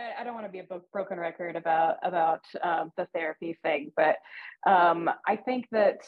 I, 0.00 0.20
I 0.20 0.24
don't 0.24 0.34
want 0.34 0.46
to 0.46 0.52
be 0.52 0.60
a 0.60 0.66
broken 0.92 1.18
record 1.18 1.56
about 1.56 1.96
about 2.02 2.44
um, 2.62 2.92
the 2.96 3.06
therapy 3.14 3.58
thing, 3.62 3.92
but 3.96 4.16
um, 4.66 5.10
I 5.26 5.36
think 5.36 5.66
that 5.72 5.98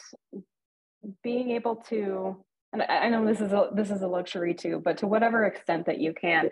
being 1.23 1.51
able 1.51 1.77
to, 1.89 2.43
and 2.71 2.81
I 2.83 3.09
know 3.09 3.25
this 3.25 3.41
is 3.41 3.51
a 3.51 3.69
this 3.73 3.91
is 3.91 4.01
a 4.01 4.07
luxury 4.07 4.53
too, 4.53 4.81
but 4.83 4.97
to 4.99 5.07
whatever 5.07 5.45
extent 5.45 5.85
that 5.85 5.99
you 5.99 6.13
can, 6.13 6.49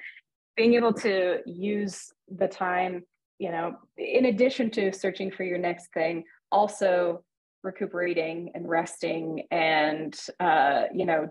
being 0.56 0.76
able 0.76 0.94
to 0.94 1.40
use 1.46 2.12
the 2.30 2.48
time, 2.48 3.04
you 3.40 3.52
know, 3.52 3.76
in 3.98 4.26
addition 4.26 4.70
to 4.72 4.94
searching 4.94 5.32
for 5.32 5.44
your 5.44 5.58
next 5.58 5.92
thing, 5.94 6.24
also 6.52 7.24
recuperating 7.64 8.52
and 8.56 8.68
resting 8.68 9.48
and 9.52 10.20
uh, 10.40 10.84
you 10.94 11.06
know 11.06 11.30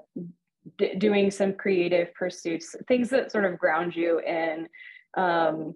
d- 0.78 0.94
doing 0.96 1.30
some 1.30 1.52
creative 1.52 2.12
pursuits 2.14 2.76
things 2.86 3.10
that 3.10 3.32
sort 3.32 3.44
of 3.44 3.58
ground 3.58 3.96
you 3.96 4.20
in 4.20 4.68
um, 5.16 5.74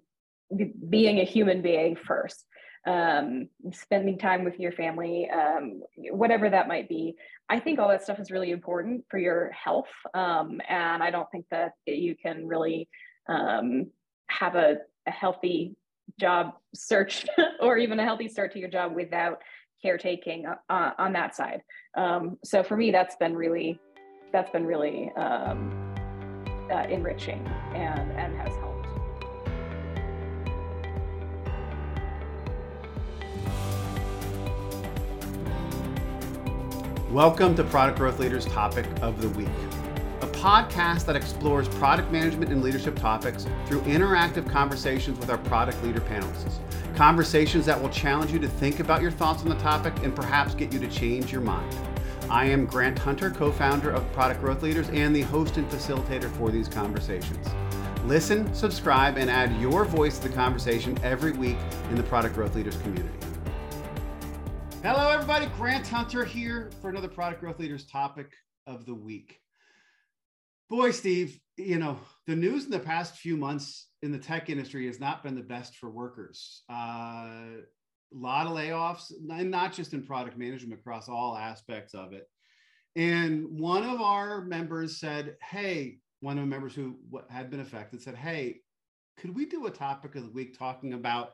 being 0.89 1.19
a 1.19 1.23
human 1.23 1.61
being 1.61 1.95
first 1.95 2.45
um, 2.87 3.49
spending 3.71 4.17
time 4.17 4.43
with 4.43 4.59
your 4.59 4.71
family 4.71 5.29
um, 5.29 5.81
whatever 6.11 6.49
that 6.49 6.67
might 6.67 6.87
be 6.87 7.15
i 7.49 7.59
think 7.59 7.79
all 7.79 7.89
that 7.89 8.03
stuff 8.03 8.19
is 8.19 8.31
really 8.31 8.51
important 8.51 9.03
for 9.09 9.17
your 9.17 9.51
health 9.51 9.89
um, 10.13 10.61
and 10.69 11.01
i 11.01 11.09
don't 11.09 11.29
think 11.31 11.45
that 11.49 11.73
you 11.85 12.15
can 12.15 12.47
really 12.47 12.87
um, 13.27 13.87
have 14.27 14.55
a, 14.55 14.77
a 15.07 15.11
healthy 15.11 15.75
job 16.19 16.53
search 16.73 17.25
or 17.59 17.77
even 17.77 17.99
a 17.99 18.03
healthy 18.03 18.27
start 18.27 18.51
to 18.53 18.59
your 18.59 18.69
job 18.69 18.95
without 18.95 19.41
caretaking 19.81 20.45
uh, 20.69 20.91
on 20.97 21.13
that 21.13 21.35
side. 21.35 21.61
Um, 21.95 22.37
so 22.43 22.63
for 22.63 22.75
me, 22.77 22.91
that's 22.91 23.15
been 23.17 23.35
really, 23.35 23.79
that's 24.31 24.49
been 24.51 24.65
really 24.65 25.11
um, 25.15 25.95
uh, 26.71 26.85
enriching 26.89 27.45
and, 27.75 28.11
and 28.13 28.35
has 28.37 28.55
helped. 28.55 28.64
Welcome 37.15 37.55
to 37.55 37.63
Product 37.63 37.97
Growth 37.97 38.19
Leaders 38.19 38.45
Topic 38.45 38.85
of 39.01 39.21
the 39.21 39.29
Week, 39.29 39.47
a 40.19 40.27
podcast 40.27 41.05
that 41.05 41.15
explores 41.15 41.65
product 41.69 42.11
management 42.11 42.51
and 42.51 42.61
leadership 42.61 42.99
topics 42.99 43.47
through 43.67 43.79
interactive 43.83 44.49
conversations 44.49 45.17
with 45.17 45.29
our 45.29 45.37
product 45.37 45.81
leader 45.81 46.01
panelists. 46.01 46.59
Conversations 46.93 47.65
that 47.67 47.81
will 47.81 47.87
challenge 47.87 48.33
you 48.33 48.39
to 48.39 48.49
think 48.49 48.81
about 48.81 49.01
your 49.01 49.11
thoughts 49.11 49.43
on 49.43 49.47
the 49.47 49.55
topic 49.55 49.93
and 50.03 50.13
perhaps 50.13 50.55
get 50.55 50.73
you 50.73 50.79
to 50.79 50.89
change 50.89 51.31
your 51.31 51.39
mind. 51.39 51.73
I 52.29 52.47
am 52.47 52.65
Grant 52.65 52.99
Hunter, 52.99 53.31
co 53.31 53.49
founder 53.49 53.91
of 53.91 54.11
Product 54.11 54.41
Growth 54.41 54.61
Leaders 54.61 54.89
and 54.89 55.15
the 55.15 55.21
host 55.21 55.55
and 55.55 55.69
facilitator 55.69 56.29
for 56.35 56.51
these 56.51 56.67
conversations. 56.67 57.47
Listen, 58.03 58.53
subscribe, 58.53 59.15
and 59.15 59.29
add 59.29 59.55
your 59.61 59.85
voice 59.85 60.19
to 60.19 60.27
the 60.27 60.35
conversation 60.35 60.99
every 61.01 61.31
week 61.31 61.57
in 61.89 61.95
the 61.95 62.03
Product 62.03 62.35
Growth 62.35 62.55
Leaders 62.55 62.75
community. 62.81 63.24
Hello, 64.85 65.09
everybody. 65.09 65.47
Grant 65.57 65.87
Hunter 65.87 66.23
here 66.23 66.69
for 66.79 66.91
another 66.91 67.07
Product 67.07 67.41
Growth 67.41 67.57
Leaders 67.57 67.87
topic 67.87 68.31
of 68.67 68.85
the 68.85 68.93
week. 68.93 69.39
Boy, 70.69 70.91
Steve, 70.91 71.39
you 71.57 71.79
know, 71.79 71.97
the 72.27 72.35
news 72.35 72.65
in 72.65 72.69
the 72.69 72.77
past 72.77 73.17
few 73.17 73.35
months 73.35 73.87
in 74.03 74.11
the 74.11 74.19
tech 74.19 74.47
industry 74.47 74.85
has 74.85 74.99
not 74.99 75.23
been 75.23 75.33
the 75.33 75.41
best 75.41 75.77
for 75.77 75.89
workers. 75.89 76.61
Uh, 76.69 76.75
a 76.75 77.63
lot 78.13 78.45
of 78.45 78.53
layoffs, 78.53 79.11
and 79.27 79.49
not 79.49 79.73
just 79.73 79.93
in 79.93 80.03
product 80.03 80.37
management, 80.37 80.79
across 80.79 81.09
all 81.09 81.35
aspects 81.35 81.95
of 81.95 82.13
it. 82.13 82.29
And 82.95 83.59
one 83.59 83.81
of 83.81 84.01
our 84.01 84.41
members 84.41 84.99
said, 84.99 85.35
Hey, 85.41 85.97
one 86.19 86.37
of 86.37 86.43
the 86.43 86.47
members 86.47 86.75
who 86.75 86.99
had 87.27 87.49
been 87.49 87.61
affected 87.61 88.03
said, 88.03 88.17
Hey, 88.17 88.57
could 89.17 89.35
we 89.35 89.47
do 89.47 89.65
a 89.65 89.71
topic 89.71 90.13
of 90.13 90.25
the 90.25 90.31
week 90.31 90.55
talking 90.55 90.93
about 90.93 91.31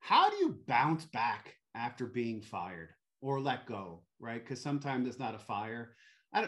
how 0.00 0.28
do 0.28 0.36
you 0.36 0.58
bounce 0.66 1.06
back 1.06 1.54
after 1.76 2.06
being 2.06 2.40
fired 2.40 2.90
or 3.20 3.40
let 3.40 3.66
go, 3.66 4.02
right? 4.18 4.42
Because 4.42 4.60
sometimes 4.60 5.06
it's 5.06 5.18
not 5.18 5.34
a 5.34 5.38
fire 5.38 5.90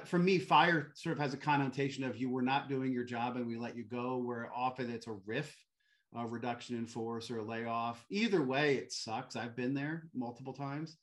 for 0.04 0.19
me, 0.19 0.38
fire 0.38 0.92
sort 0.94 1.16
of 1.16 1.22
has 1.22 1.34
a 1.34 1.38
connotation 1.38 2.04
of 2.04 2.16
you 2.16 2.30
were 2.30 2.42
not 2.42 2.69
doing 2.69 2.92
your 2.92 3.04
job 3.04 3.36
and 3.36 3.47
we 3.47 3.56
let 3.56 3.76
you 3.76 3.84
go, 3.84 4.19
where 4.19 4.50
often 4.54 4.91
it's 4.91 5.06
a 5.06 5.16
RIF, 5.26 5.54
a 6.14 6.26
reduction 6.26 6.76
in 6.76 6.86
force 6.86 7.30
or 7.30 7.38
a 7.38 7.44
layoff. 7.44 8.04
Either 8.10 8.42
way, 8.42 8.76
it 8.76 8.92
sucks. 8.92 9.36
I've 9.36 9.56
been 9.56 9.75
there 9.75 10.08
multiple 10.14 10.53
times. 10.53 10.97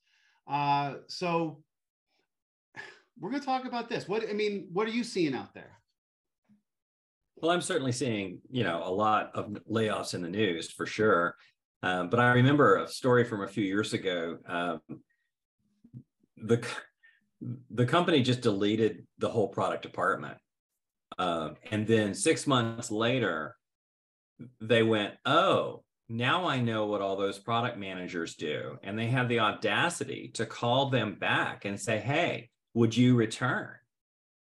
Uh, 0.48 0.96
so 1.08 1.64
we're 3.20 3.30
going 3.30 3.42
to 3.42 3.46
talk 3.46 3.66
about 3.66 3.90
this. 3.90 4.08
What 4.08 4.30
I 4.30 4.34
mean, 4.34 4.68
what 4.72 4.88
are 4.88 4.92
you 4.92 5.04
seeing 5.04 5.34
out 5.34 5.54
there? 5.54 5.72
Well, 7.38 7.52
I'm 7.52 7.62
certainly 7.62 7.92
seeing, 7.92 8.40
you 8.50 8.64
know, 8.64 8.82
a 8.84 8.92
lot 8.92 9.32
of 9.36 9.58
layoffs 9.70 10.14
in 10.14 10.22
the 10.22 10.30
news 10.30 10.72
for 10.72 10.86
sure. 10.86 11.36
Um, 11.84 12.10
but 12.10 12.20
I 12.20 12.34
remember 12.34 12.78
a 12.78 12.88
story 12.88 13.24
from 13.24 13.44
a 13.44 13.48
few 13.48 13.64
years 13.64 13.94
ago. 13.94 14.38
Um, 14.48 14.82
the 16.38 16.66
the 17.70 17.86
company 17.86 18.24
just 18.24 18.42
deleted 18.42 19.06
the 19.20 19.30
whole 19.30 19.48
product 19.50 19.84
department. 19.84 20.38
Uh, 21.18 21.52
and 21.72 21.86
then 21.86 22.14
six 22.14 22.48
months 22.48 22.92
later, 22.92 23.56
they 24.62 24.84
went, 24.84 25.14
oh, 25.26 25.84
now 26.10 26.46
I 26.46 26.60
know 26.60 26.86
what 26.86 27.02
all 27.02 27.16
those 27.16 27.40
product 27.40 27.78
managers 27.78 28.36
do. 28.36 28.78
And 28.84 28.98
they 28.98 29.08
have 29.08 29.30
the 29.30 29.40
audacity 29.40 30.32
to 30.36 30.46
call 30.46 30.90
them 30.90 31.16
back 31.16 31.66
and 31.66 31.80
say, 31.80 32.00
hey, 32.00 32.50
would 32.74 32.96
you 32.96 33.16
return? 33.16 33.72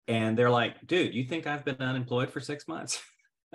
And 0.07 0.37
they're 0.37 0.49
like, 0.49 0.85
dude, 0.87 1.13
you 1.13 1.25
think 1.25 1.47
I've 1.47 1.65
been 1.65 1.77
unemployed 1.79 2.29
for 2.31 2.39
six 2.39 2.67
months? 2.67 3.01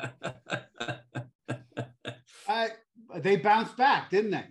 I, 2.48 2.68
they 3.16 3.36
bounced 3.36 3.76
back, 3.76 4.10
didn't 4.10 4.30
they? 4.30 4.44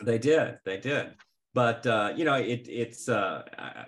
They 0.00 0.18
did. 0.18 0.58
They 0.64 0.78
did 0.78 1.14
but 1.58 1.84
uh, 1.88 2.12
you 2.14 2.24
know, 2.24 2.34
it 2.34 2.68
it's 2.68 3.08
uh, 3.08 3.42
I, 3.58 3.86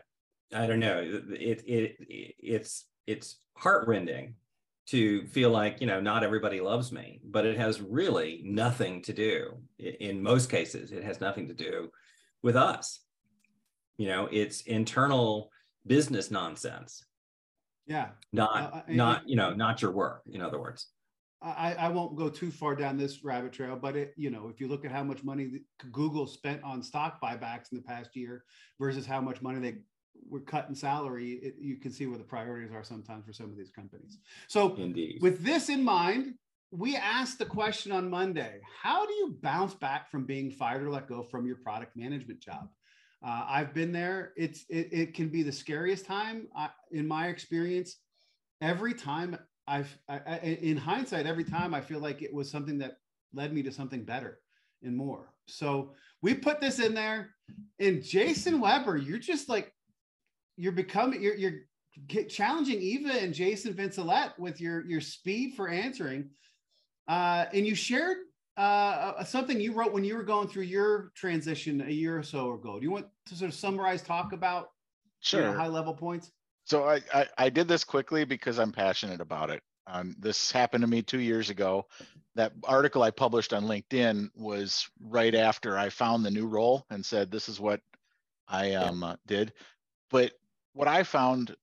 I 0.53 0.67
don't 0.67 0.81
know, 0.81 1.01
it 1.31 1.63
it 1.67 1.97
it's 2.41 2.87
it's 3.07 3.37
heartrending 3.55 4.35
to 4.87 5.25
feel 5.27 5.51
like 5.51 5.81
you 5.81 5.87
know 5.87 6.01
not 6.01 6.25
everybody 6.25 6.61
loves 6.61 6.91
me, 6.91 7.21
but 7.25 7.47
it 7.47 7.57
has 7.57 7.81
really 7.81 8.43
nothing 8.45 9.03
to 9.03 9.13
do. 9.13 9.59
In 9.79 10.21
most 10.21 10.51
cases, 10.51 10.91
it 10.91 11.05
has 11.05 11.21
nothing 11.21 11.47
to 11.47 11.55
do 11.55 11.91
with 12.43 12.57
us. 12.57 13.03
You 13.99 14.09
know, 14.09 14.29
it's 14.33 14.63
internal 14.63 15.53
business 15.87 16.31
nonsense. 16.31 17.05
Yeah. 17.87 18.09
Not 18.33 18.75
uh, 18.75 18.81
not 18.89 19.29
you 19.29 19.37
know 19.37 19.55
not 19.55 19.81
your 19.81 19.93
work. 19.93 20.23
In 20.33 20.43
other 20.43 20.59
words. 20.59 20.89
I, 21.43 21.75
I 21.79 21.89
won't 21.89 22.17
go 22.17 22.29
too 22.29 22.51
far 22.51 22.75
down 22.75 22.99
this 22.99 23.25
rabbit 23.25 23.53
trail, 23.53 23.75
but 23.81 23.97
it, 23.97 24.13
you 24.17 24.31
know, 24.31 24.49
if 24.49 24.61
you 24.61 24.69
look 24.69 24.85
at 24.85 24.93
how 24.93 25.03
much 25.03 25.25
money 25.25 25.61
Google 25.91 26.27
spent 26.27 26.63
on 26.63 26.83
stock 26.83 27.21
buybacks 27.21 27.73
in 27.73 27.79
the 27.79 27.83
past 27.83 28.15
year 28.15 28.45
versus 28.79 29.07
how 29.07 29.23
much 29.23 29.41
money 29.41 29.59
they 29.59 29.79
were 30.29 30.41
cutting 30.41 30.75
salary, 30.75 31.33
it, 31.43 31.55
you 31.59 31.77
can 31.77 31.93
see 31.93 32.07
where 32.07 32.19
the 32.19 32.25
priorities 32.25 32.73
are 32.73 32.85
sometimes 32.85 33.25
for 33.25 33.33
some 33.33 33.47
of 33.47 33.57
these 33.57 33.71
companies. 33.71 34.19
So, 34.49 34.75
Indeed. 34.77 35.21
with 35.23 35.43
this 35.43 35.71
in 35.71 35.83
mind, 35.83 36.35
we 36.73 36.95
asked 36.95 37.39
the 37.39 37.47
question 37.47 37.91
on 37.91 38.11
Monday: 38.11 38.61
How 38.83 39.07
do 39.07 39.13
you 39.15 39.39
bounce 39.41 39.75
back 39.75 40.11
from 40.11 40.27
being 40.27 40.51
fired 40.51 40.83
or 40.83 40.91
let 40.91 41.09
go 41.09 41.23
from 41.23 41.47
your 41.47 41.57
product 41.57 41.97
management 41.97 42.41
job? 42.41 42.69
Uh, 43.25 43.45
I've 43.49 43.73
been 43.73 43.93
there. 43.93 44.33
It's 44.37 44.65
it, 44.69 44.89
it 44.93 45.15
can 45.15 45.29
be 45.29 45.43
the 45.43 45.53
scariest 45.53 46.05
time 46.05 46.49
I, 46.55 46.69
in 46.93 47.09
my 47.09 47.29
experience. 47.29 47.97
Every 48.61 48.93
time 48.93 49.39
I've 49.71 49.99
I, 50.09 50.21
I, 50.27 50.37
in 50.39 50.77
hindsight, 50.77 51.27
every 51.27 51.45
time 51.45 51.75
I 51.75 51.81
feel 51.81 52.01
like 52.01 52.23
it 52.23 52.35
was 52.35 52.51
something 52.51 52.79
that 52.79 52.99
led 53.33 53.53
me 53.55 53.63
to 53.63 53.73
something 53.73 54.05
better 54.05 54.41
and 54.83 54.97
more. 54.97 55.33
So 55.47 55.93
we 56.23 56.35
put 56.35 56.61
this 56.61 56.81
in 56.81 56.93
there. 56.93 57.31
And 57.79 58.03
Jason 58.03 58.61
Weber, 58.61 58.97
you're 58.97 59.19
just 59.19 59.49
like 59.49 59.73
you're 60.57 60.73
becoming 60.73 61.23
you're 61.23 61.37
you're 61.37 62.25
challenging 62.29 62.81
Eva 62.81 63.13
and 63.13 63.33
Jason 63.33 63.73
Vincelette 63.73 64.39
with 64.39 64.61
your 64.61 64.85
your 64.87 65.01
speed 65.01 65.55
for 65.55 65.69
answering. 65.69 66.31
Uh, 67.07 67.47
and 67.55 67.67
you 67.67 67.75
shared 67.75 68.19
uh, 68.57 69.23
something 69.25 69.61
you 69.61 69.73
wrote 69.73 69.93
when 69.93 70.05
you 70.05 70.17
were 70.17 70.23
going 70.23 70.49
through 70.49 70.65
your 70.65 71.13
transition 71.15 71.81
a 71.81 71.91
year 71.91 72.19
or 72.19 72.23
so 72.23 72.55
ago. 72.55 72.79
Do 72.79 72.85
you 72.85 72.91
want 72.91 73.07
to 73.27 73.35
sort 73.37 73.51
of 73.51 73.55
summarize, 73.57 74.03
talk 74.03 74.33
about 74.33 74.69
sure. 75.21 75.41
You 75.41 75.47
know, 75.47 75.53
high 75.55 75.69
level 75.69 75.95
points? 75.95 76.31
So 76.71 76.85
I, 76.85 77.01
I, 77.13 77.27
I 77.37 77.51
did 77.51 77.67
this 77.67 77.83
quickly 77.83 78.25
because 78.25 78.61
I'm 78.61 78.71
passionate 78.71 79.21
about 79.21 79.51
it. 79.51 79.61
Um, 79.89 80.15
this 80.21 80.53
happened 80.53 80.83
to 80.83 80.87
me 80.87 81.03
two 81.03 81.19
years 81.19 81.51
ago. 81.51 81.87
That 82.37 82.53
article 82.63 83.03
I 83.03 83.11
published 83.11 83.53
on 83.53 83.65
LinkedIn 83.65 84.29
was 84.37 84.89
right 85.01 85.35
after 85.35 85.77
I 85.77 85.89
found 85.89 86.25
the 86.25 86.31
new 86.31 86.47
role 86.47 86.87
and 86.89 87.05
said 87.05 87.29
this 87.29 87.49
is 87.49 87.59
what 87.59 87.81
I 88.47 88.75
um, 88.75 89.03
uh, 89.03 89.17
did. 89.27 89.53
But 90.13 90.31
what 90.73 90.87
I 90.87 91.03
found, 91.03 91.57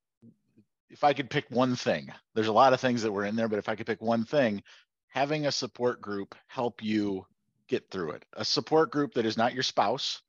if 0.89 1.05
I 1.05 1.13
could 1.13 1.29
pick 1.29 1.45
one 1.51 1.77
thing, 1.77 2.09
there's 2.35 2.47
a 2.47 2.51
lot 2.51 2.73
of 2.73 2.81
things 2.81 3.01
that 3.03 3.13
were 3.13 3.23
in 3.23 3.37
there, 3.37 3.47
but 3.47 3.59
if 3.59 3.69
I 3.69 3.77
could 3.77 3.87
pick 3.87 4.01
one 4.01 4.25
thing, 4.25 4.61
having 5.07 5.45
a 5.45 5.53
support 5.53 6.01
group 6.01 6.35
help 6.47 6.83
you 6.83 7.25
get 7.69 7.89
through 7.89 8.11
it. 8.11 8.25
A 8.33 8.43
support 8.43 8.91
group 8.91 9.13
that 9.13 9.25
is 9.25 9.37
not 9.37 9.53
your 9.53 9.63
spouse, 9.63 10.21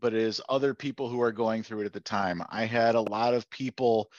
but 0.00 0.14
it 0.14 0.22
is 0.22 0.40
other 0.48 0.74
people 0.74 1.08
who 1.08 1.20
are 1.22 1.32
going 1.32 1.62
through 1.62 1.80
it 1.80 1.86
at 1.86 1.92
the 1.92 2.00
time. 2.00 2.42
I 2.50 2.64
had 2.64 2.94
a 2.94 3.00
lot 3.00 3.34
of 3.34 3.48
people. 3.50 4.10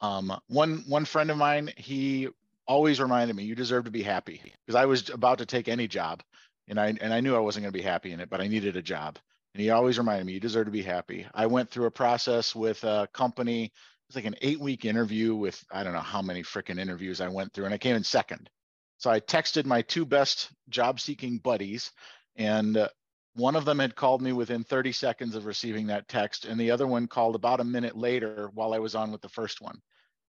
Um, 0.00 0.38
one 0.48 0.84
one 0.86 1.04
friend 1.04 1.30
of 1.30 1.36
mine, 1.38 1.72
he 1.76 2.28
always 2.66 3.00
reminded 3.00 3.36
me, 3.36 3.44
you 3.44 3.54
deserve 3.54 3.84
to 3.84 3.90
be 3.90 4.02
happy 4.02 4.40
because 4.64 4.74
I 4.74 4.86
was 4.86 5.08
about 5.10 5.38
to 5.38 5.46
take 5.46 5.68
any 5.68 5.86
job 5.86 6.22
and 6.68 6.80
I, 6.80 6.94
and 7.00 7.14
I 7.14 7.20
knew 7.20 7.36
I 7.36 7.40
wasn't 7.40 7.62
going 7.62 7.72
to 7.72 7.78
be 7.78 7.82
happy 7.82 8.12
in 8.12 8.20
it, 8.20 8.28
but 8.28 8.40
I 8.40 8.48
needed 8.48 8.76
a 8.76 8.82
job. 8.82 9.18
And 9.54 9.62
he 9.62 9.70
always 9.70 9.98
reminded 9.98 10.26
me, 10.26 10.34
you 10.34 10.40
deserve 10.40 10.66
to 10.66 10.72
be 10.72 10.82
happy. 10.82 11.26
I 11.32 11.46
went 11.46 11.70
through 11.70 11.86
a 11.86 11.90
process 11.90 12.54
with 12.54 12.82
a 12.84 13.08
company. 13.12 13.64
It 13.64 13.72
was 14.08 14.16
like 14.16 14.26
an 14.26 14.36
eight 14.42 14.60
week 14.60 14.84
interview 14.84 15.34
with, 15.34 15.64
I 15.70 15.82
don't 15.82 15.94
know 15.94 16.00
how 16.00 16.22
many 16.22 16.42
freaking 16.42 16.78
interviews 16.78 17.20
I 17.20 17.28
went 17.28 17.52
through 17.52 17.64
and 17.64 17.74
I 17.74 17.78
came 17.78 17.96
in 17.96 18.04
second. 18.04 18.50
So 18.98 19.10
I 19.10 19.20
texted 19.20 19.64
my 19.64 19.82
two 19.82 20.04
best 20.04 20.50
job 20.68 21.00
seeking 21.00 21.38
buddies 21.38 21.92
and 22.36 22.88
one 23.36 23.54
of 23.54 23.66
them 23.66 23.78
had 23.78 23.94
called 23.94 24.22
me 24.22 24.32
within 24.32 24.64
30 24.64 24.92
seconds 24.92 25.34
of 25.34 25.44
receiving 25.44 25.86
that 25.86 26.08
text, 26.08 26.46
and 26.46 26.58
the 26.58 26.70
other 26.70 26.86
one 26.86 27.06
called 27.06 27.34
about 27.34 27.60
a 27.60 27.64
minute 27.64 27.96
later 27.96 28.50
while 28.54 28.72
I 28.72 28.78
was 28.78 28.94
on 28.94 29.12
with 29.12 29.20
the 29.20 29.28
first 29.28 29.60
one. 29.60 29.80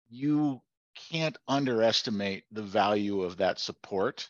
You 0.09 0.63
can't 1.11 1.37
underestimate 1.47 2.45
the 2.51 2.63
value 2.63 3.23
of 3.23 3.37
that 3.37 3.59
support 3.59 4.29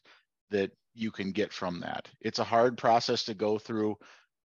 that 0.50 0.72
you 0.92 1.12
can 1.12 1.30
get 1.30 1.52
from 1.52 1.80
that. 1.80 2.08
It's 2.20 2.40
a 2.40 2.44
hard 2.44 2.76
process 2.76 3.24
to 3.24 3.34
go 3.34 3.58
through, 3.58 3.96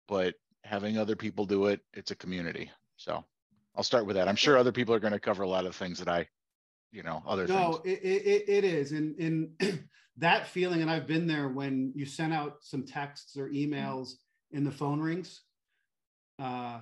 but 0.07 0.35
having 0.63 0.97
other 0.97 1.15
people 1.15 1.45
do 1.45 1.65
it, 1.67 1.81
it's 1.93 2.11
a 2.11 2.15
community. 2.15 2.71
So 2.97 3.23
I'll 3.75 3.83
start 3.83 4.05
with 4.05 4.15
that. 4.15 4.27
I'm 4.27 4.35
sure 4.35 4.57
other 4.57 4.71
people 4.71 4.93
are 4.93 4.99
going 4.99 5.13
to 5.13 5.19
cover 5.19 5.43
a 5.43 5.49
lot 5.49 5.65
of 5.65 5.75
things 5.75 5.97
that 5.99 6.09
I, 6.09 6.27
you 6.91 7.03
know, 7.03 7.21
other 7.27 7.47
no, 7.47 7.81
things. 7.83 7.99
it, 8.01 8.05
it, 8.05 8.49
it 8.49 8.63
is. 8.63 8.91
And, 8.91 9.15
and 9.19 9.87
that 10.17 10.47
feeling, 10.47 10.81
and 10.81 10.89
I've 10.89 11.07
been 11.07 11.27
there 11.27 11.49
when 11.49 11.91
you 11.95 12.05
send 12.05 12.33
out 12.33 12.57
some 12.61 12.85
texts 12.85 13.37
or 13.37 13.49
emails 13.49 14.13
and 14.53 14.65
the 14.65 14.71
phone 14.71 14.99
rings, 14.99 15.41
uh, 16.39 16.81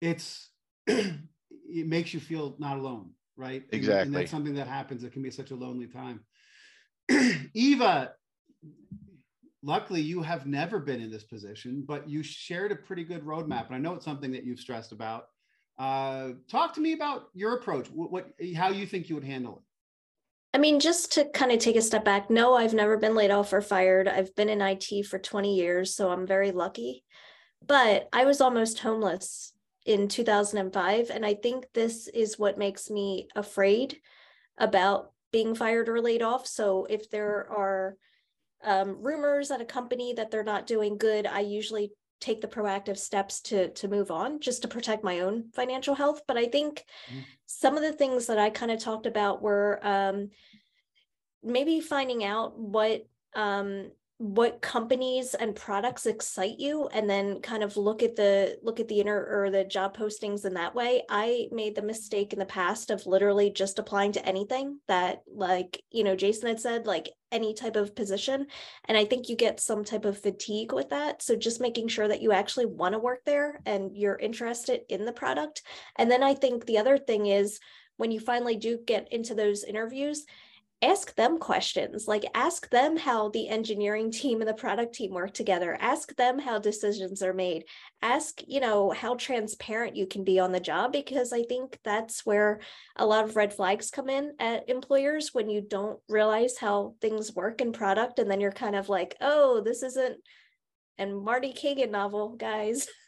it's, 0.00 0.50
it 0.86 1.86
makes 1.86 2.12
you 2.12 2.20
feel 2.20 2.56
not 2.58 2.78
alone, 2.78 3.10
right? 3.36 3.62
And- 3.62 3.68
And 3.72 3.78
Exactly. 3.78 4.12
that's 4.12 4.30
something 4.30 4.54
that 4.54 4.66
happens. 4.66 5.04
It 5.04 5.12
can 5.12 5.22
be 5.22 5.30
such 5.30 5.50
a 5.50 5.56
lonely 5.56 5.86
time. 5.86 6.20
Eva, 7.54 8.12
luckily 9.62 10.00
you 10.00 10.22
have 10.22 10.46
never 10.46 10.78
been 10.78 11.00
in 11.00 11.10
this 11.10 11.24
position, 11.24 11.84
but 11.86 12.08
you 12.08 12.22
shared 12.22 12.72
a 12.72 12.76
pretty 12.76 13.04
good 13.04 13.24
roadmap. 13.24 13.66
And 13.66 13.74
I 13.74 13.78
know 13.78 13.94
it's 13.94 14.04
something 14.04 14.32
that 14.32 14.44
you've 14.44 14.60
stressed 14.60 14.92
about. 14.92 15.26
Uh, 15.78 16.30
talk 16.48 16.74
to 16.74 16.80
me 16.80 16.92
about 16.92 17.28
your 17.34 17.56
approach, 17.56 17.88
what, 17.90 18.10
what, 18.12 18.30
how 18.56 18.68
you 18.68 18.86
think 18.86 19.08
you 19.08 19.14
would 19.14 19.24
handle 19.24 19.56
it. 19.56 19.62
I 20.54 20.58
mean, 20.58 20.78
just 20.78 21.12
to 21.14 21.24
kind 21.30 21.50
of 21.50 21.58
take 21.58 21.74
a 21.74 21.82
step 21.82 22.04
back, 22.04 22.30
no, 22.30 22.54
I've 22.54 22.74
never 22.74 22.96
been 22.96 23.16
laid 23.16 23.32
off 23.32 23.52
or 23.52 23.60
fired. 23.60 24.06
I've 24.06 24.34
been 24.36 24.48
in 24.48 24.62
IT 24.62 25.04
for 25.06 25.18
20 25.18 25.56
years, 25.56 25.96
so 25.96 26.10
I'm 26.10 26.28
very 26.28 26.52
lucky. 26.52 27.02
But 27.66 28.08
I 28.12 28.24
was 28.24 28.40
almost 28.40 28.78
homeless 28.78 29.52
in 29.84 30.06
2005. 30.08 31.10
And 31.10 31.26
I 31.26 31.34
think 31.34 31.66
this 31.74 32.08
is 32.08 32.38
what 32.38 32.56
makes 32.56 32.88
me 32.88 33.28
afraid 33.34 33.98
about 34.56 35.10
being 35.32 35.56
fired 35.56 35.88
or 35.88 36.00
laid 36.00 36.22
off. 36.22 36.46
So 36.46 36.86
if 36.88 37.10
there 37.10 37.48
are 37.50 37.96
um, 38.64 39.02
rumors 39.02 39.50
at 39.50 39.60
a 39.60 39.64
company 39.66 40.14
that 40.14 40.30
they're 40.30 40.44
not 40.44 40.66
doing 40.66 40.96
good, 40.96 41.26
I 41.26 41.40
usually 41.40 41.90
take 42.24 42.40
the 42.40 42.48
proactive 42.56 42.96
steps 42.96 43.40
to 43.42 43.68
to 43.80 43.86
move 43.86 44.10
on 44.10 44.40
just 44.40 44.62
to 44.62 44.68
protect 44.68 45.04
my 45.04 45.20
own 45.20 45.50
financial 45.52 45.94
health 45.94 46.22
but 46.26 46.38
i 46.38 46.46
think 46.46 46.84
Mhm. 47.12 47.24
some 47.44 47.76
of 47.76 47.82
the 47.82 47.92
things 47.92 48.26
that 48.26 48.38
i 48.38 48.48
kind 48.48 48.72
of 48.72 48.78
talked 48.80 49.06
about 49.06 49.42
were 49.42 49.78
um, 49.82 50.30
maybe 51.42 51.80
finding 51.80 52.24
out 52.24 52.58
what 52.58 53.06
um, 53.34 53.90
what 54.18 54.62
companies 54.62 55.34
and 55.34 55.56
products 55.56 56.06
excite 56.06 56.60
you 56.60 56.86
and 56.92 57.10
then 57.10 57.40
kind 57.40 57.64
of 57.64 57.76
look 57.76 58.00
at 58.00 58.14
the 58.14 58.56
look 58.62 58.78
at 58.78 58.86
the 58.86 59.00
inner 59.00 59.26
or 59.28 59.50
the 59.50 59.64
job 59.64 59.96
postings 59.96 60.44
in 60.44 60.54
that 60.54 60.74
way. 60.74 61.02
I 61.10 61.48
made 61.50 61.74
the 61.74 61.82
mistake 61.82 62.32
in 62.32 62.38
the 62.38 62.46
past 62.46 62.90
of 62.90 63.06
literally 63.06 63.50
just 63.50 63.80
applying 63.80 64.12
to 64.12 64.24
anything 64.24 64.78
that 64.86 65.22
like 65.26 65.82
you 65.90 66.04
know 66.04 66.14
jason 66.14 66.48
had 66.48 66.60
said 66.60 66.86
like 66.86 67.10
any 67.32 67.54
type 67.54 67.74
of 67.74 67.96
position. 67.96 68.46
And 68.84 68.96
i 68.96 69.04
think 69.04 69.28
you 69.28 69.34
get 69.34 69.58
some 69.58 69.84
type 69.84 70.04
of 70.04 70.18
fatigue 70.18 70.72
with 70.72 70.90
that. 70.90 71.20
So 71.20 71.34
just 71.34 71.60
making 71.60 71.88
sure 71.88 72.06
that 72.06 72.22
you 72.22 72.30
actually 72.30 72.66
want 72.66 72.92
to 72.92 73.00
work 73.00 73.24
there 73.26 73.60
and 73.66 73.96
you're 73.96 74.16
interested 74.16 74.82
in 74.88 75.04
the 75.04 75.12
product. 75.12 75.62
And 75.96 76.08
then 76.08 76.22
i 76.22 76.34
think 76.34 76.66
the 76.66 76.78
other 76.78 76.98
thing 76.98 77.26
is 77.26 77.58
when 77.96 78.12
you 78.12 78.20
finally 78.20 78.56
do 78.56 78.78
get 78.86 79.12
into 79.12 79.34
those 79.34 79.64
interviews 79.64 80.24
ask 80.84 81.14
them 81.14 81.38
questions 81.38 82.06
like 82.06 82.24
ask 82.34 82.68
them 82.68 82.96
how 82.96 83.30
the 83.30 83.48
engineering 83.48 84.10
team 84.10 84.40
and 84.40 84.48
the 84.48 84.54
product 84.54 84.94
team 84.94 85.12
work 85.12 85.32
together. 85.32 85.76
Ask 85.80 86.14
them 86.16 86.38
how 86.38 86.58
decisions 86.58 87.22
are 87.22 87.32
made. 87.32 87.64
Ask 88.02 88.42
you 88.46 88.60
know 88.60 88.90
how 88.90 89.14
transparent 89.14 89.96
you 89.96 90.06
can 90.06 90.24
be 90.24 90.38
on 90.38 90.52
the 90.52 90.60
job 90.60 90.92
because 90.92 91.32
i 91.32 91.42
think 91.42 91.78
that's 91.84 92.26
where 92.26 92.60
a 92.96 93.06
lot 93.06 93.24
of 93.24 93.36
red 93.36 93.54
flags 93.54 93.90
come 93.90 94.10
in 94.10 94.32
at 94.38 94.68
employers 94.68 95.30
when 95.32 95.48
you 95.48 95.62
don't 95.62 95.98
realize 96.08 96.58
how 96.58 96.94
things 97.00 97.34
work 97.34 97.60
in 97.60 97.72
product 97.72 98.18
and 98.18 98.30
then 98.30 98.40
you're 98.40 98.52
kind 98.52 98.76
of 98.76 98.88
like 98.90 99.16
oh 99.20 99.62
this 99.64 99.82
isn't 99.82 100.16
and 100.98 101.16
marty 101.16 101.52
cagan 101.52 101.90
novel 101.90 102.36
guys. 102.36 102.88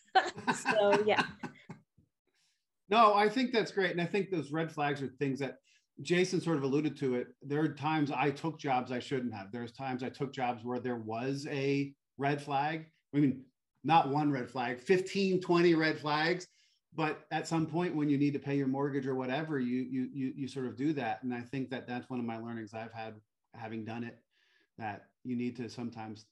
So 0.73 1.05
yeah. 1.05 1.23
No, 2.89 3.13
I 3.13 3.29
think 3.29 3.53
that's 3.53 3.73
great. 3.73 3.91
And 3.91 4.01
I 4.01 4.07
think 4.07 4.31
those 4.31 4.53
red 4.53 4.73
flags 4.73 5.03
are 5.03 5.09
things 5.19 5.41
that 5.41 5.57
Jason 6.03 6.41
sort 6.41 6.57
of 6.57 6.63
alluded 6.63 6.97
to 6.99 7.15
it. 7.15 7.29
There 7.43 7.61
are 7.61 7.69
times 7.69 8.11
I 8.11 8.31
took 8.31 8.59
jobs 8.59 8.93
I 8.93 8.99
shouldn't 8.99 9.35
have. 9.35 9.51
There's 9.51 9.73
times 9.73 10.03
I 10.03 10.09
took 10.09 10.33
jobs 10.33 10.65
where 10.65 10.79
there 10.79 10.97
was 10.97 11.47
a 11.51 11.93
red 12.19 12.43
flag. 12.43 12.87
I 13.15 13.19
mean, 13.19 13.45
not 13.83 14.11
one 14.11 14.31
red 14.31 14.51
flag, 14.51 14.81
15, 14.81 15.41
20 15.41 15.75
red 15.75 15.99
flags. 15.99 16.47
But 16.95 17.27
at 17.31 17.47
some 17.47 17.67
point 17.67 17.95
when 17.95 18.09
you 18.09 18.17
need 18.17 18.33
to 18.33 18.39
pay 18.39 18.57
your 18.57 18.69
mortgage 18.69 19.07
or 19.07 19.15
whatever, 19.15 19.61
you 19.61 19.87
you 19.91 20.09
you 20.15 20.33
you 20.35 20.49
sort 20.49 20.67
of 20.67 20.77
do 20.77 20.95
that. 20.95 21.23
And 21.23 21.35
I 21.35 21.43
think 21.43 21.69
that 21.71 21.87
that's 21.87 22.09
one 22.09 22.19
of 22.19 22.25
my 22.25 22.39
learnings 22.39 22.73
I've 22.73 22.93
had 22.93 23.15
having 23.55 23.85
done 23.85 24.03
it, 24.03 24.19
that 24.79 25.05
you 25.23 25.37
need 25.37 25.57
to 25.57 25.69
sometimes 25.69 26.25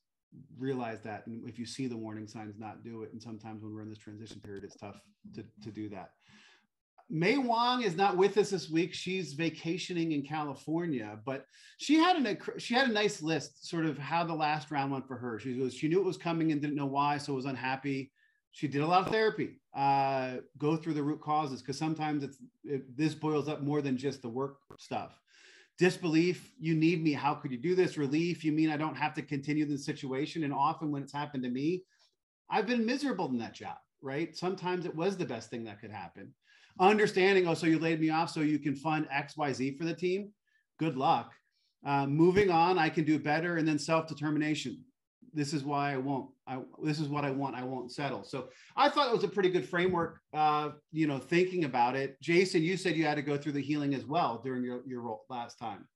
realize 0.58 1.00
that. 1.02 1.26
And 1.26 1.46
if 1.46 1.58
you 1.58 1.67
see 1.67 1.87
the 1.87 1.96
warning 1.96 2.26
signs, 2.26 2.58
not 2.58 2.82
do 2.82 3.02
it. 3.02 3.12
And 3.12 3.22
sometimes 3.22 3.62
when 3.62 3.75
we're 3.75 3.82
in 3.82 3.90
this 3.90 3.99
transition 3.99 4.40
period, 4.40 4.64
it's 4.64 4.76
tough 4.76 5.00
to, 5.34 5.44
to 5.62 5.70
do 5.70 5.90
that. 5.90 6.12
Mei 7.10 7.36
Wong 7.36 7.82
is 7.82 7.96
not 7.96 8.16
with 8.16 8.36
us 8.38 8.50
this 8.50 8.70
week. 8.70 8.94
She's 8.94 9.34
vacationing 9.34 10.12
in 10.12 10.22
California, 10.22 11.18
but 11.24 11.46
she 11.78 11.96
had 11.96 12.16
an 12.16 12.38
she 12.58 12.74
had 12.74 12.88
a 12.88 12.92
nice 12.92 13.22
list, 13.22 13.68
sort 13.68 13.84
of 13.84 13.98
how 13.98 14.24
the 14.24 14.34
last 14.34 14.70
round 14.70 14.90
went 14.90 15.06
for 15.06 15.16
her. 15.16 15.38
She 15.38 15.54
was 15.54 15.74
she 15.74 15.88
knew 15.88 16.00
it 16.00 16.06
was 16.06 16.16
coming 16.16 16.50
and 16.50 16.60
didn't 16.60 16.76
know 16.76 16.86
why, 16.86 17.18
so 17.18 17.34
was 17.34 17.44
unhappy. 17.44 18.10
She 18.52 18.68
did 18.68 18.82
a 18.82 18.86
lot 18.86 19.06
of 19.06 19.12
therapy, 19.12 19.60
uh, 19.76 20.36
go 20.58 20.76
through 20.76 20.94
the 20.94 21.02
root 21.02 21.20
causes 21.20 21.60
because 21.60 21.76
sometimes 21.76 22.24
it's 22.24 22.38
it, 22.64 22.96
this 22.96 23.14
boils 23.14 23.48
up 23.48 23.62
more 23.62 23.82
than 23.82 23.98
just 23.98 24.22
the 24.22 24.28
work 24.28 24.56
stuff. 24.78 25.18
Disbelief, 25.76 26.52
you 26.58 26.74
need 26.74 27.02
me. 27.02 27.12
How 27.12 27.34
could 27.34 27.50
you 27.50 27.58
do 27.58 27.74
this? 27.74 27.98
Relief, 27.98 28.44
you 28.44 28.52
mean 28.52 28.70
I 28.70 28.76
don't 28.76 28.96
have 28.96 29.12
to 29.14 29.22
continue 29.22 29.66
the 29.66 29.76
situation? 29.76 30.44
And 30.44 30.54
often 30.54 30.90
when 30.90 31.02
it's 31.02 31.12
happened 31.12 31.42
to 31.42 31.50
me, 31.50 31.82
I've 32.48 32.67
been 32.67 32.86
miserable 32.86 33.26
in 33.26 33.38
that 33.38 33.55
job, 33.55 33.76
right? 34.00 34.36
Sometimes 34.36 34.86
it 34.86 34.94
was 34.94 35.17
the 35.17 35.24
best 35.24 35.50
thing 35.50 35.64
that 35.64 35.81
could 35.81 35.90
happen 35.90 36.32
understanding 36.81 37.46
oh 37.46 37.54
so 37.54 37.66
you 37.66 37.78
laid 37.78 38.00
me 38.00 38.10
off 38.10 38.31
so 38.31 38.40
you 38.40 38.58
can 38.58 38.74
fund 38.74 39.06
xyz 39.08 39.78
for 39.78 39.84
the 39.84 39.94
team 39.94 40.31
good 40.78 40.96
luck 40.96 41.32
uh, 41.86 42.06
moving 42.06 42.50
on 42.50 42.78
i 42.78 42.88
can 42.88 43.04
do 43.04 43.19
better 43.19 43.56
and 43.56 43.66
then 43.66 43.78
self-determination 43.78 44.82
this 45.32 45.52
is 45.52 45.64
why 45.64 45.93
i 45.93 45.96
won't 45.96 46.31
i 46.46 46.58
this 46.82 46.98
is 46.98 47.08
what 47.08 47.24
i 47.24 47.31
want 47.31 47.54
i 47.54 47.62
won't 47.62 47.93
settle 47.93 48.24
so 48.24 48.48
i 48.76 48.88
thought 48.88 49.08
it 49.08 49.14
was 49.14 49.24
a 49.24 49.28
pretty 49.28 49.50
good 49.50 49.69
framework 49.69 50.20
uh, 50.32 50.70
you 50.93 51.06
know 51.06 51.19
thinking 51.19 51.64
about 51.64 51.94
it 51.96 52.20
jason 52.20 52.62
you 52.62 52.76
said 52.76 52.96
you 52.96 53.04
had 53.04 53.16
to 53.16 53.22
go 53.22 53.36
through 53.36 53.52
the 53.52 53.62
healing 53.62 53.94
as 53.94 54.04
well 54.04 54.40
during 54.44 54.62
your, 54.64 54.82
your 54.86 55.00
role 55.00 55.24
last 55.28 55.58
time 55.58 55.86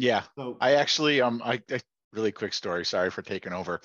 Yeah, 0.00 0.22
so 0.34 0.56
I 0.62 0.76
actually, 0.76 1.20
um, 1.20 1.42
I, 1.44 1.60
I 1.70 1.78
really 2.14 2.32
quick 2.32 2.54
story. 2.54 2.86
Sorry 2.86 3.10
for 3.10 3.20
taking 3.20 3.52
over. 3.52 3.82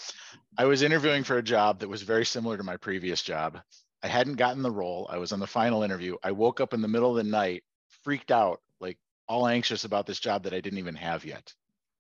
I 0.58 0.64
was 0.64 0.82
interviewing 0.82 1.26
for 1.26 1.38
a 1.40 1.44
job 1.44 1.80
that 1.80 1.90
was 1.90 2.04
very 2.04 2.26
similar 2.26 2.56
to 2.56 2.64
my 2.64 2.78
previous 2.78 3.22
job. 3.22 3.60
I 4.06 4.08
hadn't 4.08 4.36
gotten 4.36 4.62
the 4.62 4.70
role. 4.70 5.10
I 5.12 5.18
was 5.18 5.32
on 5.32 5.40
the 5.40 5.48
final 5.48 5.82
interview. 5.82 6.16
I 6.24 6.32
woke 6.32 6.62
up 6.62 6.76
in 6.76 6.82
the 6.82 6.88
middle 6.88 7.10
of 7.10 7.18
the 7.18 7.28
night, 7.28 7.64
freaked 8.04 8.30
out, 8.30 8.62
like 8.80 9.00
all 9.28 9.48
anxious 9.48 9.84
about 9.84 10.06
this 10.06 10.20
job 10.20 10.44
that 10.44 10.54
I 10.54 10.62
didn't 10.62 10.78
even 10.78 10.94
have 10.94 11.26
yet. 11.26 11.52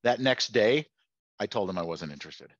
That 0.04 0.20
next 0.20 0.50
day, 0.50 0.86
I 1.40 1.48
told 1.48 1.68
him 1.68 1.80
I 1.80 1.82
wasn't 1.82 2.12
interested. 2.12 2.54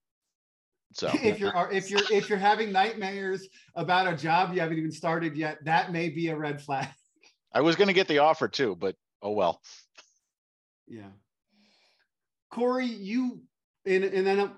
So 0.94 1.12
if 1.14 1.40
you're 1.40 1.54
if 1.72 1.92
you're 1.92 2.02
if 2.12 2.28
you're 2.28 2.40
having 2.40 2.72
nightmares 2.72 3.48
about 3.76 4.12
a 4.12 4.18
job 4.18 4.52
you 4.52 4.62
haven't 4.62 4.80
even 4.80 4.92
started 4.92 5.36
yet 5.36 5.64
that 5.66 5.92
may 5.92 6.10
be 6.10 6.30
a 6.30 6.36
red 6.36 6.62
flag 6.62 6.88
I 7.54 7.62
was 7.62 7.76
going 7.76 7.88
to 7.88 7.94
get 7.94 8.08
the 8.08 8.20
offer 8.20 8.48
too, 8.48 8.76
but 8.76 8.96
oh 9.22 9.32
well. 9.32 9.62
Yeah. 10.88 11.12
Cory, 12.50 12.88
you 12.88 13.42
and, 13.86 14.04
and 14.04 14.26
then 14.26 14.40
uh, 14.40 14.50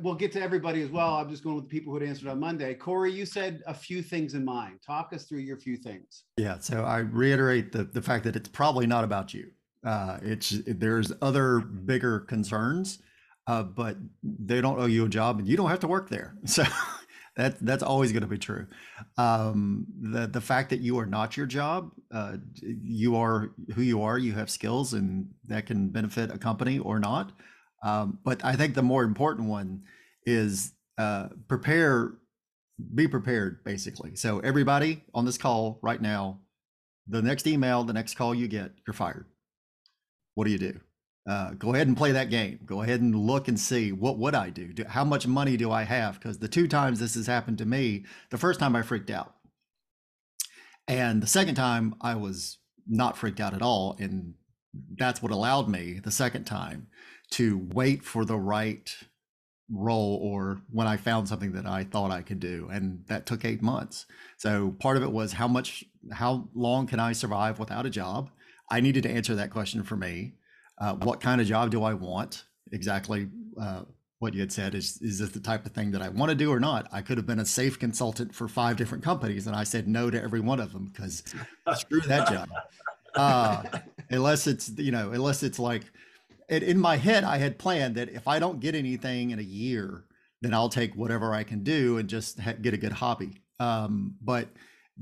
we'll 0.00 0.14
get 0.14 0.32
to 0.32 0.42
everybody 0.42 0.82
as 0.82 0.90
well. 0.90 1.14
I'm 1.14 1.28
just 1.28 1.44
going 1.44 1.56
with 1.56 1.64
the 1.64 1.70
people 1.70 1.92
who 1.92 2.00
had 2.00 2.08
answered 2.08 2.28
on 2.28 2.40
Monday. 2.40 2.74
Cory, 2.74 3.12
you 3.12 3.26
said 3.26 3.62
a 3.66 3.74
few 3.74 4.02
things 4.02 4.34
in 4.34 4.44
mind. 4.44 4.78
Talk 4.84 5.12
us 5.12 5.24
through 5.24 5.40
your 5.40 5.58
few 5.58 5.76
things. 5.76 6.24
Yeah. 6.36 6.58
So 6.58 6.84
I 6.84 6.98
reiterate 6.98 7.72
the, 7.72 7.84
the 7.84 8.02
fact 8.02 8.24
that 8.24 8.36
it's 8.36 8.48
probably 8.48 8.86
not 8.86 9.04
about 9.04 9.34
you. 9.34 9.50
Uh, 9.84 10.18
it's 10.22 10.54
there's 10.66 11.12
other 11.20 11.60
bigger 11.60 12.20
concerns, 12.20 13.02
uh, 13.46 13.64
but 13.64 13.96
they 14.22 14.60
don't 14.60 14.78
owe 14.78 14.86
you 14.86 15.04
a 15.04 15.08
job 15.08 15.38
and 15.38 15.48
you 15.48 15.56
don't 15.56 15.70
have 15.70 15.80
to 15.80 15.88
work 15.88 16.08
there. 16.08 16.36
So 16.46 16.64
that 17.36 17.58
that's 17.60 17.82
always 17.82 18.12
going 18.12 18.22
to 18.22 18.28
be 18.28 18.38
true. 18.38 18.66
Um, 19.16 19.86
the 20.00 20.26
the 20.26 20.40
fact 20.40 20.70
that 20.70 20.80
you 20.80 20.98
are 20.98 21.06
not 21.06 21.36
your 21.36 21.46
job, 21.46 21.90
uh, 22.12 22.36
you 22.60 23.16
are 23.16 23.52
who 23.74 23.80
you 23.82 24.02
are. 24.02 24.18
You 24.18 24.34
have 24.34 24.50
skills, 24.50 24.92
and 24.92 25.28
that 25.46 25.66
can 25.66 25.88
benefit 25.88 26.30
a 26.30 26.38
company 26.38 26.78
or 26.78 26.98
not. 26.98 27.32
Um, 27.82 28.18
but 28.24 28.44
I 28.44 28.54
think 28.54 28.74
the 28.74 28.82
more 28.82 29.04
important 29.04 29.48
one 29.48 29.82
is 30.24 30.72
uh, 30.98 31.28
prepare, 31.48 32.12
be 32.94 33.08
prepared. 33.08 33.64
Basically, 33.64 34.14
so 34.16 34.38
everybody 34.40 35.04
on 35.14 35.24
this 35.24 35.38
call 35.38 35.78
right 35.82 36.00
now, 36.00 36.40
the 37.08 37.22
next 37.22 37.46
email, 37.46 37.84
the 37.84 37.92
next 37.92 38.14
call 38.14 38.34
you 38.34 38.48
get, 38.48 38.72
you're 38.86 38.94
fired. 38.94 39.26
What 40.34 40.44
do 40.44 40.50
you 40.50 40.58
do? 40.58 40.80
uh, 41.28 41.52
go 41.52 41.72
ahead 41.74 41.86
and 41.86 41.96
play 41.96 42.12
that 42.12 42.30
game. 42.30 42.58
Go 42.64 42.82
ahead 42.82 43.00
and 43.00 43.14
look 43.14 43.48
and 43.48 43.58
see 43.58 43.92
what 43.92 44.18
would 44.18 44.34
I 44.34 44.50
do? 44.50 44.72
do 44.72 44.84
how 44.84 45.04
much 45.04 45.26
money 45.26 45.56
do 45.56 45.70
I 45.70 45.84
have? 45.84 46.14
Because 46.18 46.38
the 46.38 46.48
two 46.48 46.66
times 46.66 46.98
this 46.98 47.14
has 47.14 47.26
happened 47.26 47.58
to 47.58 47.66
me, 47.66 48.04
the 48.30 48.38
first 48.38 48.58
time 48.58 48.74
I 48.74 48.82
freaked 48.82 49.10
out, 49.10 49.34
and 50.88 51.22
the 51.22 51.28
second 51.28 51.54
time 51.54 51.94
I 52.00 52.16
was 52.16 52.58
not 52.88 53.16
freaked 53.16 53.40
out 53.40 53.54
at 53.54 53.62
all, 53.62 53.96
and 54.00 54.34
that's 54.98 55.22
what 55.22 55.30
allowed 55.30 55.68
me 55.68 56.00
the 56.02 56.10
second 56.10 56.44
time 56.44 56.88
to 57.32 57.66
wait 57.72 58.04
for 58.04 58.24
the 58.24 58.38
right 58.38 58.94
role 59.70 60.18
or 60.22 60.60
when 60.70 60.86
I 60.86 60.96
found 60.96 61.28
something 61.28 61.52
that 61.52 61.66
I 61.66 61.84
thought 61.84 62.10
I 62.10 62.22
could 62.22 62.40
do, 62.40 62.68
and 62.70 63.04
that 63.06 63.26
took 63.26 63.44
eight 63.44 63.62
months. 63.62 64.06
So 64.36 64.74
part 64.78 64.96
of 64.96 65.02
it 65.02 65.12
was 65.12 65.32
how 65.32 65.48
much, 65.48 65.84
how 66.12 66.48
long 66.54 66.86
can 66.86 67.00
I 67.00 67.12
survive 67.12 67.58
without 67.58 67.86
a 67.86 67.90
job? 67.90 68.30
I 68.70 68.80
needed 68.80 69.02
to 69.04 69.10
answer 69.10 69.34
that 69.34 69.50
question 69.50 69.82
for 69.82 69.96
me 69.96 70.34
uh, 70.82 70.94
what 70.94 71.20
kind 71.20 71.40
of 71.40 71.46
job 71.46 71.70
do 71.70 71.84
I 71.84 71.94
want? 71.94 72.44
Exactly 72.72 73.28
uh, 73.60 73.82
what 74.18 74.34
you 74.34 74.40
had 74.40 74.52
said 74.52 74.74
is 74.74 74.98
is 75.02 75.18
this 75.18 75.30
the 75.30 75.40
type 75.40 75.66
of 75.66 75.72
thing 75.72 75.92
that 75.92 76.02
I 76.02 76.08
want 76.08 76.30
to 76.30 76.34
do 76.34 76.52
or 76.52 76.60
not? 76.60 76.88
I 76.92 77.02
could 77.02 77.18
have 77.18 77.26
been 77.26 77.38
a 77.38 77.46
safe 77.46 77.78
consultant 77.78 78.34
for 78.34 78.48
five 78.48 78.76
different 78.76 79.04
companies, 79.04 79.46
and 79.46 79.54
I 79.54 79.64
said 79.64 79.86
no 79.86 80.10
to 80.10 80.20
every 80.20 80.40
one 80.40 80.60
of 80.60 80.72
them 80.72 80.90
because 80.92 81.22
screw 81.76 82.00
that 82.02 82.28
job. 82.28 82.48
Uh, 83.14 83.62
unless 84.10 84.46
it's 84.46 84.70
you 84.76 84.90
know, 84.90 85.12
unless 85.12 85.42
it's 85.42 85.58
like, 85.58 85.84
it, 86.52 86.62
in 86.62 86.78
my 86.78 86.96
head, 86.96 87.24
I 87.24 87.38
had 87.38 87.58
planned 87.58 87.94
that 87.94 88.10
if 88.10 88.28
I 88.28 88.38
don't 88.38 88.60
get 88.60 88.74
anything 88.74 89.30
in 89.30 89.38
a 89.38 89.42
year, 89.42 90.04
then 90.42 90.52
I'll 90.52 90.68
take 90.68 90.94
whatever 90.94 91.32
I 91.32 91.44
can 91.44 91.62
do 91.62 91.96
and 91.96 92.08
just 92.08 92.38
ha- 92.40 92.52
get 92.60 92.74
a 92.74 92.76
good 92.76 92.92
hobby. 92.92 93.42
Um, 93.58 94.16
but 94.20 94.48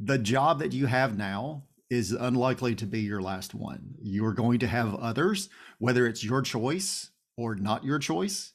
the 0.01 0.19
job 0.19 0.61
that 0.61 0.73
you 0.73 0.87
have 0.87 1.17
now 1.17 1.65
is 1.91 2.13
unlikely 2.13 2.77
to 2.77 2.87
be 2.87 3.01
your 3.01 3.21
last 3.21 3.53
one. 3.53 3.95
You're 4.01 4.33
going 4.33 4.61
to 4.61 4.69
have 4.69 4.95
others, 4.95 5.49
whether 5.79 6.07
it's 6.07 6.23
your 6.23 6.41
choice 6.41 7.11
or 7.37 7.57
not 7.57 7.85
your 7.85 7.99
choice. 7.99 8.53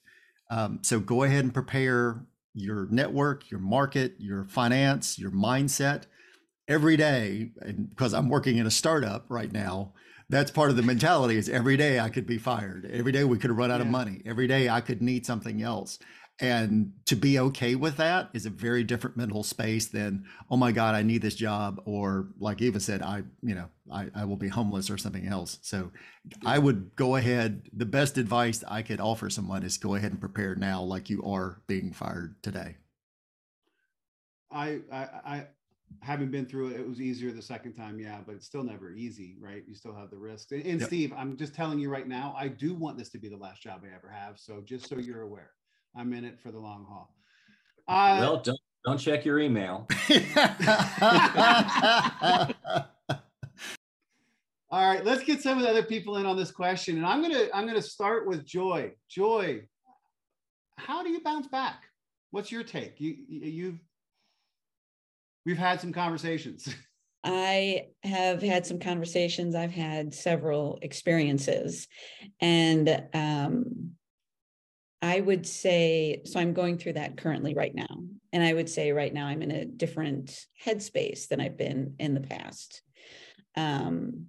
Um, 0.50 0.80
so 0.82 1.02
go 1.02 1.24
ahead 1.24 1.44
and 1.44 1.54
prepare 1.54 2.26
your 2.54 2.88
network, 2.90 3.52
your 3.52 3.60
market, 3.60 4.16
your 4.20 4.46
finance, 4.46 5.20
your 5.20 5.32
mindset 5.32 6.04
every 6.70 6.96
day. 6.96 7.52
Because 7.90 8.14
I'm 8.14 8.30
working 8.30 8.56
in 8.56 8.68
a 8.68 8.72
startup 8.72 9.26
right 9.28 9.52
now, 9.52 9.92
that's 10.30 10.52
part 10.52 10.70
of 10.70 10.76
the 10.76 10.84
mentality 10.84 11.38
is 11.38 11.50
every 11.50 11.78
day 11.78 12.00
I 12.00 12.10
could 12.10 12.26
be 12.26 12.38
fired. 12.38 12.90
Every 12.92 13.12
day 13.12 13.24
we 13.24 13.38
could 13.38 13.52
run 13.52 13.72
out 13.72 13.80
yeah. 13.80 13.86
of 13.86 13.92
money. 13.92 14.22
Every 14.26 14.48
day 14.48 14.70
I 14.70 14.82
could 14.82 15.02
need 15.02 15.26
something 15.26 15.62
else 15.62 16.00
and 16.40 16.92
to 17.06 17.16
be 17.16 17.40
okay 17.40 17.76
with 17.76 17.96
that 17.96 18.30
is 18.34 18.46
a 18.46 18.50
very 18.50 18.84
different 18.84 19.16
mental 19.16 19.42
space 19.42 19.88
than 19.88 20.26
oh 20.52 20.58
my 20.58 20.72
god 20.72 20.94
i 20.94 21.02
need 21.02 21.22
this 21.22 21.36
job 21.36 21.82
or 21.86 22.28
like 22.40 22.62
eva 22.62 22.80
said 22.80 23.02
i 23.02 23.24
you 23.42 23.56
know 23.56 23.70
i, 23.92 24.08
I 24.14 24.26
will 24.26 24.36
be 24.36 24.50
homeless 24.50 24.90
or 24.90 24.98
something 24.98 25.28
else 25.28 25.60
so 25.62 25.92
i 26.46 26.60
would 26.60 26.96
go 26.96 27.16
ahead 27.16 27.70
the 27.72 27.86
best 27.86 28.18
advice 28.18 28.64
i 28.68 28.82
could 28.82 29.00
offer 29.00 29.30
someone 29.30 29.64
is 29.64 29.78
go 29.78 29.96
ahead 29.96 30.12
and 30.12 30.20
prepare 30.20 30.56
now 30.56 30.82
like 30.82 31.10
you 31.10 31.24
are 31.24 31.62
being 31.68 31.94
fired 31.94 32.36
today 32.44 32.76
i 34.52 34.80
i, 34.92 35.08
I 35.26 35.48
having 36.02 36.30
been 36.32 36.46
through 36.46 36.70
it, 36.70 36.80
it 36.80 36.88
was 36.88 37.02
easier 37.02 37.32
the 37.32 37.42
second 37.42 37.74
time, 37.74 38.00
yeah, 38.00 38.20
but 38.26 38.36
it's 38.36 38.46
still 38.46 38.64
never 38.64 38.92
easy, 38.92 39.36
right? 39.40 39.64
You 39.68 39.76
still 39.76 39.94
have 39.96 40.10
the 40.10 40.18
risk. 40.18 40.52
And, 40.52 40.66
and 40.66 40.80
yep. 40.80 40.88
Steve, 40.88 41.14
I'm 41.16 41.38
just 41.38 41.54
telling 41.54 41.80
you 41.80 41.90
right 41.90 42.08
now, 42.08 42.36
I 42.38 42.48
do 42.48 42.74
want 42.74 42.98
this 42.98 43.10
to 43.10 43.18
be 43.18 43.30
the 43.30 43.38
last 43.38 43.62
job 43.62 43.82
I 43.84 43.96
ever 43.96 44.10
have. 44.10 44.40
So 44.40 44.62
just 44.62 44.88
so 44.88 44.98
you're 44.98 45.22
aware. 45.22 45.52
I'm 45.96 46.14
in 46.14 46.26
it 46.26 46.40
for 46.40 46.52
the 46.52 46.60
long 46.60 46.86
haul. 46.90 47.16
Uh, 47.88 48.18
well, 48.20 48.42
don't 48.42 48.60
don't 48.86 48.98
check 48.98 49.26
your 49.26 49.40
email. 49.40 49.88
All 54.72 54.86
right, 54.86 55.06
let's 55.06 55.24
get 55.24 55.42
some 55.42 55.58
of 55.58 55.64
the 55.64 55.70
other 55.70 55.84
people 55.84 56.18
in 56.18 56.26
on 56.26 56.36
this 56.36 56.52
question, 56.52 56.98
and 56.98 57.06
I'm 57.06 57.22
gonna 57.22 57.48
I'm 57.54 57.66
gonna 57.66 57.82
start 57.82 58.28
with 58.28 58.46
Joy. 58.46 58.92
Joy, 59.10 59.62
how 60.78 61.04
do 61.04 61.10
you 61.10 61.22
bounce 61.22 61.48
back? 61.48 61.84
What's 62.32 62.52
your 62.52 62.64
take? 62.64 63.00
You 63.00 63.16
you've 63.28 63.80
we've 65.46 65.58
had 65.58 65.82
some 65.82 65.94
conversations. 65.94 66.74
I 67.24 67.88
have 68.04 68.42
had 68.42 68.68
some 68.68 68.80
conversations. 68.80 69.56
I've 69.56 69.72
had 69.72 70.14
several 70.14 70.78
experiences, 70.84 71.88
and 72.40 73.04
um, 73.14 73.96
I 75.02 75.20
would 75.20 75.46
say, 75.46 76.22
so 76.26 76.40
I'm 76.40 76.54
going 76.54 76.78
through 76.78 76.94
that 76.94 77.18
currently 77.18 77.54
right 77.54 77.74
now. 77.74 78.00
And 78.34 78.44
I 78.44 78.54
would 78.54 78.70
say 78.70 78.92
right 78.92 79.14
now 79.14 79.28
I'm 79.28 79.42
in 79.42 79.52
a 79.52 79.66
different 79.66 80.46
headspace 80.64 81.28
than 81.28 81.40
I've 81.40 81.58
been 81.58 81.96
in 82.00 82.14
the 82.14 82.22
past. 82.22 82.82
Um, 83.56 84.28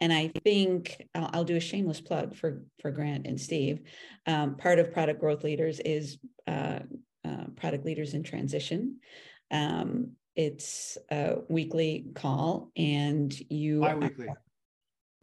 and 0.00 0.12
I 0.12 0.28
think 0.28 1.06
I'll, 1.14 1.30
I'll, 1.32 1.44
do 1.44 1.56
a 1.56 1.60
shameless 1.60 2.00
plug 2.00 2.34
for, 2.36 2.62
for 2.80 2.90
Grant 2.90 3.26
and 3.26 3.38
Steve. 3.38 3.80
Um, 4.26 4.56
part 4.56 4.78
of 4.78 4.92
Product 4.92 5.20
Growth 5.20 5.44
Leaders 5.44 5.80
is 5.80 6.18
uh, 6.46 6.78
uh, 7.24 7.44
Product 7.56 7.84
Leaders 7.84 8.14
in 8.14 8.22
Transition. 8.22 9.00
Um, 9.50 10.12
it's 10.36 10.96
a 11.10 11.38
weekly 11.48 12.06
call 12.14 12.70
and 12.76 13.34
you 13.50 13.80
bi-weekly. 13.80 14.28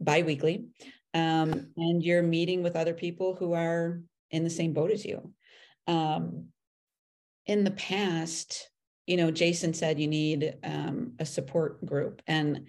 bi-weekly 0.00 0.66
um, 1.14 1.68
and 1.76 2.02
you're 2.02 2.22
meeting 2.22 2.62
with 2.62 2.76
other 2.76 2.94
people 2.94 3.34
who 3.34 3.52
are 3.54 4.00
in 4.30 4.44
the 4.44 4.50
same 4.50 4.72
boat 4.72 4.90
as 4.90 5.04
you. 5.04 5.32
Um, 5.86 6.46
in 7.46 7.64
the 7.64 7.70
past, 7.70 8.68
you 9.06 9.16
know, 9.16 9.30
Jason 9.30 9.72
said 9.72 9.98
you 9.98 10.08
need 10.08 10.56
um, 10.62 11.14
a 11.18 11.24
support 11.24 11.84
group, 11.84 12.20
and 12.26 12.66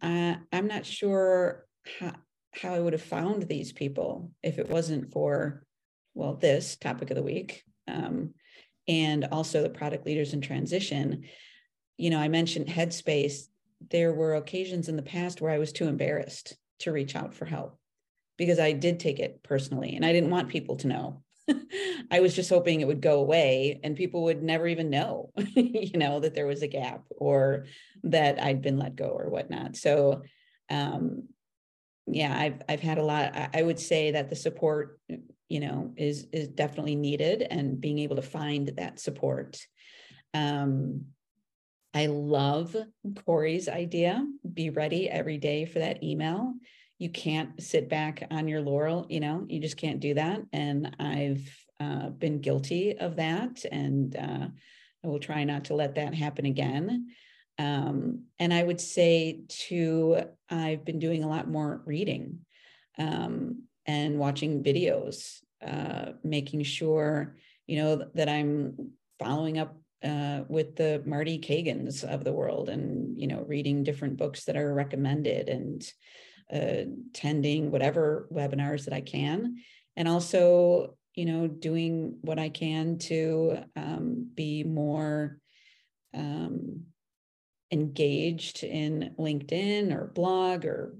I, 0.00 0.38
I'm 0.52 0.68
not 0.68 0.86
sure 0.86 1.66
how 1.98 2.12
how 2.54 2.74
I 2.74 2.80
would 2.80 2.92
have 2.92 3.02
found 3.02 3.44
these 3.44 3.72
people 3.72 4.30
if 4.42 4.58
it 4.58 4.68
wasn't 4.68 5.10
for, 5.10 5.64
well, 6.14 6.34
this 6.34 6.76
topic 6.76 7.10
of 7.10 7.16
the 7.16 7.22
week, 7.22 7.64
um, 7.88 8.34
and 8.86 9.24
also 9.32 9.62
the 9.62 9.70
product 9.70 10.04
leaders 10.06 10.34
in 10.34 10.40
transition. 10.42 11.24
You 12.02 12.10
know, 12.10 12.18
I 12.18 12.26
mentioned 12.26 12.66
Headspace. 12.66 13.46
There 13.92 14.12
were 14.12 14.34
occasions 14.34 14.88
in 14.88 14.96
the 14.96 15.02
past 15.02 15.40
where 15.40 15.52
I 15.52 15.58
was 15.58 15.72
too 15.72 15.86
embarrassed 15.86 16.56
to 16.80 16.90
reach 16.90 17.14
out 17.14 17.32
for 17.32 17.44
help 17.44 17.78
because 18.36 18.58
I 18.58 18.72
did 18.72 18.98
take 18.98 19.20
it 19.20 19.44
personally 19.44 19.94
and 19.94 20.04
I 20.04 20.12
didn't 20.12 20.30
want 20.30 20.48
people 20.48 20.74
to 20.78 20.88
know. 20.88 21.22
I 22.10 22.18
was 22.18 22.34
just 22.34 22.50
hoping 22.50 22.80
it 22.80 22.88
would 22.88 23.02
go 23.02 23.20
away 23.20 23.78
and 23.84 23.94
people 23.94 24.24
would 24.24 24.42
never 24.42 24.66
even 24.66 24.90
know, 24.90 25.30
you 25.54 25.96
know, 25.96 26.18
that 26.18 26.34
there 26.34 26.48
was 26.48 26.62
a 26.62 26.66
gap 26.66 27.04
or 27.08 27.66
that 28.02 28.42
I'd 28.42 28.62
been 28.62 28.78
let 28.78 28.96
go 28.96 29.06
or 29.06 29.30
whatnot. 29.30 29.76
So, 29.76 30.22
um, 30.70 31.28
yeah, 32.08 32.36
I've 32.36 32.62
I've 32.68 32.80
had 32.80 32.98
a 32.98 33.04
lot. 33.04 33.32
I 33.54 33.62
would 33.62 33.78
say 33.78 34.10
that 34.10 34.28
the 34.28 34.34
support, 34.34 34.98
you 35.48 35.60
know, 35.60 35.92
is 35.96 36.26
is 36.32 36.48
definitely 36.48 36.96
needed, 36.96 37.46
and 37.48 37.80
being 37.80 38.00
able 38.00 38.16
to 38.16 38.22
find 38.22 38.72
that 38.76 38.98
support. 38.98 39.64
Um, 40.34 41.04
I 41.94 42.06
love 42.06 42.74
Cory's 43.26 43.68
idea. 43.68 44.26
Be 44.50 44.70
ready 44.70 45.10
every 45.10 45.38
day 45.38 45.66
for 45.66 45.78
that 45.80 46.02
email. 46.02 46.54
You 46.98 47.10
can't 47.10 47.60
sit 47.62 47.88
back 47.88 48.26
on 48.30 48.48
your 48.48 48.60
laurel 48.60 49.06
you 49.10 49.20
know 49.20 49.44
you 49.48 49.60
just 49.60 49.76
can't 49.76 50.00
do 50.00 50.14
that. 50.14 50.40
And 50.52 50.96
i've 50.98 51.48
uh, 51.80 52.10
been 52.10 52.40
guilty 52.40 52.96
of 52.96 53.16
that 53.16 53.64
and 53.70 54.14
uh, 54.16 54.46
i 55.04 55.06
will 55.06 55.18
try 55.18 55.42
not 55.44 55.64
to 55.64 55.74
let 55.74 55.96
that 55.96 56.14
happen 56.14 56.46
again. 56.46 57.08
Um, 57.58 58.24
and 58.38 58.54
i 58.54 58.62
would 58.62 58.80
say 58.80 59.42
too 59.48 60.18
i've 60.48 60.84
been 60.84 60.98
doing 60.98 61.22
a 61.22 61.28
lot 61.28 61.48
more 61.48 61.82
reading 61.84 62.40
um, 62.98 63.64
and 63.84 64.18
watching 64.18 64.62
videos 64.62 65.40
uh, 65.64 66.12
making 66.24 66.62
sure 66.62 67.36
you 67.66 67.76
know 67.76 68.08
that 68.14 68.28
i'm 68.28 68.92
following 69.18 69.58
up 69.58 69.76
uh, 70.04 70.44
with 70.48 70.76
the 70.76 71.02
Marty 71.04 71.38
Cagans 71.38 72.04
of 72.04 72.24
the 72.24 72.32
world 72.32 72.68
and 72.68 73.18
you 73.18 73.26
know 73.26 73.44
reading 73.46 73.84
different 73.84 74.16
books 74.16 74.44
that 74.44 74.56
are 74.56 74.74
recommended 74.74 75.48
and 75.48 75.84
attending 76.50 77.70
whatever 77.70 78.28
webinars 78.32 78.84
that 78.84 78.94
I 78.94 79.00
can, 79.00 79.56
and 79.96 80.08
also, 80.08 80.96
you 81.14 81.24
know, 81.24 81.46
doing 81.46 82.18
what 82.22 82.38
I 82.38 82.48
can 82.48 82.98
to 82.98 83.58
um, 83.76 84.30
be 84.34 84.64
more 84.64 85.38
um, 86.14 86.84
engaged 87.70 88.64
in 88.64 89.14
LinkedIn 89.18 89.92
or 89.92 90.06
blog 90.14 90.64
or 90.64 90.94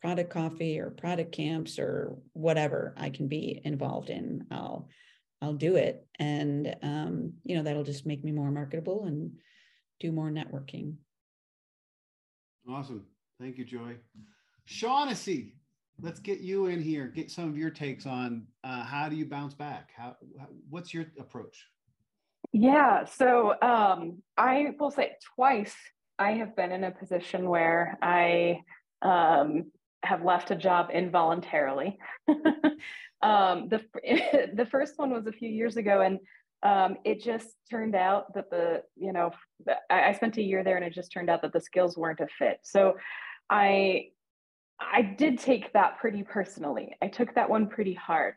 product 0.00 0.30
coffee 0.30 0.78
or 0.78 0.90
product 0.90 1.32
camps 1.32 1.78
or 1.78 2.16
whatever 2.32 2.94
I 2.96 3.10
can 3.10 3.28
be 3.28 3.60
involved 3.64 4.10
in. 4.10 4.46
I'll 4.50 4.88
I'll 5.42 5.54
do 5.54 5.76
it. 5.76 6.06
And, 6.18 6.74
um, 6.82 7.32
you 7.44 7.56
know, 7.56 7.62
that'll 7.62 7.84
just 7.84 8.06
make 8.06 8.24
me 8.24 8.32
more 8.32 8.50
marketable 8.50 9.04
and 9.04 9.32
do 10.00 10.12
more 10.12 10.30
networking. 10.30 10.94
Awesome. 12.68 13.06
Thank 13.40 13.58
you, 13.58 13.64
Joy. 13.64 13.96
Shaughnessy, 14.64 15.54
let's 16.00 16.20
get 16.20 16.40
you 16.40 16.66
in 16.66 16.82
here. 16.82 17.06
Get 17.06 17.30
some 17.30 17.48
of 17.48 17.56
your 17.56 17.70
takes 17.70 18.06
on 18.06 18.46
uh, 18.64 18.84
how 18.84 19.08
do 19.08 19.16
you 19.16 19.26
bounce 19.26 19.54
back? 19.54 19.90
How, 19.96 20.16
what's 20.68 20.92
your 20.92 21.06
approach? 21.20 21.64
Yeah. 22.52 23.04
So 23.04 23.54
um, 23.60 24.22
I 24.36 24.74
will 24.78 24.90
say 24.90 25.12
twice 25.34 25.74
I 26.18 26.32
have 26.32 26.56
been 26.56 26.72
in 26.72 26.84
a 26.84 26.90
position 26.90 27.48
where 27.48 27.98
I 28.02 28.60
um, 29.02 29.70
have 30.02 30.24
left 30.24 30.50
a 30.50 30.56
job 30.56 30.88
involuntarily. 30.92 31.98
um, 33.22 33.68
the 33.68 33.82
the 34.54 34.66
first 34.70 34.94
one 34.96 35.10
was 35.10 35.26
a 35.26 35.32
few 35.32 35.48
years 35.48 35.76
ago, 35.76 36.02
and 36.02 36.18
um, 36.62 36.96
it 37.04 37.22
just 37.22 37.48
turned 37.70 37.94
out 37.94 38.32
that 38.34 38.50
the 38.50 38.82
you 38.96 39.12
know 39.12 39.30
I, 39.90 40.08
I 40.08 40.12
spent 40.12 40.36
a 40.36 40.42
year 40.42 40.64
there, 40.64 40.76
and 40.76 40.84
it 40.84 40.92
just 40.92 41.12
turned 41.12 41.30
out 41.30 41.42
that 41.42 41.52
the 41.52 41.60
skills 41.60 41.96
weren't 41.96 42.20
a 42.20 42.28
fit. 42.38 42.60
So 42.62 42.96
I 43.50 44.08
I 44.80 45.02
did 45.02 45.38
take 45.38 45.72
that 45.72 45.98
pretty 45.98 46.22
personally. 46.22 46.96
I 47.02 47.08
took 47.08 47.34
that 47.34 47.48
one 47.48 47.68
pretty 47.68 47.94
hard. 47.94 48.34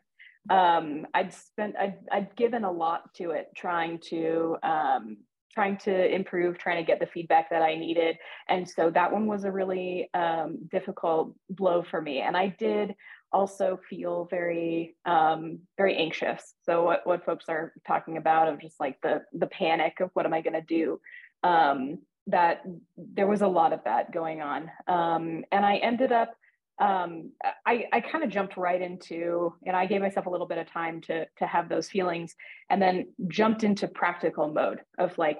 Um, 0.50 1.06
I'd 1.14 1.34
spent 1.34 1.76
I'd, 1.78 1.98
I'd 2.12 2.36
given 2.36 2.64
a 2.64 2.72
lot 2.72 3.14
to 3.16 3.32
it, 3.32 3.48
trying 3.56 4.00
to 4.10 4.58
um, 4.64 5.18
trying 5.54 5.78
to 5.78 6.14
improve, 6.14 6.58
trying 6.58 6.78
to 6.78 6.88
get 6.88 7.00
the 7.00 7.08
feedback 7.08 7.50
that 7.50 7.62
I 7.62 7.76
needed. 7.76 8.18
And 8.48 8.70
so 8.70 8.90
that 8.92 9.12
one 9.12 9.26
was 9.28 9.44
a 9.44 9.52
really 9.52 10.10
um, 10.14 10.60
difficult 10.72 11.36
blow 11.50 11.84
for 11.84 12.02
me. 12.02 12.20
And 12.20 12.38
I 12.38 12.56
did 12.60 12.96
also 13.32 13.80
feel 13.90 14.28
very, 14.30 14.96
um, 15.06 15.60
very 15.78 15.96
anxious. 15.98 16.54
So 16.64 16.84
what, 16.84 17.06
what 17.06 17.26
folks 17.26 17.46
are 17.50 17.74
talking 17.88 18.18
about 18.18 18.48
of 18.48 18.60
just 18.60 18.80
like 18.80 19.00
the, 19.02 19.22
the 19.34 19.48
panic 19.48 20.00
of 20.00 20.10
what 20.14 20.26
am 20.26 20.34
I 20.34 20.42
going 20.42 20.54
to 20.54 20.62
do? 20.62 21.00
Um, 21.44 22.00
that 22.28 22.64
there 22.98 23.28
was 23.28 23.42
a 23.42 23.48
lot 23.48 23.74
of 23.74 23.84
that 23.86 24.12
going 24.12 24.42
on. 24.42 24.70
Um, 24.88 25.44
and 25.52 25.66
I 25.66 25.78
ended 25.78 26.12
up, 26.12 26.34
um, 26.80 27.32
I, 27.66 27.86
I 27.92 28.00
kind 28.00 28.24
of 28.24 28.30
jumped 28.30 28.56
right 28.56 28.82
into, 28.82 29.54
and 29.66 29.76
I 29.76 29.86
gave 29.86 30.02
myself 30.02 30.28
a 30.28 30.30
little 30.30 30.48
bit 30.48 30.58
of 30.58 30.72
time 30.72 31.02
to 31.02 31.26
to 31.38 31.46
have 31.46 31.68
those 31.68 31.90
feelings, 31.90 32.36
and 32.70 32.82
then 32.82 33.08
jumped 33.28 33.64
into 33.64 33.88
practical 33.88 34.48
mode 34.48 34.80
of 34.98 35.18
like, 35.18 35.40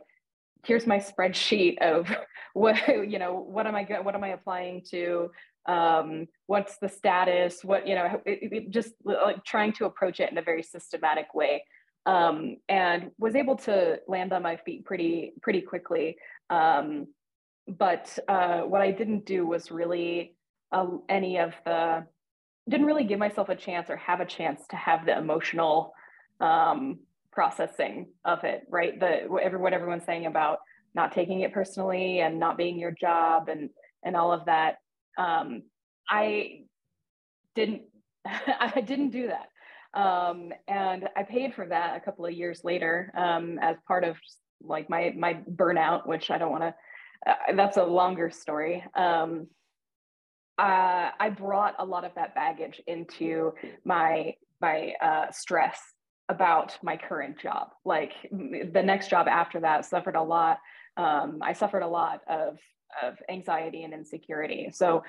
here's 0.66 0.86
my 0.86 0.98
spreadsheet 1.00 1.78
of 1.80 2.14
what 2.54 2.76
you 3.10 3.20
know, 3.20 3.36
what 3.36 3.68
am 3.68 3.76
I 3.76 3.84
what 4.02 4.16
am 4.16 4.24
I 4.24 4.30
applying 4.30 4.84
to, 4.90 5.32
um, 5.68 6.28
what's 6.48 6.78
the 6.78 6.90
status, 6.90 7.64
what 7.64 7.88
you 7.88 7.96
know, 7.96 8.22
it, 8.26 8.40
it 8.52 8.70
just 8.70 8.94
like 9.04 9.44
trying 9.44 9.74
to 9.74 9.86
approach 9.86 10.20
it 10.20 10.32
in 10.32 10.38
a 10.38 10.42
very 10.42 10.64
systematic 10.64 11.34
way, 11.34 11.64
um, 12.06 12.58
and 12.68 13.12
was 13.18 13.36
able 13.36 13.56
to 13.58 14.00
land 14.08 14.34
on 14.34 14.42
my 14.42 14.58
feet 14.58 14.86
pretty 14.86 15.34
pretty 15.42 15.62
quickly. 15.62 16.18
Um, 16.50 17.08
but 17.68 18.18
uh, 18.28 18.62
what 18.62 18.82
I 18.82 18.92
didn't 18.92 19.26
do 19.26 19.46
was 19.46 19.70
really 19.70 20.36
uh, 20.72 20.88
any 21.08 21.38
of 21.38 21.54
the 21.66 22.06
didn't 22.68 22.86
really 22.86 23.04
give 23.04 23.20
myself 23.20 23.50
a 23.50 23.56
chance 23.56 23.90
or 23.90 23.98
have 23.98 24.20
a 24.20 24.26
chance 24.26 24.62
to 24.70 24.76
have 24.76 25.06
the 25.06 25.18
emotional 25.18 25.94
um, 26.40 27.00
processing 27.32 28.08
of 28.26 28.44
it 28.44 28.64
right? 28.70 29.00
The 29.00 29.26
what 29.28 29.74
everyone's 29.74 30.06
saying 30.06 30.26
about 30.26 30.60
not 30.96 31.12
taking 31.12 31.42
it 31.42 31.54
personally 31.54 32.22
and 32.22 32.40
not 32.40 32.58
being 32.58 32.80
your 32.80 32.92
job 32.92 33.50
and 33.50 33.70
and 34.04 34.16
all 34.16 34.32
of 34.32 34.46
that 34.46 34.78
um, 35.18 35.64
i 36.10 36.62
didn't 37.56 37.84
i 38.26 38.82
didn't 38.82 39.10
do 39.10 39.28
that 39.28 39.50
um, 40.00 40.52
and 40.68 41.10
i 41.16 41.24
paid 41.24 41.54
for 41.54 41.66
that 41.66 41.98
a 41.98 42.00
couple 42.00 42.26
of 42.26 42.34
years 42.34 42.62
later 42.64 43.12
um, 43.16 43.58
as 43.62 43.76
part 43.88 44.04
of 44.04 44.18
like 44.62 44.90
my 44.90 45.14
my 45.18 45.40
burnout 45.56 46.08
which 46.08 46.30
i 46.32 46.38
don't 46.38 46.52
want 46.52 46.64
to 46.64 46.76
uh, 47.28 47.56
that's 47.56 47.78
a 47.78 47.84
longer 47.84 48.30
story 48.30 48.84
um, 48.96 49.48
uh, 50.60 51.12
I 51.18 51.30
brought 51.30 51.76
a 51.80 51.86
lot 51.86 52.04
of 52.04 52.14
that 52.16 52.36
baggage 52.36 52.82
into 52.86 53.54
my 53.86 54.36
my 54.62 54.94
uh, 55.02 55.32
stress 55.32 55.80
about 56.28 56.78
my 56.84 56.98
current 56.98 57.40
job. 57.40 57.70
Like 57.86 58.12
the 58.32 58.84
next 58.84 59.10
job 59.10 59.28
after 59.30 59.62
that 59.62 59.86
suffered 59.86 60.18
a 60.18 60.22
lot. 60.22 60.60
Um, 60.98 61.40
I 61.42 61.54
suffered 61.54 61.82
a 61.82 61.88
lot 61.88 62.22
of 62.30 62.58
of 63.04 63.16
anxiety 63.30 63.84
and 63.84 63.94
insecurity. 63.94 64.70
So 64.74 65.04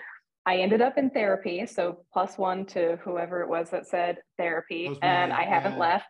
I 0.47 0.59
ended 0.59 0.81
up 0.81 0.99
in 0.99 1.11
therapy. 1.11 1.66
So 1.66 2.05
plus 2.12 2.38
one 2.38 2.64
to 2.66 2.99
whoever 3.05 3.43
it 3.43 3.49
was 3.49 3.71
that 3.71 3.87
said 3.87 4.19
therapy, 4.38 4.97
and 5.03 5.33
I 5.33 5.43
haven't 5.45 5.73
yeah. 5.73 5.79
left. 5.79 6.07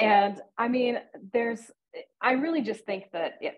And 0.00 0.40
I 0.58 0.68
mean, 0.68 0.98
there's. 1.32 1.60
I 2.20 2.32
really 2.32 2.60
just 2.60 2.84
think 2.84 3.04
that 3.14 3.34
it, 3.40 3.54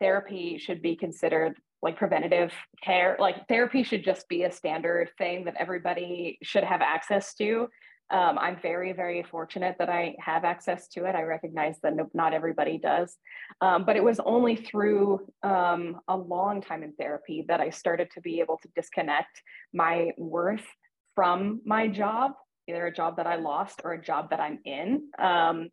therapy 0.00 0.58
should 0.58 0.80
be 0.80 0.96
considered 0.96 1.54
like 1.82 1.96
preventative 1.96 2.52
care 2.82 3.16
like 3.20 3.46
therapy 3.48 3.82
should 3.82 4.04
just 4.04 4.28
be 4.28 4.44
a 4.44 4.50
standard 4.50 5.10
thing 5.18 5.44
that 5.44 5.54
everybody 5.58 6.38
should 6.42 6.64
have 6.64 6.80
access 6.80 7.34
to 7.34 7.68
um, 8.12 8.38
i'm 8.38 8.56
very 8.60 8.92
very 8.92 9.22
fortunate 9.22 9.76
that 9.78 9.88
i 9.88 10.14
have 10.18 10.44
access 10.44 10.88
to 10.88 11.04
it. 11.06 11.14
I 11.14 11.22
recognize 11.22 11.76
that 11.82 11.96
no, 11.96 12.08
not 12.14 12.32
everybody 12.32 12.78
does. 12.78 13.16
Um, 13.60 13.84
but 13.84 13.96
it 13.96 14.04
was 14.04 14.20
only 14.24 14.56
through 14.56 15.20
um, 15.42 16.00
a 16.08 16.16
long 16.16 16.62
time 16.62 16.82
in 16.82 16.92
therapy 16.92 17.44
that 17.48 17.60
i 17.60 17.70
started 17.70 18.10
to 18.14 18.20
be 18.20 18.40
able 18.40 18.58
to 18.62 18.68
disconnect 18.76 19.42
my 19.72 20.10
worth 20.16 20.66
from 21.14 21.60
my 21.64 21.88
job 21.88 22.32
either 22.68 22.86
a 22.86 22.94
job 22.94 23.16
that 23.16 23.26
i 23.26 23.36
lost 23.36 23.80
or 23.84 23.92
a 23.92 24.02
job 24.02 24.30
that 24.30 24.40
i'm 24.40 24.58
in. 24.64 25.08
Um, 25.18 25.68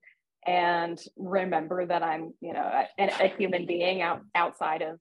and 0.45 0.99
remember 1.17 1.86
that 1.86 2.02
i'm 2.02 2.34
you 2.41 2.54
know 2.54 2.86
a, 2.97 3.10
a 3.21 3.28
human 3.38 3.65
being 3.65 4.02
out, 4.02 4.21
outside 4.34 4.82
of 4.82 4.97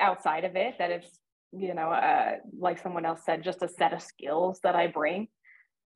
outside 0.00 0.44
of 0.44 0.56
it 0.56 0.74
that 0.78 0.90
it's 0.90 1.18
you 1.52 1.74
know 1.74 1.90
uh, 1.90 2.32
like 2.58 2.80
someone 2.82 3.04
else 3.04 3.20
said 3.24 3.42
just 3.42 3.62
a 3.62 3.68
set 3.68 3.92
of 3.92 4.02
skills 4.02 4.60
that 4.62 4.76
i 4.76 4.86
bring 4.86 5.28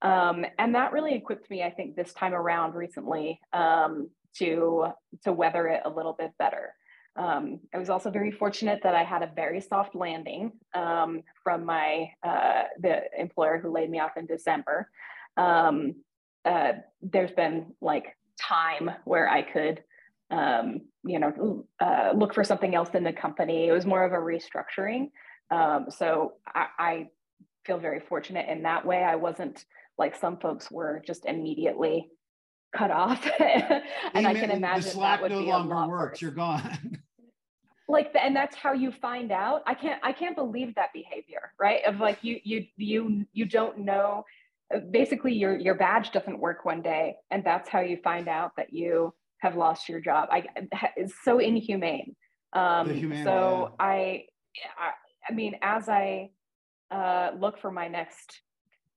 um, 0.02 0.44
and 0.58 0.74
that 0.74 0.92
really 0.92 1.14
equipped 1.14 1.50
me 1.50 1.62
i 1.62 1.70
think 1.70 1.96
this 1.96 2.12
time 2.12 2.34
around 2.34 2.74
recently 2.74 3.40
um, 3.52 4.08
to 4.34 4.86
to 5.24 5.32
weather 5.32 5.68
it 5.68 5.82
a 5.84 5.90
little 5.90 6.14
bit 6.18 6.32
better 6.38 6.74
um, 7.16 7.60
i 7.74 7.78
was 7.78 7.90
also 7.90 8.10
very 8.10 8.30
fortunate 8.30 8.80
that 8.82 8.94
i 8.94 9.04
had 9.04 9.22
a 9.22 9.30
very 9.34 9.60
soft 9.60 9.94
landing 9.94 10.52
um, 10.74 11.22
from 11.42 11.64
my 11.64 12.10
uh, 12.22 12.64
the 12.80 13.02
employer 13.18 13.58
who 13.58 13.70
laid 13.70 13.90
me 13.90 14.00
off 14.00 14.16
in 14.16 14.26
december 14.26 14.88
um, 15.36 15.94
uh, 16.44 16.72
there's 17.00 17.32
been 17.32 17.66
like 17.80 18.16
time 18.38 18.90
where 19.04 19.28
i 19.28 19.42
could 19.42 19.82
um, 20.32 20.80
you 21.04 21.18
know, 21.18 21.66
uh, 21.78 22.12
look 22.14 22.34
for 22.34 22.42
something 22.42 22.74
else 22.74 22.90
in 22.94 23.04
the 23.04 23.12
company. 23.12 23.68
It 23.68 23.72
was 23.72 23.84
more 23.84 24.04
of 24.04 24.12
a 24.12 24.16
restructuring. 24.16 25.10
Um, 25.50 25.86
so 25.90 26.34
I, 26.46 26.66
I, 26.78 27.08
feel 27.64 27.78
very 27.78 28.00
fortunate 28.00 28.48
in 28.48 28.64
that 28.64 28.84
way. 28.84 29.04
I 29.04 29.14
wasn't 29.14 29.64
like 29.98 30.16
some 30.16 30.38
folks 30.38 30.70
were 30.70 31.02
just 31.06 31.26
immediately 31.26 32.08
cut 32.74 32.90
off. 32.90 33.24
and 33.40 33.82
Amen. 34.14 34.26
I 34.26 34.34
can 34.34 34.50
imagine 34.50 34.60
that. 34.60 34.82
the 34.82 34.90
Slack 34.90 35.20
that 35.20 35.30
would 35.30 35.32
no 35.32 35.40
be 35.40 35.46
longer 35.46 35.88
works. 35.88 36.12
Worse. 36.12 36.22
You're 36.22 36.30
gone. 36.30 36.98
like 37.88 38.12
the, 38.12 38.22
and 38.22 38.34
that's 38.34 38.56
how 38.56 38.72
you 38.72 38.90
find 38.90 39.30
out. 39.30 39.62
I 39.66 39.74
can't 39.74 40.00
I 40.02 40.12
can't 40.12 40.36
believe 40.36 40.74
that 40.74 40.92
behavior, 40.92 41.52
right? 41.60 41.84
Of 41.84 42.00
like 42.00 42.18
you 42.22 42.40
you 42.42 42.64
you 42.76 43.26
you 43.32 43.44
don't 43.44 43.78
know 43.78 44.24
basically 44.90 45.34
your 45.34 45.56
your 45.58 45.74
badge 45.74 46.12
doesn't 46.12 46.38
work 46.38 46.64
one 46.64 46.80
day 46.80 47.16
and 47.30 47.44
that's 47.44 47.68
how 47.68 47.80
you 47.80 47.98
find 48.02 48.26
out 48.26 48.52
that 48.56 48.72
you 48.72 49.12
have 49.38 49.56
lost 49.56 49.88
your 49.88 50.00
job. 50.00 50.28
I 50.32 50.46
it's 50.96 51.14
so 51.24 51.38
inhumane. 51.38 52.16
Um, 52.54 52.88
so 53.24 53.74
yeah. 53.78 53.84
I, 53.84 54.24
I, 54.78 54.90
I 55.28 55.32
mean, 55.32 55.56
as 55.62 55.88
I 55.88 56.30
uh, 56.90 57.30
look 57.38 57.58
for 57.58 57.70
my 57.70 57.88
next 57.88 58.40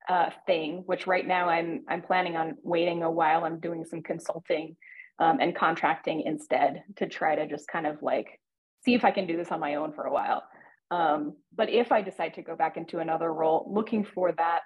uh, 0.10 0.30
thing, 0.46 0.84
which 0.86 1.08
right 1.08 1.28
now 1.28 1.50
I'm 1.50 1.84
I'm 1.90 2.02
planning 2.02 2.36
on 2.36 2.56
waiting 2.64 3.04
a 3.04 3.12
while. 3.12 3.44
I'm 3.44 3.60
doing 3.60 3.86
some 3.86 4.02
consulting 4.02 4.76
um, 5.20 5.40
and 5.40 5.56
contracting 5.56 6.22
instead 6.22 6.84
to 6.98 7.08
try 7.08 7.36
to 7.36 7.48
just 7.48 7.68
kind 7.68 7.88
of 7.88 8.02
like 8.02 8.40
see 8.84 8.94
if 8.94 9.04
I 9.04 9.12
can 9.12 9.26
do 9.28 9.38
this 9.38 9.52
on 9.52 9.60
my 9.60 9.76
own 9.76 9.94
for 9.94 10.04
a 10.04 10.12
while. 10.12 10.44
Um, 10.92 11.36
but 11.56 11.70
if 11.70 11.92
I 11.92 12.02
decide 12.02 12.36
to 12.36 12.42
go 12.42 12.56
back 12.56 12.78
into 12.78 13.00
another 13.00 13.34
role, 13.34 13.70
looking 13.74 14.06
for 14.06 14.32
that 14.34 14.62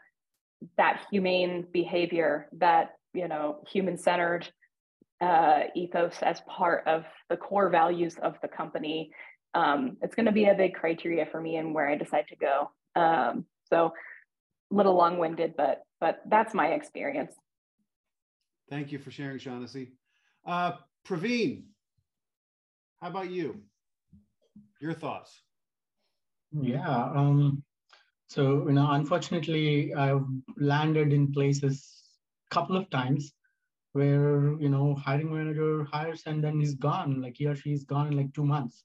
that 0.77 1.05
humane 1.09 1.65
behavior, 1.71 2.49
that 2.57 2.91
you 3.13 3.27
know 3.27 3.63
human 3.71 3.97
centered 3.97 4.47
uh, 5.21 5.63
ethos 5.75 6.17
as 6.21 6.41
part 6.41 6.87
of 6.87 7.05
the 7.29 7.37
core 7.37 7.69
values 7.69 8.15
of 8.21 8.35
the 8.41 8.47
company, 8.47 9.11
um, 9.53 9.97
it's 10.01 10.15
going 10.15 10.25
to 10.25 10.31
be 10.31 10.45
a 10.45 10.55
big 10.55 10.73
criteria 10.73 11.25
for 11.25 11.41
me 11.41 11.55
and 11.55 11.73
where 11.73 11.89
I 11.89 11.95
decide 11.95 12.25
to 12.29 12.35
go. 12.35 12.71
Um, 12.95 13.45
so, 13.69 13.93
little 14.71 14.95
long-winded, 14.95 15.55
but 15.57 15.83
but 15.99 16.21
that's 16.25 16.53
my 16.53 16.67
experience. 16.67 17.33
Thank 18.69 18.91
you 18.91 18.99
for 18.99 19.11
sharing, 19.11 19.39
Shaughnessy. 19.39 19.93
Uh, 20.45 20.73
Pravin, 21.07 21.63
how 23.01 23.09
about 23.09 23.29
you? 23.29 23.61
Your 24.79 24.93
thoughts? 24.93 25.41
Yeah. 26.51 26.87
Um, 26.87 27.63
so 28.27 28.67
you 28.67 28.73
know, 28.73 28.91
unfortunately, 28.91 29.93
I've 29.93 30.25
landed 30.57 31.13
in 31.13 31.31
places 31.31 32.03
a 32.49 32.53
couple 32.53 32.77
of 32.77 32.89
times 32.89 33.33
where 33.93 34.53
you 34.59 34.69
know 34.69 34.95
hiring 34.95 35.33
manager 35.33 35.83
hires 35.91 36.23
and 36.25 36.43
then 36.43 36.59
he's 36.59 36.75
gone, 36.75 37.21
like 37.21 37.35
he 37.37 37.47
or 37.47 37.55
she's 37.55 37.83
gone 37.83 38.07
in 38.07 38.17
like 38.17 38.33
two 38.33 38.45
months. 38.45 38.83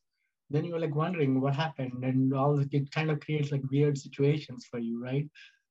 Then 0.50 0.64
you're 0.64 0.80
like 0.80 0.94
wondering 0.94 1.40
what 1.40 1.54
happened, 1.54 2.04
and 2.04 2.32
all 2.34 2.58
it 2.58 2.90
kind 2.90 3.10
of 3.10 3.20
creates 3.20 3.52
like 3.52 3.62
weird 3.70 3.98
situations 3.98 4.66
for 4.70 4.78
you, 4.78 5.02
right? 5.02 5.28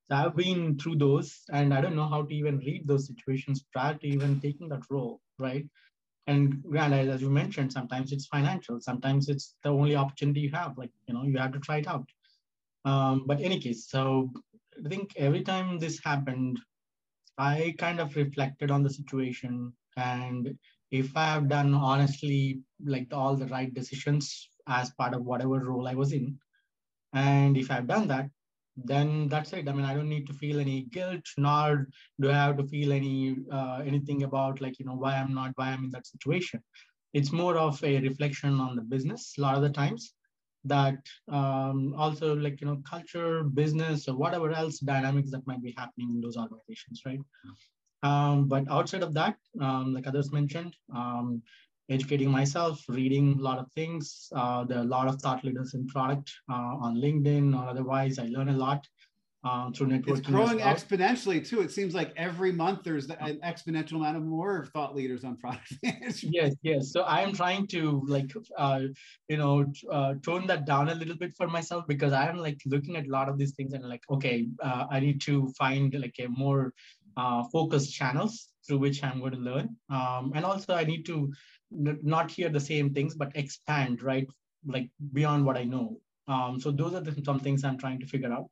So 0.10 0.16
I've 0.18 0.36
been 0.36 0.78
through 0.78 0.98
those, 0.98 1.44
and 1.52 1.74
I 1.74 1.82
don't 1.82 1.96
know 1.96 2.08
how 2.08 2.24
to 2.24 2.34
even 2.34 2.60
read 2.60 2.88
those 2.88 3.08
situations 3.08 3.63
prior 3.72 3.96
to 3.96 4.08
even 4.08 4.39
taking 4.42 4.68
that 4.70 4.84
role, 4.89 5.22
right? 5.39 5.66
And 6.28 6.62
granted, 6.63 7.10
as 7.10 7.22
you 7.22 7.30
mentioned, 7.30 7.72
sometimes 7.72 8.12
it's 8.12 8.28
financial, 8.28 8.80
sometimes 8.80 9.30
it's 9.30 9.56
the 9.63 9.70
only 9.70 9.96
opportunity 9.96 10.42
you 10.42 10.52
have. 10.52 10.78
Like 10.78 10.92
you 11.08 11.13
know, 11.13 11.24
you 11.24 11.38
have 11.38 11.54
to 11.54 11.60
try 11.60 11.78
it 11.78 11.88
out. 11.88 12.08
Um, 12.86 13.24
but 13.26 13.42
any 13.42 13.60
case, 13.60 13.88
so 13.89 14.32
I 14.86 14.89
think 14.89 15.13
every 15.18 15.42
time 15.42 15.80
this 15.80 16.00
happened, 16.04 16.60
I 17.38 17.76
kind 17.78 18.00
of 18.00 18.16
reflected 18.16 18.72
on 18.72 18.84
the 18.84 18.89
situation 18.89 19.74
and 19.98 20.58
if 20.92 21.16
I 21.18 21.26
have 21.26 21.50
done 21.50 21.74
honestly 21.74 22.62
like 22.86 23.08
all 23.12 23.36
the 23.36 23.48
right 23.48 23.74
decisions 23.74 24.50
as 24.68 24.92
part 24.92 25.13
of 25.13 25.26
whatever 25.26 25.60
role 25.60 25.88
I 25.88 25.96
was 25.96 26.13
in, 26.13 26.38
and 27.13 27.58
if 27.58 27.72
I've 27.72 27.88
done 27.88 28.08
that, 28.10 28.30
then 28.76 29.28
that's 29.28 29.54
it. 29.54 29.68
I 29.70 29.72
mean, 29.72 29.86
I 29.86 29.94
don't 29.94 30.10
need 30.10 30.28
to 30.28 30.34
feel 30.34 30.60
any 30.60 30.84
guilt, 30.92 31.26
nor 31.38 31.88
do 32.20 32.30
I 32.30 32.34
have 32.34 32.58
to 32.58 32.68
feel 32.68 32.92
any 32.92 33.38
uh, 33.52 33.82
anything 33.86 34.24
about 34.24 34.62
like 34.62 34.80
you 34.80 34.86
know 34.86 34.96
why 34.96 35.16
I'm 35.16 35.34
not 35.34 35.52
why 35.56 35.70
I'm 35.70 35.84
in 35.84 35.92
that 35.92 36.08
situation. 36.08 36.62
It's 37.14 37.32
more 37.32 37.58
of 37.58 37.84
a 37.84 38.00
reflection 38.00 38.60
on 38.60 38.76
the 38.76 38.82
business 38.82 39.36
a 39.38 39.42
lot 39.42 39.56
of 39.56 39.62
the 39.62 39.70
times, 39.70 40.14
that 40.66 40.98
um, 41.30 41.94
also 41.98 42.36
like 42.36 42.62
you 42.62 42.68
know 42.68 42.82
culture 42.90 43.44
business 43.44 44.08
or 44.08 44.16
whatever 44.16 44.52
else 44.52 44.80
dynamics 44.80 45.32
that 45.32 45.46
might 45.46 45.62
be 45.62 45.74
happening 45.78 46.10
in 46.12 46.22
those 46.22 46.38
organizations 46.38 47.02
right 47.06 47.20
um, 48.04 48.48
but 48.48 48.70
outside 48.70 49.04
of 49.04 49.14
that 49.14 49.36
um, 49.62 49.94
like 49.94 50.08
others 50.08 50.32
mentioned 50.32 50.76
um, 50.96 51.42
educating 51.93 52.29
myself 52.29 52.84
reading 52.88 53.38
a 53.39 53.41
lot 53.41 53.58
of 53.60 53.71
things 53.71 54.27
uh, 54.36 54.63
there 54.63 54.77
are 54.79 54.88
a 54.89 54.93
lot 54.97 55.08
of 55.08 55.21
thought 55.21 55.43
leaders 55.43 55.73
in 55.73 55.86
product 55.88 56.32
uh, 56.51 56.73
on 56.86 56.95
linkedin 56.95 57.56
or 57.58 57.67
otherwise 57.69 58.19
i 58.19 58.25
learn 58.25 58.49
a 58.49 58.58
lot 58.67 58.88
um, 59.43 59.73
through 59.73 59.88
networking. 59.88 60.17
It's 60.17 60.27
growing 60.27 60.58
well. 60.58 60.73
exponentially 60.73 61.45
too. 61.45 61.62
It 61.62 61.71
seems 61.71 61.93
like 61.93 62.13
every 62.15 62.51
month 62.51 62.84
there's 62.84 63.10
an 63.10 63.39
exponential 63.43 63.95
amount 63.95 64.17
of 64.17 64.23
more 64.23 64.65
thought 64.73 64.95
leaders 64.95 65.23
on 65.23 65.38
product 65.38 65.73
management. 65.84 66.34
Yes, 66.34 66.56
yes. 66.62 66.91
So 66.91 67.01
I 67.01 67.21
am 67.21 67.34
trying 67.34 67.67
to 67.67 68.01
like, 68.08 68.32
uh, 68.58 68.82
you 69.27 69.38
know, 69.38 69.65
uh, 69.91 70.15
tone 70.23 70.47
that 70.47 70.65
down 70.65 70.89
a 70.89 70.95
little 70.95 71.17
bit 71.17 71.34
for 71.36 71.47
myself 71.47 71.86
because 71.88 72.13
I 72.13 72.29
am 72.29 72.38
like 72.38 72.60
looking 72.65 72.95
at 72.95 73.06
a 73.06 73.10
lot 73.10 73.27
of 73.27 73.38
these 73.38 73.53
things 73.53 73.73
and 73.73 73.88
like, 73.88 74.03
okay, 74.10 74.47
uh, 74.62 74.86
I 74.89 74.99
need 74.99 75.19
to 75.21 75.51
find 75.58 75.93
like 75.99 76.15
a 76.19 76.27
more 76.27 76.73
uh, 77.17 77.43
focused 77.51 77.93
channels 77.93 78.49
through 78.65 78.79
which 78.79 79.03
I'm 79.03 79.19
going 79.19 79.34
to 79.34 79.39
learn. 79.39 79.75
Um, 79.89 80.32
and 80.36 80.45
also 80.45 80.73
I 80.73 80.86
need 80.86 81.06
to 81.08 81.34
not 81.74 82.32
hear 82.32 82.50
the 82.50 82.60
same 82.60 82.94
things, 82.94 83.16
but 83.16 83.36
expand, 83.36 84.02
right? 84.04 84.28
Like 84.66 84.90
beyond 85.12 85.46
what 85.46 85.58
I 85.58 85.64
know. 85.64 86.00
Um, 86.28 86.60
so 86.60 86.72
those 86.72 86.94
are 86.94 87.02
the, 87.02 87.22
some 87.24 87.40
things 87.40 87.64
I'm 87.64 87.78
trying 87.78 88.00
to 88.00 88.06
figure 88.06 88.32
out. 88.32 88.50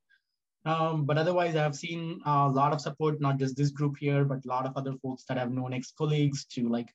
Um, 0.65 1.05
but 1.05 1.17
otherwise, 1.17 1.55
I've 1.55 1.75
seen 1.75 2.21
a 2.25 2.47
lot 2.47 2.73
of 2.73 2.81
support, 2.81 3.19
not 3.19 3.37
just 3.37 3.55
this 3.55 3.71
group 3.71 3.95
here, 3.99 4.23
but 4.25 4.45
a 4.45 4.47
lot 4.47 4.65
of 4.65 4.73
other 4.75 4.93
folks 5.01 5.23
that 5.27 5.37
I've 5.37 5.51
known 5.51 5.73
ex-colleagues 5.73 6.45
to 6.53 6.69
like 6.69 6.89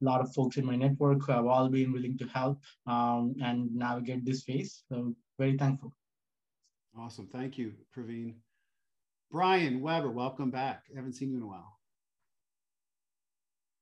a 0.00 0.04
lot 0.04 0.20
of 0.20 0.32
folks 0.34 0.56
in 0.56 0.64
my 0.64 0.74
network 0.74 1.24
who 1.24 1.32
have 1.32 1.46
all 1.46 1.68
been 1.68 1.92
willing 1.92 2.18
to 2.18 2.26
help 2.26 2.60
um, 2.86 3.34
and 3.42 3.74
navigate 3.74 4.24
this 4.24 4.42
phase. 4.42 4.82
So 4.88 5.14
very 5.38 5.56
thankful. 5.56 5.92
Awesome. 6.98 7.28
Thank 7.28 7.58
you, 7.58 7.72
Pravin. 7.96 8.34
Brian 9.30 9.80
Weber, 9.80 10.10
welcome 10.10 10.50
back. 10.50 10.82
I 10.92 10.96
haven't 10.96 11.14
seen 11.14 11.30
you 11.30 11.36
in 11.36 11.42
a 11.42 11.46
while. 11.46 11.78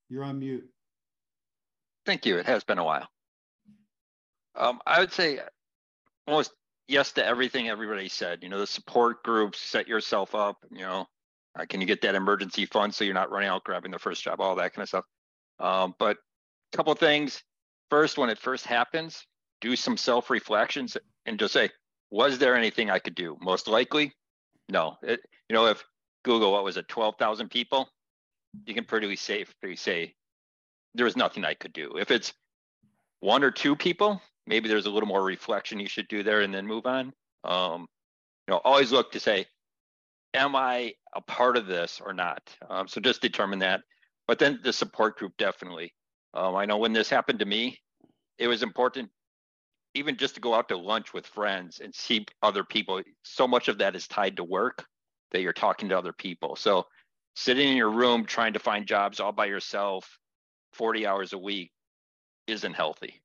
You're 0.08 0.24
on 0.24 0.38
mute. 0.38 0.68
Thank 2.10 2.26
you. 2.26 2.38
It 2.38 2.46
has 2.46 2.64
been 2.64 2.78
a 2.78 2.84
while. 2.84 3.06
Um, 4.56 4.80
I 4.84 4.98
would 4.98 5.12
say 5.12 5.38
almost 6.26 6.50
yes 6.88 7.12
to 7.12 7.24
everything 7.24 7.68
everybody 7.68 8.08
said. 8.08 8.40
You 8.42 8.48
know, 8.48 8.58
the 8.58 8.66
support 8.66 9.22
groups, 9.22 9.60
set 9.60 9.86
yourself 9.86 10.34
up. 10.34 10.56
You 10.72 10.80
know, 10.80 11.06
uh, 11.56 11.66
can 11.68 11.80
you 11.80 11.86
get 11.86 12.02
that 12.02 12.16
emergency 12.16 12.66
fund 12.66 12.92
so 12.92 13.04
you're 13.04 13.14
not 13.14 13.30
running 13.30 13.48
out 13.48 13.62
grabbing 13.62 13.92
the 13.92 13.98
first 14.00 14.24
job, 14.24 14.40
all 14.40 14.56
that 14.56 14.74
kind 14.74 14.82
of 14.82 14.88
stuff. 14.88 15.04
Um, 15.60 15.94
but 16.00 16.16
a 16.72 16.76
couple 16.76 16.92
things. 16.94 17.44
First, 17.90 18.18
when 18.18 18.28
it 18.28 18.40
first 18.40 18.66
happens, 18.66 19.24
do 19.60 19.76
some 19.76 19.96
self 19.96 20.30
reflections 20.30 20.96
and 21.26 21.38
just 21.38 21.52
say, 21.52 21.70
was 22.10 22.38
there 22.38 22.56
anything 22.56 22.90
I 22.90 22.98
could 22.98 23.14
do? 23.14 23.38
Most 23.40 23.68
likely, 23.68 24.12
no. 24.68 24.96
It, 25.04 25.20
you 25.48 25.54
know, 25.54 25.66
if 25.66 25.84
Google, 26.24 26.50
what 26.50 26.64
was 26.64 26.76
it, 26.76 26.88
12,000 26.88 27.48
people, 27.52 27.88
you 28.66 28.74
can 28.74 28.82
pretty 28.82 29.14
safely 29.14 29.76
say 29.76 30.16
there 30.94 31.04
was 31.04 31.16
nothing 31.16 31.44
I 31.44 31.54
could 31.54 31.72
do. 31.72 31.96
If 31.98 32.10
it's 32.10 32.32
one 33.20 33.44
or 33.44 33.50
two 33.50 33.76
people, 33.76 34.20
maybe 34.46 34.68
there's 34.68 34.86
a 34.86 34.90
little 34.90 35.08
more 35.08 35.22
reflection 35.22 35.80
you 35.80 35.88
should 35.88 36.08
do 36.08 36.22
there 36.22 36.40
and 36.40 36.52
then 36.52 36.66
move 36.66 36.86
on. 36.86 37.12
Um, 37.44 37.86
you 38.46 38.54
know, 38.54 38.60
always 38.64 38.92
look 38.92 39.12
to 39.12 39.20
say, 39.20 39.46
am 40.34 40.56
I 40.56 40.94
a 41.14 41.20
part 41.20 41.56
of 41.56 41.66
this 41.66 42.00
or 42.04 42.12
not? 42.12 42.42
Um, 42.68 42.88
so 42.88 43.00
just 43.00 43.22
determine 43.22 43.60
that. 43.60 43.82
But 44.26 44.38
then 44.38 44.60
the 44.62 44.72
support 44.72 45.18
group 45.18 45.32
definitely. 45.38 45.94
Um, 46.34 46.54
I 46.54 46.66
know 46.66 46.78
when 46.78 46.92
this 46.92 47.10
happened 47.10 47.40
to 47.40 47.44
me, 47.44 47.78
it 48.38 48.48
was 48.48 48.62
important 48.62 49.10
even 49.94 50.16
just 50.16 50.34
to 50.36 50.40
go 50.40 50.54
out 50.54 50.68
to 50.68 50.76
lunch 50.76 51.12
with 51.12 51.26
friends 51.26 51.80
and 51.80 51.94
see 51.94 52.24
other 52.42 52.64
people. 52.64 53.02
So 53.24 53.48
much 53.48 53.68
of 53.68 53.78
that 53.78 53.96
is 53.96 54.06
tied 54.06 54.36
to 54.36 54.44
work 54.44 54.86
that 55.32 55.42
you're 55.42 55.52
talking 55.52 55.88
to 55.88 55.98
other 55.98 56.12
people. 56.12 56.56
So 56.56 56.86
sitting 57.34 57.68
in 57.68 57.76
your 57.76 57.90
room 57.90 58.24
trying 58.24 58.52
to 58.52 58.58
find 58.58 58.86
jobs 58.86 59.20
all 59.20 59.32
by 59.32 59.46
yourself 59.46 60.18
40 60.72 61.06
hours 61.06 61.32
a 61.32 61.38
week 61.38 61.72
isn't 62.46 62.74
healthy. 62.74 63.20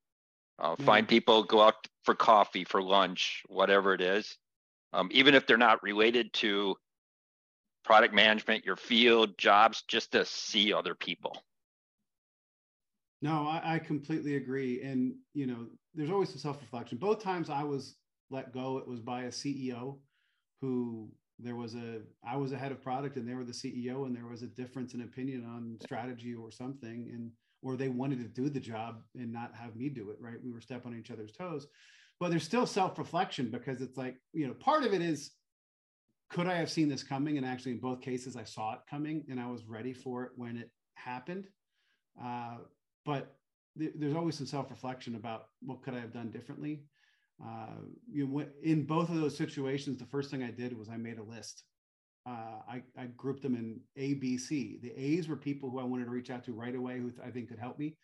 Uh, 0.60 0.76
mm. 0.76 0.86
Find 0.86 1.08
people, 1.08 1.44
go 1.44 1.62
out 1.62 1.88
for 2.04 2.16
coffee, 2.16 2.64
for 2.64 2.82
lunch, 2.82 3.44
whatever 3.48 3.94
it 3.94 4.02
is. 4.02 4.38
Um, 4.94 5.10
even 5.12 5.36
if 5.36 5.46
they're 5.46 5.58
not 5.58 5.84
related 5.84 6.32
to 6.34 6.76
product 7.84 8.14
management, 8.14 8.66
your 8.66 8.78
field, 8.78 9.38
jobs, 9.38 9.84
just 9.88 10.12
to 10.14 10.26
see 10.26 10.74
other 10.74 10.96
people. 10.96 11.38
No, 13.22 13.48
I, 13.48 13.76
I 13.76 13.80
completely 13.80 14.36
agree. 14.36 14.82
And, 14.82 15.16
you 15.34 15.48
know, 15.48 15.68
there's 15.94 16.12
always 16.12 16.30
some 16.30 16.40
self 16.40 16.62
reflection. 16.62 16.98
Both 16.98 17.22
times 17.22 17.50
I 17.50 17.64
was 17.64 17.96
let 18.30 18.54
go, 18.54 18.78
it 18.78 18.88
was 18.88 19.00
by 19.00 19.24
a 19.24 19.30
CEO 19.30 19.98
who 20.62 21.10
there 21.40 21.56
was 21.56 21.76
a 21.76 22.02
I 22.28 22.38
was 22.38 22.52
a 22.52 22.58
head 22.58 22.72
of 22.72 22.82
product 22.82 23.18
and 23.18 23.28
they 23.28 23.34
were 23.34 23.44
the 23.44 23.52
CEO 23.52 24.06
and 24.06 24.16
there 24.16 24.28
was 24.28 24.42
a 24.44 24.48
difference 24.48 24.94
in 24.94 25.02
opinion 25.02 25.46
on 25.46 25.78
strategy 25.82 26.34
or 26.34 26.52
something. 26.52 27.10
And 27.14 27.32
or 27.62 27.76
they 27.76 27.90
wanted 27.90 28.20
to 28.20 28.42
do 28.42 28.50
the 28.50 28.60
job 28.60 29.02
and 29.16 29.34
not 29.34 29.52
have 29.56 29.76
me 29.76 29.90
do 29.90 30.12
it, 30.12 30.18
right? 30.20 30.38
We 30.44 30.52
were 30.52 30.62
stepping 30.62 30.94
on 30.94 31.00
each 31.00 31.12
other's 31.12 31.32
toes. 31.32 31.68
But 32.20 32.30
there's 32.30 32.44
still 32.44 32.68
self-reflection 32.68 33.50
because 33.50 33.82
it's 33.82 33.98
like, 33.98 34.18
you 34.34 34.48
know, 34.48 34.54
part 34.54 34.84
of 34.84 34.94
it 34.94 35.02
is 35.02 35.32
could 36.30 36.48
I 36.48 36.56
have 36.56 36.72
seen 36.72 36.90
this 36.90 37.04
coming? 37.04 37.38
And 37.38 37.46
actually, 37.46 37.74
in 37.74 37.80
both 37.80 38.02
cases, 38.02 38.36
I 38.36 38.44
saw 38.44 38.74
it 38.74 38.80
coming 38.90 39.24
and 39.30 39.40
I 39.40 39.48
was 39.48 39.66
ready 39.66 39.94
for 39.94 40.24
it 40.24 40.32
when 40.36 40.58
it 40.58 40.72
happened. 40.96 41.48
Uh, 42.24 42.58
but 43.06 43.36
th- 43.78 43.94
there's 43.96 44.16
always 44.16 44.36
some 44.36 44.48
self-reflection 44.48 45.16
about 45.16 45.48
what 45.62 45.84
could 45.84 45.94
I 45.94 46.00
have 46.00 46.14
done 46.14 46.32
differently. 46.32 46.84
Uh, 47.44 47.82
you 48.12 48.28
know, 48.28 48.46
in 48.64 48.84
both 48.86 49.10
of 49.10 49.16
those 49.16 49.36
situations, 49.36 49.98
the 49.98 50.06
first 50.06 50.32
thing 50.32 50.44
I 50.44 50.52
did 50.52 50.78
was 50.78 50.90
I 50.90 50.98
made 50.98 51.18
a 51.18 51.24
list 51.24 51.64
uh, 52.28 52.60
I, 52.68 52.82
I 52.98 53.06
grouped 53.16 53.44
them 53.44 53.56
in 53.56 53.80
A, 53.98 54.16
B, 54.16 54.38
C. 54.38 54.80
The 54.82 54.92
A's 54.92 55.28
were 55.28 55.36
people 55.36 55.70
who 55.70 55.80
I 55.80 55.84
wanted 55.84 56.06
to 56.06 56.12
reach 56.12 56.32
out 56.32 56.44
to 56.46 56.54
right 56.54 56.76
away, 56.76 56.98
who 56.98 57.12
I 57.24 57.30
think 57.30 57.50
could 57.50 57.60
help 57.60 57.78
me. 57.78 57.98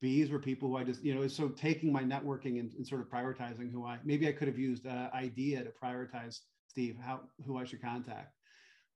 B's 0.00 0.30
were 0.30 0.38
people 0.38 0.68
who 0.68 0.76
I 0.76 0.84
just, 0.84 1.02
you 1.02 1.14
know, 1.14 1.26
so 1.28 1.48
taking 1.48 1.92
my 1.92 2.02
networking 2.02 2.58
and, 2.58 2.72
and 2.74 2.86
sort 2.86 3.00
of 3.00 3.08
prioritizing 3.08 3.70
who 3.70 3.86
I, 3.86 3.98
maybe 4.04 4.28
I 4.28 4.32
could 4.32 4.48
have 4.48 4.58
used 4.58 4.86
uh, 4.86 5.08
idea 5.14 5.62
to 5.62 5.70
prioritize 5.70 6.40
Steve, 6.68 6.96
how, 7.00 7.20
who 7.46 7.56
I 7.56 7.64
should 7.64 7.80
contact. 7.80 8.34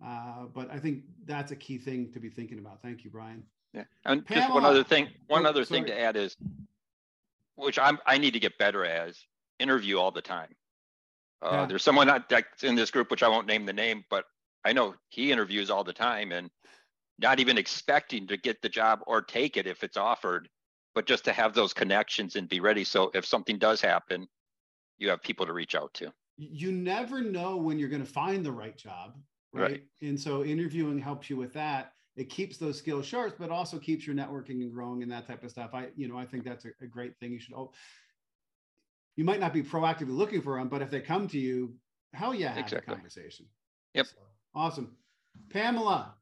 Uh, 0.05 0.47
but 0.53 0.71
I 0.71 0.79
think 0.79 1.05
that's 1.25 1.53
a 1.53 1.57
key 1.57 1.79
thing 1.79 2.13
to 2.13 2.21
be 2.21 2.29
thinking 2.29 2.59
about. 2.59 2.83
Thank 2.83 3.05
you, 3.05 3.11
Brian. 3.11 3.45
Yeah. 3.73 3.85
And 4.05 4.27
Pamela. 4.27 4.47
just 4.47 4.55
one 4.55 4.65
other 4.65 4.85
thing, 4.85 5.09
one 5.29 5.47
oh, 5.47 5.51
other 5.51 5.65
sorry. 5.65 5.81
thing 5.81 5.87
to 5.87 5.99
add 5.99 6.17
is, 6.17 6.37
which 7.55 7.79
I'm, 7.79 7.99
I 8.05 8.19
need 8.19 8.33
to 8.33 8.41
get 8.41 8.59
better 8.59 8.85
as 8.85 9.17
interview 9.59 9.99
all 9.99 10.11
the 10.11 10.23
time. 10.23 10.55
Uh, 11.43 11.51
yeah. 11.53 11.67
There's 11.67 11.85
someone 11.85 12.09
that's 12.29 12.65
in 12.65 12.75
this 12.75 12.91
group, 12.91 13.11
which 13.11 13.23
I 13.23 13.29
won't 13.29 13.47
name 13.47 13.67
the 13.67 13.73
name, 13.73 14.05
but 14.11 14.25
I 14.65 14.73
know 14.73 14.95
he 15.11 15.31
interviews 15.31 15.71
all 15.71 15.85
the 15.85 15.93
time 15.93 16.33
and 16.33 16.51
not 17.19 17.41
even 17.41 17.59
expecting 17.59 18.27
to 18.27 18.37
get 18.37 18.61
the 18.63 18.69
job 18.69 19.01
or 19.07 19.23
take 19.23 19.57
it 19.57 19.67
if 19.67 19.85
it's 19.85 19.97
offered, 19.97 20.49
but 20.95 21.07
just 21.07 21.25
to 21.25 21.33
have 21.33 21.55
those 21.55 21.73
connections 21.73 22.37
and 22.37 22.49
be 22.49 22.61
ready. 22.61 22.85
So 22.85 23.11
if 23.15 23.25
something 23.25 23.59
does 23.59 23.81
happen, 23.81 24.27
you 24.99 25.09
have 25.11 25.23
people 25.23 25.47
to 25.47 25.53
reach 25.53 25.75
out 25.75 25.93
to. 25.95 26.13
You 26.37 26.73
never 26.73 27.21
know 27.21 27.57
when 27.57 27.79
you're 27.79 27.89
going 27.89 28.05
to 28.05 28.11
find 28.11 28.45
the 28.45 28.53
right 28.53 28.77
job. 28.77 29.17
Right? 29.53 29.63
right. 29.63 29.85
And 30.03 30.21
so 30.21 30.45
interviewing 30.45 30.99
helps 30.99 31.31
you 31.31 31.37
with 31.37 31.53
that. 31.55 31.93
It 32.17 32.31
keeps 32.31 32.57
those 32.57 32.79
skills 32.79 33.07
sharp, 33.07 33.37
but 33.39 33.51
also 33.51 33.79
keeps 33.79 34.07
your 34.07 34.17
networking 34.17 34.63
and 34.63 34.73
growing 34.73 35.03
and 35.03 35.13
that 35.13 35.27
type 35.27 35.45
of 35.45 35.51
stuff. 35.51 35.71
I, 35.75 35.89
you 35.97 36.09
know, 36.09 36.17
I 36.17 36.25
think 36.25 36.45
that's 36.45 36.65
a, 36.65 36.71
a 36.83 36.87
great 36.87 37.17
thing. 37.19 37.33
You 37.33 37.39
should, 37.39 37.55
you 39.17 39.25
might 39.25 39.41
not 39.41 39.53
be 39.53 39.63
proactively 39.63 40.17
looking 40.17 40.43
for 40.43 40.59
them, 40.59 40.69
but 40.69 40.83
if 40.83 40.91
they 40.91 41.01
come 41.01 41.27
to 41.29 41.39
you, 41.39 41.75
hell 42.13 42.35
yeah, 42.35 42.49
have 42.49 42.59
exactly. 42.59 42.93
a 42.93 42.97
conversation. 42.97 43.47
Yep. 43.95 44.07
So. 44.07 44.17
Awesome. 44.55 44.97
Pamela. 45.51 46.15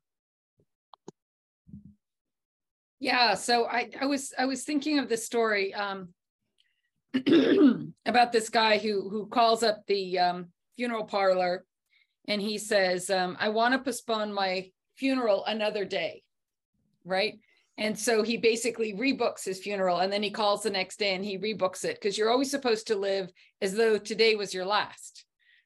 Yeah, 3.00 3.34
so 3.34 3.66
I, 3.66 3.90
I 4.00 4.06
was 4.06 4.32
I 4.38 4.46
was 4.46 4.64
thinking 4.64 4.98
of 4.98 5.08
this 5.08 5.26
story 5.26 5.74
um, 5.74 6.08
about 8.06 8.32
this 8.32 8.48
guy 8.48 8.78
who 8.78 9.08
who 9.10 9.26
calls 9.26 9.62
up 9.62 9.82
the 9.86 10.18
um, 10.18 10.46
funeral 10.76 11.04
parlor 11.04 11.64
and 12.26 12.40
he 12.40 12.56
says, 12.56 13.10
um, 13.10 13.36
"I 13.38 13.50
want 13.50 13.74
to 13.74 13.78
postpone 13.78 14.32
my 14.32 14.70
funeral 14.96 15.44
another 15.44 15.84
day," 15.84 16.22
right? 17.04 17.34
And 17.76 17.98
so 17.98 18.22
he 18.22 18.36
basically 18.36 18.94
rebooks 18.94 19.44
his 19.44 19.58
funeral 19.58 19.98
and 19.98 20.12
then 20.12 20.22
he 20.22 20.30
calls 20.30 20.62
the 20.62 20.70
next 20.70 20.98
day 20.98 21.14
and 21.14 21.24
he 21.24 21.38
rebooks 21.38 21.84
it 21.84 22.00
because 22.00 22.16
you're 22.16 22.30
always 22.30 22.50
supposed 22.50 22.86
to 22.86 22.96
live 22.96 23.32
as 23.60 23.74
though 23.74 23.98
today 23.98 24.36
was 24.36 24.54
your 24.54 24.64
last. 24.64 25.24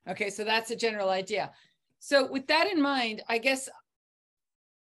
Okay, 0.08 0.30
so 0.30 0.42
that's 0.42 0.70
a 0.70 0.76
general 0.76 1.10
idea. 1.10 1.50
So 1.98 2.30
with 2.30 2.46
that 2.46 2.66
in 2.66 2.80
mind, 2.80 3.22
I 3.28 3.38
guess 3.38 3.68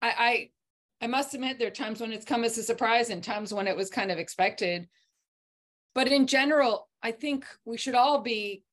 I, 0.00 0.14
I 0.18 0.50
I 1.00 1.06
must 1.06 1.34
admit 1.34 1.58
there 1.58 1.68
are 1.68 1.72
times 1.72 2.00
when 2.00 2.12
it's 2.12 2.24
come 2.24 2.44
as 2.44 2.58
a 2.58 2.62
surprise 2.62 3.10
and 3.10 3.22
times 3.22 3.54
when 3.54 3.68
it 3.68 3.76
was 3.76 3.88
kind 3.88 4.10
of 4.10 4.18
expected. 4.18 4.88
But 5.94 6.08
in 6.08 6.26
general, 6.26 6.88
I 7.02 7.12
think 7.12 7.46
we 7.64 7.76
should 7.76 7.94
all 7.94 8.20
be 8.20 8.64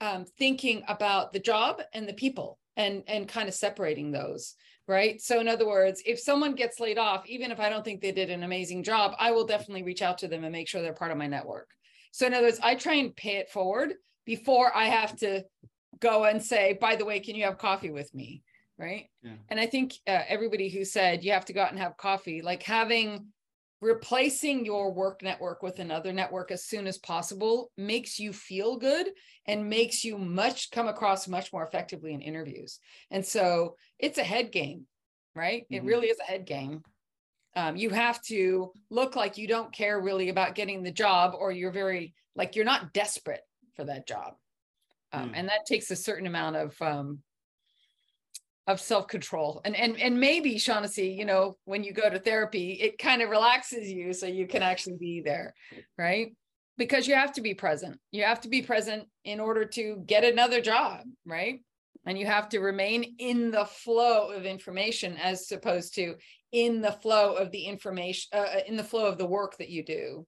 um, 0.00 0.24
thinking 0.38 0.82
about 0.88 1.32
the 1.32 1.38
job 1.38 1.80
and 1.92 2.08
the 2.08 2.12
people 2.12 2.58
and 2.76 3.04
and 3.06 3.28
kind 3.28 3.48
of 3.48 3.54
separating 3.54 4.10
those, 4.10 4.54
right? 4.92 5.20
So 5.20 5.40
in 5.40 5.48
other 5.48 5.66
words, 5.66 6.02
if 6.06 6.20
someone 6.20 6.54
gets 6.54 6.78
laid 6.78 6.98
off, 6.98 7.26
even 7.26 7.50
if 7.50 7.58
I 7.58 7.68
don't 7.68 7.84
think 7.84 8.00
they 8.00 8.12
did 8.12 8.30
an 8.30 8.42
amazing 8.42 8.82
job, 8.82 9.14
I 9.18 9.32
will 9.32 9.46
definitely 9.46 9.82
reach 9.82 10.02
out 10.02 10.18
to 10.18 10.28
them 10.28 10.44
and 10.44 10.52
make 10.52 10.68
sure 10.68 10.82
they're 10.82 10.92
part 10.92 11.10
of 11.10 11.18
my 11.18 11.26
network. 11.26 11.70
So 12.12 12.26
in 12.26 12.34
other 12.34 12.46
words, 12.46 12.60
I 12.62 12.74
try 12.74 12.94
and 12.94 13.16
pay 13.16 13.36
it 13.36 13.50
forward 13.50 13.94
before 14.26 14.76
I 14.76 14.84
have 14.84 15.16
to 15.16 15.44
go 15.98 16.24
and 16.24 16.42
say, 16.42 16.78
by 16.80 16.96
the 16.96 17.04
way, 17.04 17.20
can 17.20 17.34
you 17.34 17.44
have 17.44 17.58
coffee 17.58 17.90
with 17.90 18.14
me? 18.14 18.42
right? 18.82 19.08
Yeah. 19.22 19.32
And 19.48 19.60
I 19.60 19.66
think 19.66 19.94
uh, 20.06 20.22
everybody 20.28 20.68
who 20.68 20.84
said 20.84 21.24
you 21.24 21.32
have 21.32 21.44
to 21.46 21.52
go 21.52 21.62
out 21.62 21.70
and 21.70 21.78
have 21.78 21.96
coffee, 21.96 22.42
like 22.42 22.62
having 22.62 23.26
replacing 23.82 24.64
your 24.64 24.92
work 24.94 25.22
network 25.22 25.62
with 25.62 25.80
another 25.80 26.12
network 26.12 26.52
as 26.52 26.64
soon 26.64 26.86
as 26.86 26.98
possible 26.98 27.72
makes 27.76 28.18
you 28.18 28.32
feel 28.32 28.78
good 28.78 29.10
and 29.44 29.68
makes 29.68 30.04
you 30.04 30.16
much 30.16 30.70
come 30.70 30.88
across 30.88 31.26
much 31.28 31.52
more 31.52 31.64
effectively 31.64 32.14
in 32.14 32.22
interviews. 32.22 32.78
And 33.10 33.26
so 33.26 33.76
it's 33.98 34.18
a 34.18 34.24
head 34.24 34.52
game, 34.52 34.86
right? 35.34 35.66
It 35.68 35.82
Mhm. 35.82 35.86
really 35.86 36.08
is 36.08 36.20
a 36.20 36.24
head 36.24 36.46
game. 36.46 36.82
Um, 37.56 37.76
you 37.76 37.90
have 37.90 38.22
to 38.22 38.72
look 38.88 39.16
like 39.16 39.36
you 39.36 39.48
don't 39.48 39.72
care 39.74 40.00
really 40.00 40.28
about 40.30 40.54
getting 40.54 40.82
the 40.82 40.92
job 40.92 41.34
or 41.34 41.52
you're 41.52 41.72
very 41.72 42.14
like 42.36 42.56
you're 42.56 42.64
not 42.64 42.92
desperate 42.94 43.42
for 43.74 43.84
that 43.84 44.06
job. 44.06 44.34
Um, 45.12 45.30
Mm. 45.30 45.34
And 45.34 45.48
that 45.48 45.66
takes 45.66 45.90
a 45.90 45.96
certain 45.96 46.26
amount 46.26 46.56
of 46.56 46.80
um, 46.80 47.22
of 48.66 48.80
self-control. 48.80 49.60
And 49.64 49.74
and 49.76 50.00
and 50.00 50.20
maybe 50.20 50.58
shaughnessy 50.58 51.08
you 51.08 51.24
know 51.24 51.56
when 51.64 51.82
you 51.84 51.92
go 51.92 52.08
to 52.08 52.18
therapy 52.18 52.72
it 52.72 52.98
kind 52.98 53.22
of 53.22 53.30
relaxes 53.30 53.90
you 53.90 54.12
so 54.12 54.26
you 54.26 54.46
can 54.46 54.62
actually 54.62 54.96
be 54.98 55.20
there 55.24 55.54
right? 55.98 56.32
Because 56.78 57.06
you 57.06 57.14
have 57.14 57.32
to 57.34 57.42
be 57.42 57.54
present. 57.54 57.98
You 58.12 58.24
have 58.24 58.40
to 58.42 58.48
be 58.48 58.62
present 58.62 59.04
in 59.24 59.40
order 59.40 59.64
to 59.66 60.02
get 60.06 60.24
another 60.24 60.60
job 60.60 61.00
right? 61.26 61.60
And 62.06 62.18
you 62.18 62.26
have 62.26 62.48
to 62.50 62.60
remain 62.60 63.16
in 63.18 63.50
the 63.50 63.64
flow 63.64 64.30
of 64.30 64.44
information 64.44 65.16
as 65.16 65.50
opposed 65.52 65.94
to 65.94 66.16
in 66.52 66.80
the 66.80 66.92
flow 66.92 67.34
of 67.34 67.50
the 67.50 67.64
information 67.64 68.28
uh, 68.32 68.60
in 68.66 68.76
the 68.76 68.84
flow 68.84 69.06
of 69.06 69.18
the 69.18 69.26
work 69.26 69.56
that 69.58 69.70
you 69.70 69.84
do 69.84 70.26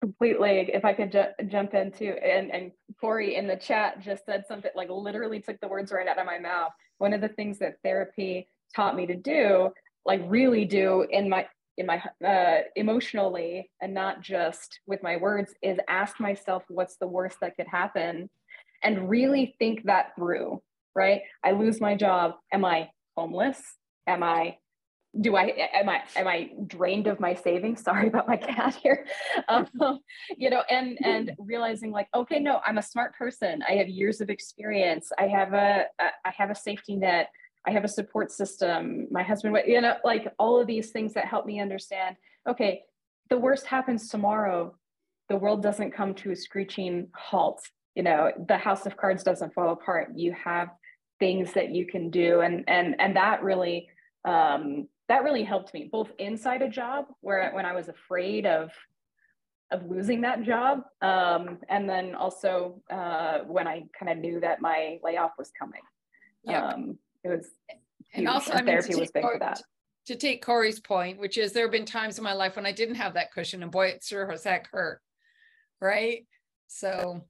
completely 0.00 0.70
if 0.72 0.84
i 0.84 0.92
could 0.92 1.10
ju- 1.10 1.46
jump 1.48 1.74
into 1.74 2.12
and 2.24 2.52
and 2.52 2.70
cory 3.00 3.36
in 3.36 3.46
the 3.46 3.56
chat 3.56 4.00
just 4.00 4.24
said 4.24 4.44
something 4.46 4.70
like 4.74 4.88
literally 4.90 5.40
took 5.40 5.60
the 5.60 5.68
words 5.68 5.92
right 5.92 6.08
out 6.08 6.18
of 6.18 6.26
my 6.26 6.38
mouth. 6.38 6.72
One 6.98 7.12
of 7.12 7.20
the 7.20 7.28
things 7.28 7.58
that 7.58 7.76
therapy 7.84 8.48
taught 8.74 8.96
me 8.96 9.06
to 9.06 9.14
do 9.16 9.70
like 10.04 10.20
really 10.26 10.64
do 10.64 11.06
in 11.10 11.28
my 11.28 11.46
in 11.76 11.86
my 11.86 12.02
uh, 12.26 12.62
emotionally 12.74 13.70
and 13.80 13.94
not 13.94 14.20
just 14.20 14.80
with 14.86 15.00
my 15.02 15.16
words 15.16 15.54
is 15.62 15.78
ask 15.88 16.18
myself 16.18 16.64
what's 16.68 16.96
the 16.96 17.06
worst 17.06 17.38
that 17.40 17.54
could 17.56 17.68
happen 17.68 18.28
and 18.82 19.08
really 19.08 19.54
think 19.58 19.84
that 19.84 20.14
through 20.16 20.60
right? 20.94 21.20
I 21.44 21.52
lose 21.52 21.80
my 21.80 21.94
job. 21.94 22.34
Am 22.52 22.64
i 22.64 22.90
homeless? 23.16 23.62
Am 24.06 24.22
i 24.22 24.56
do 25.20 25.36
I 25.36 25.68
am 25.74 25.88
I 25.88 26.02
am 26.16 26.28
I 26.28 26.50
drained 26.66 27.06
of 27.06 27.18
my 27.20 27.34
savings? 27.34 27.82
Sorry 27.84 28.08
about 28.08 28.28
my 28.28 28.36
cat 28.36 28.74
here. 28.74 29.06
Um, 29.48 29.66
you 30.36 30.50
know, 30.50 30.62
and 30.70 30.98
and 31.04 31.32
realizing 31.38 31.90
like, 31.90 32.08
okay, 32.14 32.38
no, 32.38 32.60
I'm 32.66 32.78
a 32.78 32.82
smart 32.82 33.16
person. 33.16 33.62
I 33.68 33.72
have 33.72 33.88
years 33.88 34.20
of 34.20 34.30
experience. 34.30 35.10
I 35.18 35.28
have 35.28 35.52
a 35.54 35.86
I 35.98 36.30
have 36.36 36.50
a 36.50 36.54
safety 36.54 36.96
net. 36.96 37.30
I 37.66 37.70
have 37.72 37.84
a 37.84 37.88
support 37.88 38.32
system. 38.32 39.08
My 39.10 39.22
husband, 39.22 39.56
you 39.66 39.80
know, 39.80 39.96
like 40.04 40.32
all 40.38 40.60
of 40.60 40.66
these 40.66 40.90
things 40.90 41.14
that 41.14 41.26
help 41.26 41.44
me 41.44 41.60
understand. 41.60 42.16
Okay, 42.48 42.82
the 43.28 43.38
worst 43.38 43.66
happens 43.66 44.08
tomorrow. 44.08 44.74
The 45.28 45.36
world 45.36 45.62
doesn't 45.62 45.92
come 45.92 46.14
to 46.14 46.30
a 46.30 46.36
screeching 46.36 47.08
halt. 47.14 47.60
You 47.94 48.04
know, 48.04 48.30
the 48.46 48.56
house 48.56 48.86
of 48.86 48.96
cards 48.96 49.22
doesn't 49.22 49.52
fall 49.52 49.70
apart. 49.70 50.12
You 50.14 50.32
have 50.32 50.68
things 51.18 51.52
that 51.54 51.74
you 51.74 51.86
can 51.86 52.10
do, 52.10 52.40
and 52.40 52.64
and 52.68 52.94
and 53.00 53.16
that 53.16 53.42
really 53.42 53.88
um, 54.24 54.88
that 55.08 55.24
really 55.24 55.44
helped 55.44 55.72
me 55.72 55.88
both 55.90 56.10
inside 56.18 56.62
a 56.62 56.68
job 56.68 57.06
where 57.20 57.50
when 57.52 57.64
I 57.64 57.74
was 57.74 57.88
afraid 57.88 58.46
of 58.46 58.70
of 59.70 59.84
losing 59.86 60.22
that 60.22 60.42
job, 60.44 60.80
um, 61.02 61.58
and 61.68 61.88
then 61.88 62.14
also 62.14 62.80
uh, 62.90 63.40
when 63.40 63.68
I 63.68 63.84
kind 63.98 64.10
of 64.10 64.18
knew 64.18 64.40
that 64.40 64.62
my 64.62 64.98
layoff 65.04 65.32
was 65.38 65.50
coming. 65.58 65.82
Yep. 66.44 66.62
Um, 66.62 66.98
it 67.22 67.28
was 67.28 67.48
and 68.14 68.22
huge, 68.22 68.28
also 68.28 68.52
and 68.52 68.60
I 68.60 68.62
mean, 68.62 68.80
therapy 68.80 68.98
was 68.98 69.10
big 69.10 69.22
for 69.22 69.38
that. 69.38 69.60
to 70.06 70.16
take 70.16 70.42
Cory's 70.42 70.80
point, 70.80 71.18
which 71.18 71.36
is 71.36 71.52
there 71.52 71.64
have 71.64 71.72
been 71.72 71.84
times 71.84 72.16
in 72.16 72.24
my 72.24 72.32
life 72.32 72.56
when 72.56 72.64
I 72.64 72.72
didn't 72.72 72.94
have 72.94 73.14
that 73.14 73.32
cushion, 73.32 73.62
and 73.62 73.70
boy, 73.70 73.88
it 73.88 74.02
sure 74.02 74.30
has 74.30 74.44
that 74.44 74.66
hurt, 74.72 75.02
right? 75.80 76.26
So, 76.68 77.24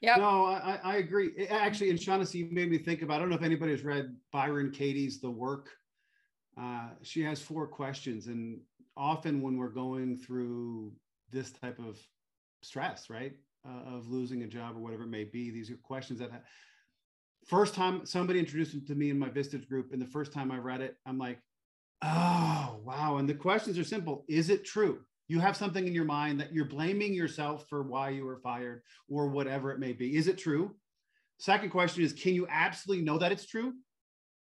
yeah, 0.00 0.16
No, 0.16 0.44
I, 0.46 0.78
I- 0.82 0.96
agree. 0.96 1.46
Actually, 1.48 1.90
and 1.90 2.00
Shaughnessy, 2.00 2.38
you 2.38 2.48
made 2.50 2.70
me 2.70 2.78
think 2.78 3.02
about, 3.02 3.16
I 3.16 3.18
don't 3.20 3.30
know 3.30 3.36
if 3.36 3.42
anybody 3.42 3.72
has 3.72 3.82
read 3.82 4.14
Byron 4.32 4.70
Katie's 4.70 5.20
The 5.20 5.30
Work. 5.30 5.70
Uh, 6.60 6.88
she 7.02 7.22
has 7.22 7.40
four 7.40 7.66
questions. 7.66 8.26
And 8.28 8.60
often 8.96 9.40
when 9.42 9.56
we're 9.56 9.68
going 9.68 10.16
through 10.16 10.92
this 11.30 11.50
type 11.50 11.78
of 11.78 11.98
stress, 12.62 13.10
right, 13.10 13.32
uh, 13.68 13.96
of 13.96 14.08
losing 14.08 14.42
a 14.42 14.46
job 14.46 14.76
or 14.76 14.80
whatever 14.80 15.04
it 15.04 15.08
may 15.10 15.24
be, 15.24 15.50
these 15.50 15.70
are 15.70 15.76
questions 15.76 16.18
that 16.20 16.30
ha- 16.30 16.40
first 17.46 17.74
time 17.74 18.04
somebody 18.06 18.38
introduced 18.38 18.72
them 18.72 18.84
to 18.86 18.94
me 18.94 19.10
in 19.10 19.18
my 19.18 19.28
Vistage 19.28 19.68
group, 19.68 19.92
and 19.92 20.00
the 20.00 20.06
first 20.06 20.32
time 20.32 20.50
I 20.50 20.58
read 20.58 20.80
it, 20.80 20.96
I'm 21.06 21.18
like, 21.18 21.38
oh, 22.02 22.80
wow. 22.84 23.16
And 23.18 23.28
the 23.28 23.34
questions 23.34 23.78
are 23.78 23.84
simple. 23.84 24.24
Is 24.28 24.50
it 24.50 24.64
true? 24.64 25.00
You 25.28 25.40
have 25.40 25.56
something 25.56 25.86
in 25.86 25.92
your 25.94 26.04
mind 26.04 26.40
that 26.40 26.52
you're 26.52 26.66
blaming 26.66 27.12
yourself 27.12 27.66
for 27.68 27.82
why 27.82 28.10
you 28.10 28.24
were 28.24 28.38
fired 28.38 28.82
or 29.08 29.28
whatever 29.28 29.72
it 29.72 29.80
may 29.80 29.92
be. 29.92 30.16
Is 30.16 30.28
it 30.28 30.38
true? 30.38 30.74
Second 31.38 31.70
question 31.70 32.02
is 32.04 32.12
Can 32.12 32.34
you 32.34 32.46
absolutely 32.48 33.04
know 33.04 33.18
that 33.18 33.32
it's 33.32 33.46
true? 33.46 33.72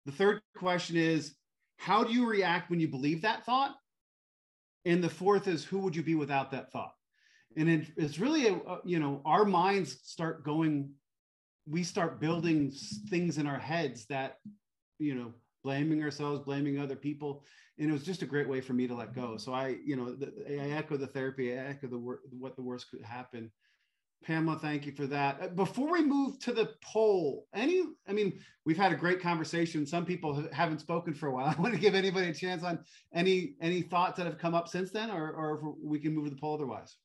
The 0.07 0.13
third 0.13 0.41
question 0.57 0.97
is 0.97 1.35
How 1.79 2.05
do 2.05 2.13
you 2.13 2.27
react 2.29 2.71
when 2.71 2.81
you 2.81 2.89
believe 2.89 3.23
that 3.23 3.45
thought? 3.45 3.75
And 4.85 5.03
the 5.03 5.09
fourth 5.11 5.49
is 5.49 5.65
Who 5.65 5.79
would 5.81 5.97
you 5.97 6.03
be 6.03 6.15
without 6.15 6.53
that 6.53 6.71
thought? 6.73 6.93
And 7.57 7.69
it, 7.69 7.89
it's 7.97 8.19
really, 8.19 8.47
a, 8.47 8.55
a- 8.55 8.81
you 8.85 9.01
know, 9.01 9.21
our 9.25 9.45
minds 9.45 9.99
start 10.05 10.45
going, 10.45 10.91
we 11.69 11.83
start 11.83 12.21
building 12.21 12.73
things 13.11 13.37
in 13.37 13.47
our 13.47 13.59
heads 13.59 14.07
that, 14.07 14.37
you 14.99 15.15
know, 15.15 15.35
blaming 15.69 16.03
ourselves, 16.03 16.41
blaming 16.41 16.79
other 16.79 16.97
people. 16.97 17.45
And 17.79 17.91
it 17.91 17.93
was 17.93 18.03
just 18.03 18.23
a 18.23 18.27
great 18.27 18.49
way 18.49 18.63
for 18.63 18.73
me 18.73 18.87
to 18.87 18.95
let 18.95 19.15
go. 19.15 19.37
So 19.37 19.53
I, 19.53 19.77
you 19.85 19.97
know, 19.97 20.15
the, 20.15 20.33
I 20.49 20.71
echo 20.71 20.97
the 20.97 21.07
therapy, 21.07 21.53
I 21.53 21.57
echo 21.67 21.89
the 21.89 21.99
wor- 21.99 22.23
what 22.31 22.57
the 22.57 22.63
worst 22.63 22.91
could 22.91 23.03
happen. 23.03 23.53
Pamela, 24.25 24.59
thank 24.59 24.87
you 24.87 24.93
for 24.93 25.07
that. 25.09 25.39
Uh, 25.43 25.49
Before 25.49 25.93
we 25.93 26.03
move 26.03 26.39
to 26.41 26.53
the 26.55 26.71
poll, 26.83 27.47
any, 27.55 27.83
I 28.09 28.15
mean, 28.15 28.41
we've 28.65 28.79
had 28.79 28.93
a 28.93 28.97
great 28.97 29.21
conversation. 29.21 29.85
Some 29.87 30.07
people 30.07 30.35
ha- 30.35 30.49
haven't 30.53 30.81
spoken 30.81 31.13
for 31.13 31.27
a 31.27 31.33
while. 31.35 31.55
I 31.57 31.61
want 31.61 31.75
to 31.75 31.79
give 31.81 31.95
anybody 31.95 32.29
a 32.29 32.35
chance 32.35 32.63
on 32.65 32.79
any 33.13 33.55
any 33.61 33.83
thoughts 33.83 34.17
that 34.17 34.25
have 34.25 34.39
come 34.39 34.55
up 34.55 34.69
since 34.69 34.91
then, 34.91 35.11
or 35.11 35.33
or 35.33 35.59
if 35.59 35.61
we 35.85 35.99
can 36.01 36.15
move 36.15 36.25
to 36.25 36.31
the 36.31 36.41
poll 36.41 36.55
otherwise. 36.55 36.97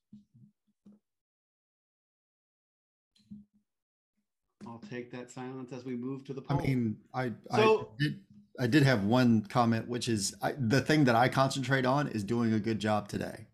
I'll 4.65 4.81
take 4.89 5.11
that 5.11 5.29
silence 5.29 5.73
as 5.73 5.83
we 5.83 5.97
move 5.97 6.23
to 6.27 6.33
the 6.33 6.41
poll. 6.41 6.57
I 6.59 6.65
mean, 6.65 6.95
I, 7.13 7.31
So- 7.53 7.89
I 7.99 8.03
did, 8.03 8.19
I 8.59 8.67
did 8.67 8.83
have 8.83 9.03
one 9.03 9.41
comment, 9.43 9.87
which 9.87 10.07
is 10.07 10.35
I, 10.41 10.53
the 10.57 10.81
thing 10.81 11.05
that 11.05 11.15
I 11.15 11.27
concentrate 11.27 11.85
on 11.85 12.07
is 12.07 12.23
doing 12.23 12.53
a 12.53 12.59
good 12.59 12.79
job 12.79 13.07
today. 13.07 13.47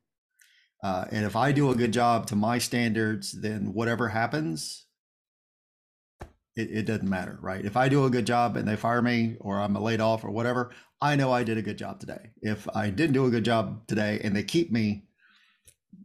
Uh, 0.83 1.05
and 1.12 1.25
if 1.25 1.35
I 1.35 1.51
do 1.51 1.69
a 1.69 1.75
good 1.75 1.91
job 1.91 2.27
to 2.27 2.35
my 2.35 2.57
standards, 2.57 3.31
then 3.31 3.73
whatever 3.73 4.09
happens, 4.09 4.85
it, 6.55 6.71
it 6.71 6.85
doesn't 6.85 7.09
matter, 7.09 7.38
right? 7.41 7.63
If 7.63 7.77
I 7.77 7.89
do 7.89 8.05
a 8.05 8.09
good 8.09 8.25
job 8.25 8.55
and 8.57 8.67
they 8.67 8.75
fire 8.75 9.01
me 9.01 9.38
or 9.39 9.59
I'm 9.59 9.73
laid 9.73 10.01
off 10.01 10.23
or 10.23 10.31
whatever, 10.31 10.71
I 11.01 11.15
know 11.15 11.31
I 11.31 11.43
did 11.43 11.57
a 11.57 11.62
good 11.62 11.77
job 11.77 11.99
today. 11.99 12.31
If 12.41 12.67
I 12.75 12.89
didn't 12.89 13.13
do 13.13 13.25
a 13.25 13.29
good 13.29 13.45
job 13.45 13.88
today 13.88 14.19
and 14.23 14.35
they 14.35 14.43
keep 14.43 14.71
me, 14.71 15.05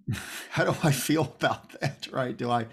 how 0.51 0.65
do 0.65 0.77
I 0.83 0.93
feel 0.93 1.23
about 1.23 1.81
that, 1.81 2.09
right? 2.13 2.37
Do 2.37 2.51
I 2.51 2.67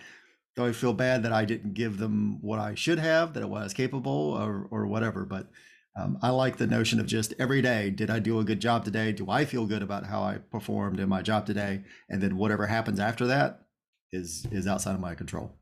do 0.56 0.66
I 0.66 0.74
feel 0.74 0.92
bad 0.92 1.24
that 1.24 1.32
I 1.32 1.46
didn't 1.46 1.76
give 1.76 1.98
them 1.98 2.40
what 2.42 2.60
I 2.60 2.76
should 2.76 3.00
have, 3.00 3.34
that 3.34 3.44
I 3.44 3.46
was 3.46 3.74
capable 3.74 4.12
or 4.34 4.68
or 4.70 4.86
whatever? 4.86 5.26
But 5.26 5.48
Um, 5.96 6.18
I 6.22 6.30
like 6.30 6.58
the 6.58 6.68
notion 6.68 7.00
of 7.00 7.06
just 7.06 7.34
every 7.38 7.62
day, 7.62 7.90
did 7.90 8.10
I 8.10 8.20
do 8.20 8.40
a 8.40 8.46
good 8.46 8.62
job 8.62 8.86
today? 8.86 9.12
Do 9.12 9.30
I 9.30 9.44
feel 9.44 9.66
good 9.66 9.82
about 9.82 10.06
how 10.06 10.24
I 10.24 10.38
performed 10.38 11.00
in 11.00 11.10
my 11.10 11.22
job 11.22 11.46
today? 11.46 11.84
And 12.10 12.22
then 12.22 12.38
whatever 12.38 12.68
happens 12.68 13.00
after 13.00 13.28
that 13.28 13.66
is 14.12 14.46
is 14.52 14.68
outside 14.68 14.94
of 14.94 15.02
my 15.02 15.16
control. 15.16 15.58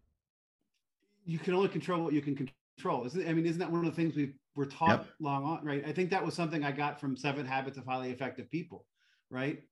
You 1.26 1.40
can 1.40 1.54
only 1.54 1.70
control 1.70 2.04
what 2.04 2.14
you 2.14 2.22
can 2.22 2.36
control. 2.78 3.06
Isn't 3.06 3.28
I 3.28 3.34
mean, 3.34 3.46
isn't 3.46 3.60
that 3.60 3.72
one 3.72 3.86
of 3.86 3.86
the 3.86 3.96
things 3.96 4.16
we 4.16 4.34
were 4.56 4.68
taught 4.68 4.90
yep. 4.90 5.08
long 5.20 5.44
on, 5.46 5.66
right? 5.66 5.84
I 5.88 5.92
think 5.92 6.12
that 6.12 6.24
was 6.24 6.36
something 6.36 6.64
I 6.64 6.72
got 6.72 7.00
from 7.00 7.18
Seven 7.18 7.46
Habits 7.46 7.78
of 7.78 7.86
Highly 7.86 8.12
Effective 8.12 8.50
People, 8.52 8.86
right? 9.32 9.64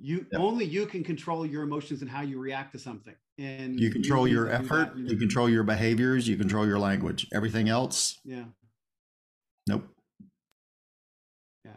You 0.00 0.26
yep. 0.30 0.40
only 0.40 0.64
you 0.64 0.86
can 0.86 1.02
control 1.02 1.46
your 1.46 1.62
emotions 1.62 2.02
and 2.02 2.10
how 2.10 2.20
you 2.20 2.38
react 2.38 2.72
to 2.72 2.78
something. 2.78 3.14
And 3.38 3.78
you 3.80 3.90
control 3.90 4.28
you 4.28 4.34
your 4.34 4.50
effort, 4.50 4.90
that, 4.90 4.96
you, 4.96 5.04
know. 5.04 5.10
you 5.10 5.16
control 5.16 5.48
your 5.48 5.62
behaviors, 5.62 6.28
you 6.28 6.36
control 6.36 6.66
your 6.66 6.78
language. 6.78 7.26
Everything 7.32 7.68
else, 7.68 8.18
yeah, 8.24 8.44
Nope. 9.68 9.88
Yeah. 11.64 11.72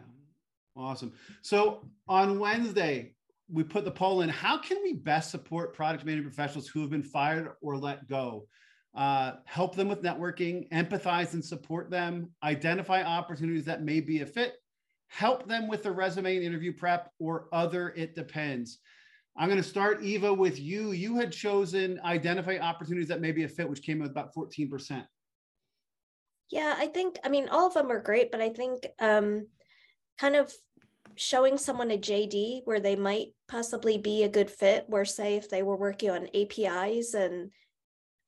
Awesome. 0.76 1.12
So 1.42 1.88
on 2.08 2.38
Wednesday, 2.38 3.14
we 3.50 3.62
put 3.62 3.84
the 3.84 3.90
poll 3.90 4.22
in. 4.22 4.28
How 4.28 4.58
can 4.58 4.78
we 4.82 4.94
best 4.94 5.30
support 5.30 5.74
product 5.74 6.04
management 6.04 6.34
professionals 6.34 6.68
who 6.68 6.80
have 6.80 6.90
been 6.90 7.02
fired 7.02 7.50
or 7.60 7.76
let 7.76 8.08
go? 8.08 8.46
Uh, 8.94 9.32
help 9.44 9.74
them 9.74 9.88
with 9.88 10.02
networking, 10.02 10.68
empathize 10.70 11.34
and 11.34 11.44
support 11.44 11.90
them, 11.90 12.30
identify 12.42 13.02
opportunities 13.02 13.64
that 13.64 13.82
may 13.82 14.00
be 14.00 14.20
a 14.20 14.26
fit, 14.26 14.54
help 15.08 15.46
them 15.48 15.66
with 15.66 15.82
the 15.82 15.90
resume 15.90 16.36
and 16.36 16.44
interview 16.44 16.72
prep, 16.72 17.10
or 17.18 17.48
other, 17.52 17.90
it 17.96 18.14
depends. 18.14 18.78
I'm 19.36 19.48
going 19.48 19.62
to 19.62 19.66
start, 19.66 20.02
Eva, 20.02 20.32
with 20.32 20.60
you. 20.60 20.92
You 20.92 21.16
had 21.16 21.32
chosen 21.32 21.98
identify 22.04 22.58
opportunities 22.58 23.08
that 23.08 23.22
may 23.22 23.32
be 23.32 23.44
a 23.44 23.48
fit, 23.48 23.68
which 23.68 23.82
came 23.82 23.98
with 23.98 24.10
about 24.10 24.34
14%. 24.34 25.06
Yeah, 26.52 26.74
I 26.76 26.86
think, 26.86 27.18
I 27.24 27.30
mean, 27.30 27.48
all 27.48 27.66
of 27.66 27.72
them 27.72 27.90
are 27.90 27.98
great, 27.98 28.30
but 28.30 28.42
I 28.42 28.50
think 28.50 28.86
um, 29.00 29.46
kind 30.18 30.36
of 30.36 30.52
showing 31.14 31.56
someone 31.56 31.90
a 31.90 31.96
JD 31.96 32.60
where 32.66 32.78
they 32.78 32.94
might 32.94 33.28
possibly 33.48 33.96
be 33.96 34.22
a 34.22 34.28
good 34.28 34.50
fit, 34.50 34.84
where, 34.86 35.06
say, 35.06 35.36
if 35.36 35.48
they 35.48 35.62
were 35.62 35.78
working 35.78 36.10
on 36.10 36.28
APIs 36.34 37.14
and 37.14 37.52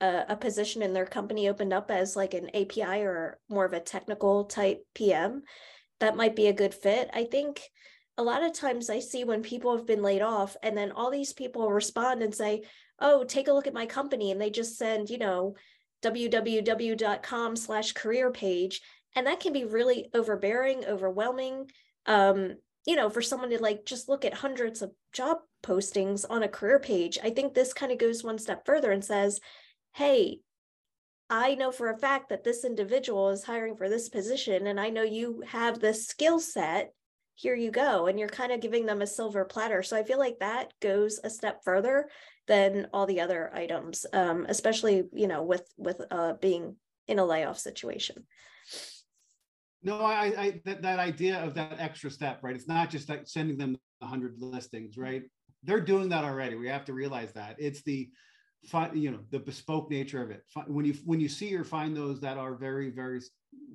a, 0.01 0.25
a 0.31 0.37
position 0.37 0.81
in 0.81 0.95
their 0.95 1.05
company 1.05 1.51
opened 1.51 1.75
up 1.75 1.91
as 1.91 2.17
like 2.17 2.33
an 2.33 2.49
API 2.57 3.03
or 3.03 3.39
more 3.51 3.67
of 3.67 3.75
a 3.75 3.81
technical 3.81 4.47
type 4.47 4.83
PM, 4.95 5.43
that 6.01 6.17
might 6.17 6.35
be 6.35 6.47
a 6.47 6.55
good 6.55 6.73
fit. 6.73 7.11
I 7.13 7.25
think 7.25 7.61
a 8.17 8.23
lot 8.23 8.43
of 8.43 8.55
times 8.55 8.89
I 8.89 9.01
see 9.01 9.25
when 9.25 9.43
people 9.43 9.77
have 9.77 9.87
been 9.87 10.03
laid 10.03 10.23
off 10.23 10.57
and 10.63 10.75
then 10.75 10.93
all 10.93 11.11
these 11.11 11.35
people 11.35 11.71
respond 11.71 12.23
and 12.23 12.35
say, 12.35 12.63
oh, 12.99 13.25
take 13.25 13.49
a 13.49 13.53
look 13.53 13.67
at 13.67 13.75
my 13.75 13.85
company. 13.85 14.31
And 14.31 14.41
they 14.41 14.49
just 14.49 14.79
send, 14.79 15.11
you 15.11 15.19
know, 15.19 15.57
www.com 16.05 17.57
slash 17.57 17.93
career 17.93 18.31
page. 18.31 18.81
And 19.17 19.27
that 19.27 19.41
can 19.41 19.53
be 19.53 19.65
really 19.65 20.11
overbearing 20.15 20.85
overwhelming 20.85 21.71
um, 22.07 22.55
you 22.87 22.97
know 22.97 23.09
for 23.09 23.23
someone 23.23 23.51
to 23.51 23.63
like 23.63 23.87
just 23.87 24.09
look 24.09 24.25
at 24.25 24.35
hundreds 24.35 24.83
of 24.83 24.93
job 25.13 25.39
postings 25.63 26.27
on 26.29 26.43
a 26.43 26.49
career 26.49 26.79
page. 26.79 27.19
I 27.23 27.31
think 27.31 27.55
this 27.55 27.73
kind 27.73 27.91
of 27.91 27.99
goes 27.99 28.23
one 28.23 28.39
step 28.39 28.67
further 28.67 28.91
and 28.91 29.05
says 29.05 29.41
hey 29.95 30.41
i 31.31 31.55
know 31.55 31.71
for 31.71 31.89
a 31.89 31.97
fact 31.97 32.29
that 32.29 32.45
this 32.45 32.65
individual 32.65 33.31
is 33.31 33.45
hiring 33.45 33.77
for 33.77 33.89
this 33.89 34.09
position 34.09 34.67
and 34.67 34.81
i 34.81 34.91
know 34.91 35.03
you 35.03 35.43
have 35.47 35.79
this 35.79 36.07
skill 36.07 36.39
set 36.39 36.93
here 37.35 37.55
you 37.55 37.71
go 37.71 38.07
and 38.07 38.19
you're 38.19 38.29
kind 38.29 38.53
of 38.53 38.61
giving 38.61 38.87
them 38.87 39.03
a 39.03 39.07
silver 39.07 39.45
platter. 39.45 39.83
So 39.83 39.97
i 39.97 40.03
feel 40.03 40.19
like 40.19 40.39
that 40.39 40.73
goes 40.81 41.21
a 41.23 41.31
step 41.31 41.63
further 41.65 42.09
than 42.47 42.89
all 42.93 43.07
the 43.07 43.21
other 43.21 43.51
items 43.55 44.07
um, 44.13 44.47
especially 44.49 45.05
you 45.13 45.27
know 45.27 45.43
with 45.43 45.67
with 45.77 46.01
uh, 46.11 46.35
being 46.41 46.77
in 47.09 47.19
a 47.19 47.25
layoff 47.25 47.59
situation. 47.59 48.25
No 49.83 50.01
i 50.01 50.33
i 50.39 50.61
that, 50.65 50.83
that 50.83 50.99
idea 50.99 51.43
of 51.43 51.55
that 51.55 51.77
extra 51.79 52.11
step 52.11 52.41
right? 52.43 52.55
It's 52.55 52.69
not 52.69 52.91
just 52.91 53.09
like 53.09 53.27
sending 53.27 53.59
them 53.59 53.77
100 53.99 54.37
listings 54.39 54.97
right? 54.97 55.23
They're 55.63 55.81
doing 55.81 56.11
that 56.11 56.25
already. 56.25 56.57
We 56.57 56.69
have 56.69 56.85
to 56.87 56.93
realize 56.93 57.33
that. 57.33 57.57
It's 57.59 57.83
the 57.83 58.11
you 58.95 59.11
know 59.11 59.21
the 59.31 59.41
bespoke 59.41 59.91
nature 59.91 60.23
of 60.23 60.31
it. 60.31 60.43
When 60.67 60.85
you 60.85 60.95
when 61.05 61.21
you 61.21 61.29
see 61.29 61.55
or 61.55 61.65
find 61.65 61.97
those 61.97 62.21
that 62.21 62.39
are 62.39 62.55
very 62.55 62.91
very 62.91 63.21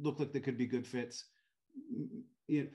look 0.02 0.19
like 0.19 0.32
they 0.32 0.39
could 0.39 0.58
be 0.58 0.65
good 0.65 0.88
fits 0.88 1.26
you 2.48 2.63
know 2.63 2.69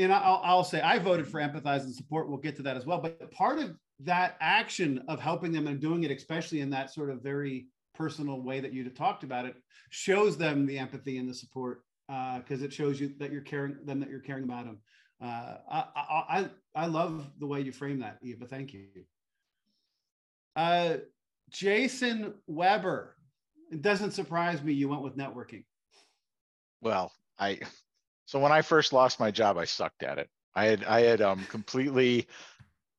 and 0.00 0.12
I'll, 0.12 0.40
I'll 0.42 0.64
say 0.64 0.80
I 0.80 0.98
voted 0.98 1.26
for 1.26 1.40
empathize 1.40 1.82
and 1.82 1.94
support. 1.94 2.28
We'll 2.28 2.38
get 2.38 2.56
to 2.56 2.62
that 2.62 2.76
as 2.76 2.86
well. 2.86 2.98
But 2.98 3.30
part 3.30 3.58
of 3.58 3.76
that 4.00 4.36
action 4.40 5.02
of 5.08 5.20
helping 5.20 5.52
them 5.52 5.66
and 5.66 5.80
doing 5.80 6.04
it, 6.04 6.10
especially 6.10 6.60
in 6.60 6.70
that 6.70 6.92
sort 6.92 7.10
of 7.10 7.22
very 7.22 7.66
personal 7.94 8.40
way 8.42 8.60
that 8.60 8.72
you 8.72 8.88
talked 8.88 9.24
about 9.24 9.44
it, 9.44 9.56
shows 9.90 10.36
them 10.36 10.66
the 10.66 10.78
empathy 10.78 11.18
and 11.18 11.28
the 11.28 11.34
support 11.34 11.82
because 12.08 12.62
uh, 12.62 12.64
it 12.64 12.72
shows 12.72 13.00
you 13.00 13.12
that 13.18 13.30
you're 13.30 13.42
caring 13.42 13.76
them, 13.84 14.00
that 14.00 14.10
you're 14.10 14.20
caring 14.20 14.44
about 14.44 14.64
them. 14.64 14.78
Uh, 15.22 15.56
I, 15.70 15.84
I, 15.94 16.48
I 16.74 16.86
love 16.86 17.30
the 17.38 17.46
way 17.46 17.60
you 17.60 17.72
frame 17.72 18.00
that, 18.00 18.18
Eva. 18.22 18.46
Thank 18.46 18.72
you. 18.72 18.86
Uh, 20.56 20.96
Jason 21.50 22.34
Weber. 22.46 23.16
It 23.70 23.82
doesn't 23.82 24.12
surprise 24.12 24.62
me 24.62 24.72
you 24.72 24.88
went 24.88 25.02
with 25.02 25.16
networking. 25.16 25.64
Well, 26.80 27.12
I 27.38 27.60
so 28.30 28.38
when 28.38 28.52
I 28.52 28.62
first 28.62 28.92
lost 28.92 29.18
my 29.18 29.32
job, 29.32 29.58
I 29.58 29.64
sucked 29.64 30.04
at 30.04 30.18
it. 30.18 30.30
I 30.54 30.66
had 30.66 30.84
I 30.84 31.00
had 31.00 31.20
um, 31.20 31.44
completely 31.46 32.28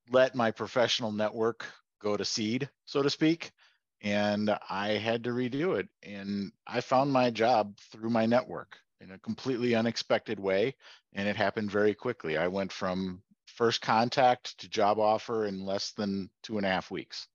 let 0.10 0.36
my 0.36 0.52
professional 0.52 1.14
network 1.14 1.66
go 2.02 2.18
to 2.18 2.26
seed, 2.26 2.70
so 2.84 3.02
to 3.02 3.10
speak, 3.10 3.54
and 4.02 4.54
I 4.70 4.90
had 4.90 5.24
to 5.24 5.30
redo 5.30 5.80
it. 5.80 5.88
And 6.04 6.52
I 6.68 6.82
found 6.82 7.14
my 7.14 7.30
job 7.30 7.78
through 7.94 8.10
my 8.10 8.26
network 8.26 8.76
in 9.00 9.12
a 9.12 9.20
completely 9.20 9.74
unexpected 9.74 10.38
way, 10.38 10.76
and 11.14 11.30
it 11.30 11.38
happened 11.38 11.72
very 11.72 11.94
quickly. 11.94 12.36
I 12.36 12.50
went 12.50 12.74
from 12.74 13.24
first 13.46 13.80
contact 13.80 14.60
to 14.60 14.68
job 14.68 15.00
offer 15.00 15.46
in 15.46 15.66
less 15.66 15.94
than 15.94 16.30
two 16.44 16.58
and 16.58 16.66
a 16.66 16.70
half 16.70 16.92
weeks. 16.92 17.30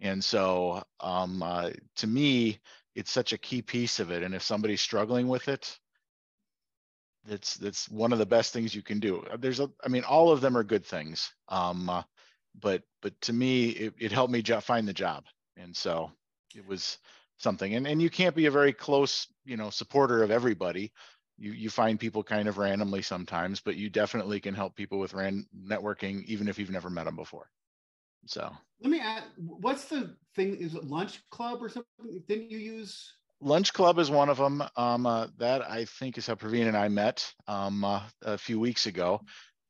And 0.00 0.24
so, 0.24 0.82
um, 0.98 1.40
uh, 1.44 1.70
to 1.98 2.06
me, 2.08 2.58
it's 2.96 3.12
such 3.12 3.32
a 3.32 3.38
key 3.38 3.62
piece 3.62 4.00
of 4.00 4.10
it. 4.10 4.24
And 4.24 4.34
if 4.34 4.42
somebody's 4.42 4.80
struggling 4.80 5.28
with 5.28 5.46
it, 5.46 5.78
that's 7.28 7.56
that's 7.56 7.88
one 7.88 8.12
of 8.12 8.18
the 8.18 8.26
best 8.26 8.52
things 8.52 8.74
you 8.74 8.82
can 8.82 9.00
do. 9.00 9.24
Uh, 9.30 9.36
there's 9.36 9.60
a, 9.60 9.70
I 9.84 9.88
mean, 9.88 10.04
all 10.04 10.30
of 10.30 10.40
them 10.40 10.56
are 10.56 10.64
good 10.64 10.84
things. 10.84 11.30
Um, 11.48 11.88
uh, 11.88 12.02
but 12.60 12.82
but 13.02 13.20
to 13.22 13.32
me, 13.32 13.68
it, 13.68 13.94
it 13.98 14.12
helped 14.12 14.32
me 14.32 14.42
jo- 14.42 14.60
find 14.60 14.88
the 14.88 14.92
job, 14.92 15.24
and 15.56 15.76
so 15.76 16.10
it 16.54 16.66
was 16.66 16.98
something. 17.38 17.74
And 17.74 17.86
and 17.86 18.02
you 18.02 18.10
can't 18.10 18.34
be 18.34 18.46
a 18.46 18.50
very 18.50 18.72
close, 18.72 19.26
you 19.44 19.56
know, 19.56 19.70
supporter 19.70 20.22
of 20.22 20.30
everybody. 20.30 20.92
You 21.36 21.52
you 21.52 21.70
find 21.70 22.00
people 22.00 22.22
kind 22.22 22.48
of 22.48 22.58
randomly 22.58 23.02
sometimes, 23.02 23.60
but 23.60 23.76
you 23.76 23.90
definitely 23.90 24.40
can 24.40 24.54
help 24.54 24.74
people 24.74 24.98
with 24.98 25.14
ran 25.14 25.46
networking, 25.56 26.24
even 26.24 26.48
if 26.48 26.58
you've 26.58 26.70
never 26.70 26.90
met 26.90 27.04
them 27.04 27.16
before. 27.16 27.48
So 28.26 28.50
let 28.80 28.90
me 28.90 29.00
add, 29.00 29.24
what's 29.36 29.86
the 29.86 30.16
thing? 30.34 30.56
Is 30.56 30.74
it 30.74 30.84
Lunch 30.84 31.20
Club 31.30 31.62
or 31.62 31.68
something? 31.68 32.22
Didn't 32.28 32.50
you 32.50 32.58
use? 32.58 33.12
Lunch 33.40 33.72
Club 33.72 33.98
is 33.98 34.10
one 34.10 34.28
of 34.28 34.36
them. 34.36 34.62
Um, 34.76 35.06
uh, 35.06 35.28
that 35.38 35.62
I 35.68 35.84
think 35.84 36.18
is 36.18 36.26
how 36.26 36.34
Pravin 36.34 36.66
and 36.66 36.76
I 36.76 36.88
met 36.88 37.32
um, 37.46 37.84
uh, 37.84 38.02
a 38.22 38.38
few 38.38 38.58
weeks 38.58 38.86
ago. 38.86 39.20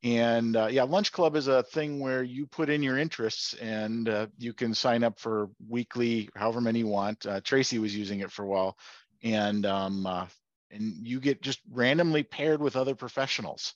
And 0.01 0.55
uh, 0.55 0.67
yeah, 0.67 0.83
Lunch 0.83 1.11
Club 1.11 1.35
is 1.35 1.47
a 1.47 1.63
thing 1.63 1.99
where 1.99 2.23
you 2.23 2.47
put 2.47 2.69
in 2.69 2.81
your 2.81 2.97
interests 2.97 3.53
and 3.55 4.07
uh, 4.07 4.27
you 4.37 4.53
can 4.53 4.73
sign 4.73 5.03
up 5.03 5.19
for 5.19 5.49
weekly, 5.67 6.29
however 6.35 6.61
many 6.61 6.79
you 6.79 6.87
want. 6.87 7.25
Uh, 7.25 7.41
Tracy 7.41 7.79
was 7.79 7.95
using 7.95 8.21
it 8.21 8.31
for 8.31 8.43
a 8.43 8.47
while, 8.47 8.77
and 9.23 9.65
um, 9.65 10.05
uh, 10.05 10.25
and 10.71 11.05
you 11.05 11.19
get 11.19 11.41
just 11.41 11.59
randomly 11.69 12.23
paired 12.23 12.61
with 12.61 12.77
other 12.77 12.95
professionals. 12.95 13.73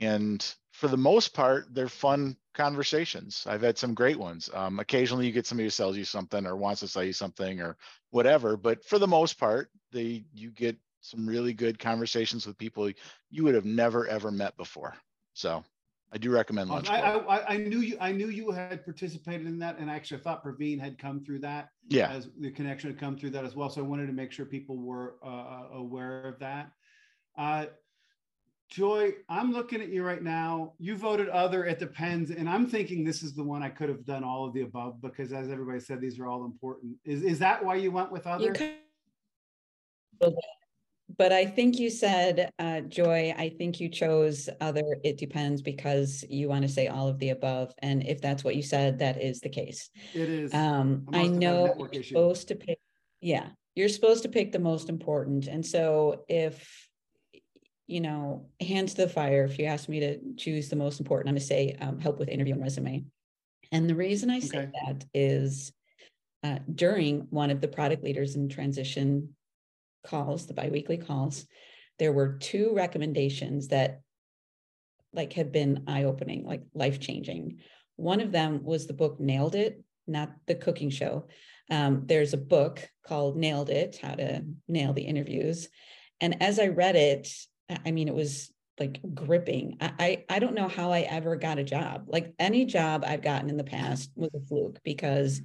And 0.00 0.44
for 0.72 0.88
the 0.88 0.96
most 0.96 1.34
part, 1.34 1.66
they're 1.74 1.88
fun 1.88 2.36
conversations. 2.54 3.46
I've 3.48 3.62
had 3.62 3.78
some 3.78 3.94
great 3.94 4.18
ones. 4.18 4.50
Um, 4.54 4.78
occasionally, 4.78 5.26
you 5.26 5.32
get 5.32 5.46
somebody 5.46 5.66
who 5.66 5.70
sells 5.70 5.96
you 5.96 6.04
something 6.04 6.46
or 6.46 6.56
wants 6.56 6.80
to 6.80 6.88
sell 6.88 7.04
you 7.04 7.12
something 7.12 7.60
or 7.60 7.76
whatever. 8.10 8.56
But 8.56 8.84
for 8.84 8.98
the 8.98 9.06
most 9.06 9.38
part, 9.38 9.70
they 9.92 10.24
you 10.34 10.50
get 10.50 10.76
some 11.00 11.26
really 11.26 11.54
good 11.54 11.78
conversations 11.78 12.46
with 12.46 12.58
people 12.58 12.90
you 13.30 13.44
would 13.44 13.54
have 13.54 13.64
never 13.64 14.06
ever 14.06 14.30
met 14.30 14.56
before. 14.56 14.94
So 15.34 15.64
I 16.12 16.18
do 16.18 16.30
recommend 16.30 16.70
Lunch 16.70 16.90
I, 16.90 17.00
I, 17.00 17.54
I, 17.54 17.56
knew 17.56 17.80
you. 17.80 17.96
I 18.00 18.10
knew 18.12 18.28
you 18.28 18.50
had 18.50 18.84
participated 18.84 19.46
in 19.46 19.58
that, 19.60 19.78
and 19.78 19.90
I 19.90 19.94
actually, 19.94 20.18
I 20.20 20.22
thought 20.24 20.44
Pravin 20.44 20.80
had 20.80 20.98
come 20.98 21.20
through 21.24 21.38
that. 21.40 21.70
Yeah, 21.88 22.10
as 22.10 22.28
the 22.38 22.50
connection 22.50 22.90
had 22.90 22.98
come 22.98 23.16
through 23.16 23.30
that 23.30 23.44
as 23.44 23.54
well. 23.54 23.70
So 23.70 23.80
I 23.80 23.84
wanted 23.84 24.06
to 24.06 24.12
make 24.12 24.32
sure 24.32 24.44
people 24.44 24.76
were 24.76 25.16
uh, 25.24 25.28
uh 25.28 25.68
aware 25.74 26.22
of 26.22 26.38
that. 26.40 26.72
Uh, 27.38 27.66
Joy, 28.70 29.14
I'm 29.28 29.52
looking 29.52 29.80
at 29.80 29.88
you 29.88 30.04
right 30.04 30.22
now. 30.22 30.74
You 30.78 30.96
voted 30.96 31.28
other. 31.28 31.64
It 31.64 31.80
depends, 31.80 32.30
and 32.30 32.48
I'm 32.48 32.68
thinking 32.68 33.02
this 33.02 33.24
is 33.24 33.34
the 33.34 33.42
one 33.42 33.64
I 33.64 33.68
could 33.68 33.88
have 33.88 34.06
done 34.06 34.22
all 34.22 34.46
of 34.46 34.54
the 34.54 34.60
above 34.60 35.02
because, 35.02 35.32
as 35.32 35.50
everybody 35.50 35.80
said, 35.80 36.00
these 36.00 36.20
are 36.20 36.28
all 36.28 36.44
important. 36.44 36.94
Is 37.04 37.24
is 37.24 37.40
that 37.40 37.64
why 37.64 37.74
you 37.74 37.90
went 37.90 38.12
with 38.12 38.28
other? 38.28 38.44
but 41.18 41.32
I 41.32 41.46
think 41.46 41.80
you 41.80 41.90
said, 41.90 42.52
uh, 42.60 42.82
Joy. 42.82 43.34
I 43.36 43.48
think 43.48 43.80
you 43.80 43.88
chose 43.88 44.48
other. 44.60 44.84
It 45.02 45.18
depends 45.18 45.62
because 45.62 46.24
you 46.28 46.48
want 46.48 46.62
to 46.62 46.68
say 46.68 46.86
all 46.86 47.08
of 47.08 47.18
the 47.18 47.30
above, 47.30 47.74
and 47.80 48.06
if 48.06 48.20
that's 48.20 48.44
what 48.44 48.54
you 48.54 48.62
said, 48.62 49.00
that 49.00 49.20
is 49.20 49.40
the 49.40 49.48
case. 49.48 49.90
It 50.14 50.28
is. 50.28 50.54
Um, 50.54 51.08
I 51.12 51.26
know 51.26 51.74
you're 51.76 51.88
issue. 51.88 52.14
supposed 52.14 52.46
to 52.48 52.54
pick. 52.54 52.78
Yeah, 53.20 53.48
you're 53.74 53.88
supposed 53.88 54.22
to 54.22 54.28
pick 54.28 54.52
the 54.52 54.60
most 54.60 54.88
important, 54.88 55.48
and 55.48 55.66
so 55.66 56.24
if 56.28 56.88
you 57.90 58.00
know, 58.00 58.46
hands 58.60 58.94
to 58.94 59.02
the 59.02 59.08
fire. 59.08 59.44
If 59.44 59.58
you 59.58 59.64
ask 59.64 59.88
me 59.88 59.98
to 60.00 60.18
choose 60.36 60.68
the 60.68 60.76
most 60.76 61.00
important, 61.00 61.28
I'm 61.28 61.34
going 61.34 61.40
to 61.40 61.46
say 61.46 61.76
um, 61.80 61.98
help 61.98 62.20
with 62.20 62.28
interview 62.28 62.54
and 62.54 62.62
resume. 62.62 63.06
And 63.72 63.90
the 63.90 63.96
reason 63.96 64.30
I 64.30 64.38
say 64.38 64.58
Okay. 64.58 64.70
that 64.84 65.04
is 65.12 65.72
uh, 66.44 66.58
during 66.72 67.26
one 67.30 67.50
of 67.50 67.60
the 67.60 67.68
product 67.68 68.04
leaders 68.04 68.36
in 68.36 68.48
transition 68.48 69.34
calls, 70.06 70.46
the 70.46 70.54
biweekly 70.54 70.98
calls, 70.98 71.46
there 71.98 72.12
were 72.12 72.38
two 72.38 72.72
recommendations 72.74 73.68
that 73.68 74.02
like 75.12 75.32
have 75.32 75.50
been 75.50 75.84
eye-opening, 75.88 76.46
like 76.46 76.62
life-changing. 76.72 77.58
One 77.96 78.20
of 78.20 78.30
them 78.30 78.62
was 78.62 78.86
the 78.86 78.94
book 78.94 79.18
Nailed 79.18 79.56
It, 79.56 79.82
not 80.06 80.32
the 80.46 80.54
cooking 80.54 80.90
show. 80.90 81.26
Um, 81.70 82.04
there's 82.06 82.34
a 82.34 82.38
book 82.38 82.88
called 83.04 83.36
Nailed 83.36 83.68
It, 83.68 83.98
How 84.00 84.14
to 84.14 84.44
Nail 84.68 84.92
the 84.92 85.02
Interviews. 85.02 85.68
And 86.20 86.40
as 86.40 86.60
I 86.60 86.68
read 86.68 86.94
it, 86.94 87.28
I 87.84 87.90
mean, 87.90 88.08
it 88.08 88.14
was 88.14 88.52
like 88.78 89.00
gripping. 89.14 89.76
I, 89.80 89.92
I 89.98 90.24
I 90.36 90.38
don't 90.38 90.54
know 90.54 90.68
how 90.68 90.90
I 90.90 91.00
ever 91.00 91.36
got 91.36 91.58
a 91.58 91.64
job. 91.64 92.04
Like 92.06 92.34
any 92.38 92.64
job 92.64 93.04
I've 93.06 93.22
gotten 93.22 93.50
in 93.50 93.56
the 93.56 93.64
past 93.64 94.10
was 94.16 94.30
a 94.34 94.40
fluke 94.40 94.80
because 94.82 95.42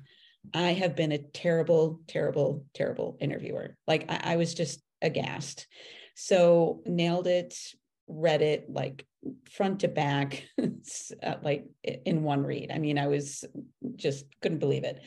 I 0.54 0.74
have 0.74 0.96
been 0.96 1.12
a 1.12 1.18
terrible, 1.18 2.02
terrible, 2.08 2.66
terrible 2.74 3.18
interviewer. 3.20 3.76
Like 3.88 4.06
I, 4.10 4.34
I 4.34 4.36
was 4.38 4.54
just 4.54 4.82
aghast. 5.02 5.68
So 6.16 6.82
nailed 6.86 7.28
it, 7.28 7.58
read 8.08 8.42
it 8.42 8.70
like 8.70 9.06
front 9.52 9.82
to 9.82 9.88
back, 9.88 10.46
uh, 11.24 11.36
like 11.44 11.66
in 11.84 12.24
one 12.24 12.44
read. 12.44 12.72
I 12.72 12.78
mean, 12.78 12.98
I 12.98 13.08
was 13.08 13.44
just 13.96 14.26
couldn't 14.42 14.60
believe 14.60 14.84
it. 14.84 15.02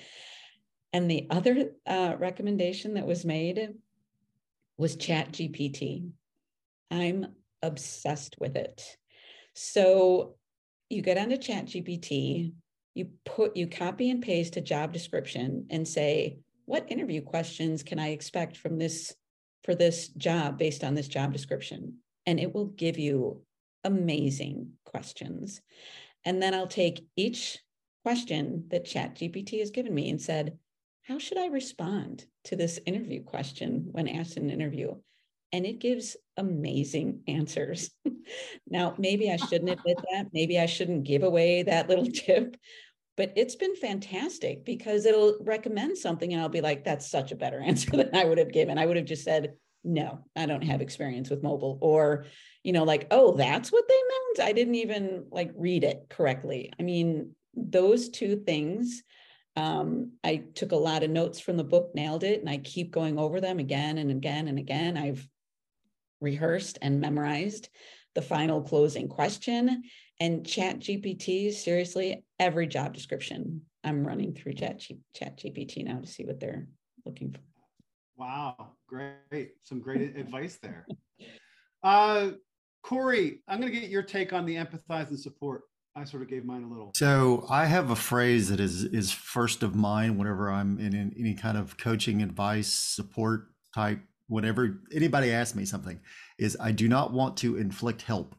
And 0.92 1.10
the 1.10 1.26
other 1.30 1.72
uh, 1.86 2.16
recommendation 2.18 2.94
that 2.94 3.06
was 3.06 3.24
made 3.24 3.74
was 4.76 4.96
Chat 4.96 5.32
GPT. 5.32 6.10
I'm 6.90 7.26
obsessed 7.62 8.36
with 8.38 8.56
it. 8.56 8.96
So 9.54 10.36
you 10.88 11.02
get 11.02 11.18
onto 11.18 11.36
Chat 11.36 11.66
GPT, 11.66 12.52
you 12.94 13.08
put 13.24 13.56
you 13.56 13.66
copy 13.66 14.10
and 14.10 14.22
paste 14.22 14.56
a 14.56 14.60
job 14.60 14.92
description 14.92 15.66
and 15.70 15.86
say, 15.86 16.38
what 16.64 16.90
interview 16.90 17.22
questions 17.22 17.82
can 17.82 17.98
I 17.98 18.08
expect 18.08 18.56
from 18.56 18.78
this 18.78 19.14
for 19.64 19.74
this 19.74 20.08
job 20.08 20.58
based 20.58 20.84
on 20.84 20.94
this 20.94 21.08
job 21.08 21.32
description? 21.32 21.98
And 22.26 22.38
it 22.38 22.54
will 22.54 22.66
give 22.66 22.98
you 22.98 23.42
amazing 23.84 24.72
questions. 24.84 25.60
And 26.24 26.42
then 26.42 26.54
I'll 26.54 26.66
take 26.66 27.06
each 27.16 27.58
question 28.04 28.64
that 28.68 28.84
Chat 28.84 29.14
GPT 29.16 29.60
has 29.60 29.70
given 29.70 29.94
me 29.94 30.10
and 30.10 30.20
said, 30.20 30.58
how 31.02 31.18
should 31.18 31.38
I 31.38 31.46
respond 31.46 32.26
to 32.44 32.56
this 32.56 32.78
interview 32.84 33.22
question 33.22 33.88
when 33.92 34.08
asked 34.08 34.36
in 34.36 34.44
an 34.44 34.50
interview? 34.50 34.94
And 35.52 35.64
it 35.64 35.78
gives 35.78 36.16
amazing 36.36 37.22
answers. 37.26 37.90
now, 38.68 38.94
maybe 38.98 39.30
I 39.30 39.36
shouldn't 39.36 39.70
admit 39.70 39.98
that. 40.12 40.26
Maybe 40.32 40.58
I 40.58 40.66
shouldn't 40.66 41.04
give 41.04 41.22
away 41.22 41.62
that 41.62 41.88
little 41.88 42.06
tip, 42.12 42.56
but 43.16 43.32
it's 43.36 43.56
been 43.56 43.76
fantastic 43.76 44.64
because 44.64 45.06
it'll 45.06 45.38
recommend 45.40 45.98
something 45.98 46.32
and 46.32 46.40
I'll 46.40 46.48
be 46.48 46.60
like, 46.60 46.84
that's 46.84 47.10
such 47.10 47.32
a 47.32 47.36
better 47.36 47.60
answer 47.64 47.90
than 47.90 48.14
I 48.14 48.24
would 48.24 48.38
have 48.38 48.52
given. 48.52 48.78
I 48.78 48.86
would 48.86 48.96
have 48.96 49.06
just 49.06 49.24
said, 49.24 49.54
no, 49.84 50.24
I 50.36 50.46
don't 50.46 50.64
have 50.64 50.80
experience 50.80 51.30
with 51.30 51.42
mobile. 51.42 51.78
Or, 51.80 52.26
you 52.62 52.72
know, 52.72 52.84
like, 52.84 53.06
oh, 53.10 53.36
that's 53.36 53.72
what 53.72 53.88
they 53.88 53.94
meant. 53.94 54.48
I 54.48 54.52
didn't 54.52 54.74
even 54.74 55.26
like 55.30 55.52
read 55.56 55.84
it 55.84 56.06
correctly. 56.10 56.72
I 56.78 56.82
mean, 56.82 57.34
those 57.54 58.10
two 58.10 58.36
things 58.36 59.02
um, 59.58 60.12
I 60.22 60.44
took 60.54 60.70
a 60.70 60.76
lot 60.76 61.02
of 61.02 61.10
notes 61.10 61.40
from 61.40 61.56
the 61.56 61.64
book, 61.64 61.90
nailed 61.92 62.22
it, 62.22 62.38
and 62.38 62.48
I 62.48 62.58
keep 62.58 62.92
going 62.92 63.18
over 63.18 63.40
them 63.40 63.58
again 63.58 63.98
and 63.98 64.10
again 64.10 64.46
and 64.46 64.56
again. 64.56 64.96
I've 64.96 65.26
rehearsed 66.20 66.78
and 66.82 67.00
memorized 67.00 67.68
the 68.14 68.22
final 68.22 68.62
closing 68.62 69.08
question. 69.08 69.82
And 70.20 70.46
Chat 70.46 70.80
GPT, 70.80 71.52
seriously, 71.52 72.24
every 72.38 72.66
job 72.66 72.92
description, 72.94 73.62
I'm 73.84 74.06
running 74.06 74.34
through 74.34 74.54
Chat, 74.54 74.80
G- 74.80 74.98
Chat 75.14 75.38
GPT 75.38 75.84
now 75.84 76.00
to 76.00 76.06
see 76.06 76.24
what 76.24 76.40
they're 76.40 76.66
looking 77.06 77.32
for. 77.32 77.40
Wow, 78.16 78.72
great. 78.88 79.52
Some 79.62 79.80
great 79.80 80.00
advice 80.16 80.58
there. 80.60 80.86
Uh, 81.82 82.30
Cory, 82.82 83.42
I'm 83.46 83.60
going 83.60 83.72
to 83.72 83.80
get 83.80 83.90
your 83.90 84.02
take 84.02 84.32
on 84.32 84.44
the 84.44 84.56
empathize 84.56 85.08
and 85.10 85.18
support. 85.18 85.62
I 85.94 86.04
sort 86.04 86.22
of 86.22 86.28
gave 86.28 86.44
mine 86.44 86.62
a 86.62 86.68
little. 86.68 86.92
So 86.94 87.44
I 87.50 87.66
have 87.66 87.90
a 87.90 87.96
phrase 87.96 88.48
that 88.50 88.60
is 88.60 88.84
is 88.84 89.10
first 89.10 89.62
of 89.62 89.74
mine 89.74 90.16
whenever 90.16 90.50
I'm 90.50 90.78
in, 90.78 90.94
in 90.94 91.12
any 91.18 91.34
kind 91.34 91.58
of 91.58 91.76
coaching, 91.76 92.22
advice, 92.22 92.72
support 92.72 93.48
type, 93.74 94.00
whenever 94.28 94.80
anybody 94.92 95.32
asks 95.32 95.56
me 95.56 95.64
something, 95.64 96.00
is 96.38 96.56
I 96.60 96.72
do 96.72 96.88
not 96.88 97.12
want 97.12 97.36
to 97.38 97.56
inflict 97.56 98.02
help. 98.02 98.34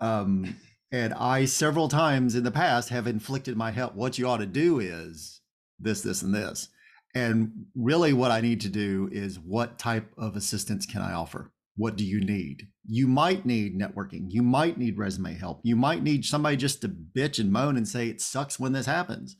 Um, 0.00 0.56
and 0.92 1.14
I 1.14 1.44
several 1.44 1.88
times 1.88 2.34
in 2.34 2.44
the 2.44 2.50
past 2.50 2.88
have 2.90 3.06
inflicted 3.06 3.56
my 3.56 3.70
help. 3.70 3.94
What 3.94 4.18
you 4.18 4.28
ought 4.28 4.38
to 4.38 4.46
do 4.46 4.80
is 4.80 5.40
this, 5.78 6.00
this, 6.02 6.22
and 6.22 6.34
this. 6.34 6.68
And 7.14 7.66
really, 7.74 8.12
what 8.12 8.30
I 8.30 8.40
need 8.40 8.60
to 8.62 8.68
do 8.68 9.08
is 9.10 9.38
what 9.38 9.78
type 9.78 10.12
of 10.18 10.36
assistance 10.36 10.84
can 10.84 11.00
I 11.00 11.12
offer? 11.12 11.52
What 11.76 11.96
do 11.96 12.04
you 12.04 12.20
need? 12.20 12.68
You 12.86 13.06
might 13.06 13.44
need 13.44 13.78
networking. 13.78 14.26
You 14.28 14.42
might 14.42 14.78
need 14.78 14.98
resume 14.98 15.34
help. 15.34 15.60
You 15.62 15.76
might 15.76 16.02
need 16.02 16.24
somebody 16.24 16.56
just 16.56 16.80
to 16.82 16.88
bitch 16.88 17.38
and 17.38 17.52
moan 17.52 17.76
and 17.76 17.86
say 17.86 18.08
it 18.08 18.20
sucks 18.20 18.58
when 18.58 18.72
this 18.72 18.86
happens. 18.86 19.36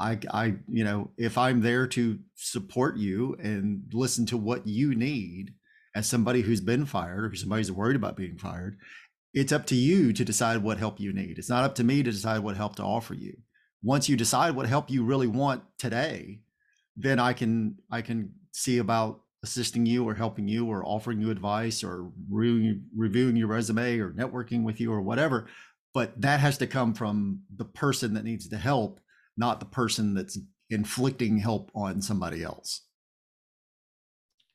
I, 0.00 0.18
I, 0.32 0.54
you 0.66 0.82
know, 0.82 1.10
if 1.18 1.36
I'm 1.36 1.60
there 1.60 1.86
to 1.88 2.18
support 2.34 2.96
you 2.96 3.36
and 3.38 3.82
listen 3.92 4.24
to 4.26 4.36
what 4.38 4.66
you 4.66 4.94
need 4.94 5.52
as 5.94 6.08
somebody 6.08 6.40
who's 6.40 6.62
been 6.62 6.86
fired 6.86 7.32
or 7.32 7.36
somebody 7.36 7.60
who's 7.60 7.70
worried 7.70 7.96
about 7.96 8.16
being 8.16 8.38
fired, 8.38 8.78
it's 9.34 9.52
up 9.52 9.66
to 9.66 9.74
you 9.74 10.12
to 10.14 10.24
decide 10.24 10.62
what 10.62 10.78
help 10.78 10.98
you 10.98 11.12
need. 11.12 11.38
It's 11.38 11.50
not 11.50 11.64
up 11.64 11.74
to 11.76 11.84
me 11.84 12.02
to 12.02 12.10
decide 12.10 12.40
what 12.40 12.56
help 12.56 12.76
to 12.76 12.82
offer 12.82 13.14
you. 13.14 13.36
Once 13.82 14.08
you 14.08 14.16
decide 14.16 14.56
what 14.56 14.66
help 14.66 14.90
you 14.90 15.04
really 15.04 15.26
want 15.26 15.62
today, 15.78 16.40
then 16.96 17.18
I 17.18 17.32
can 17.32 17.76
I 17.90 18.02
can 18.02 18.32
see 18.52 18.78
about 18.78 19.20
assisting 19.42 19.86
you 19.86 20.06
or 20.06 20.14
helping 20.14 20.48
you 20.48 20.66
or 20.66 20.84
offering 20.84 21.20
you 21.20 21.30
advice 21.30 21.82
or 21.82 22.10
re- 22.30 22.80
reviewing 22.96 23.36
your 23.36 23.48
resume 23.48 23.98
or 23.98 24.10
networking 24.10 24.64
with 24.64 24.80
you 24.80 24.92
or 24.92 25.00
whatever. 25.00 25.46
But 25.94 26.20
that 26.20 26.40
has 26.40 26.58
to 26.58 26.66
come 26.66 26.94
from 26.94 27.40
the 27.54 27.64
person 27.64 28.14
that 28.14 28.24
needs 28.24 28.48
the 28.48 28.58
help, 28.58 29.00
not 29.36 29.60
the 29.60 29.66
person 29.66 30.14
that's 30.14 30.38
inflicting 30.70 31.38
help 31.38 31.70
on 31.74 32.00
somebody 32.00 32.42
else. 32.42 32.82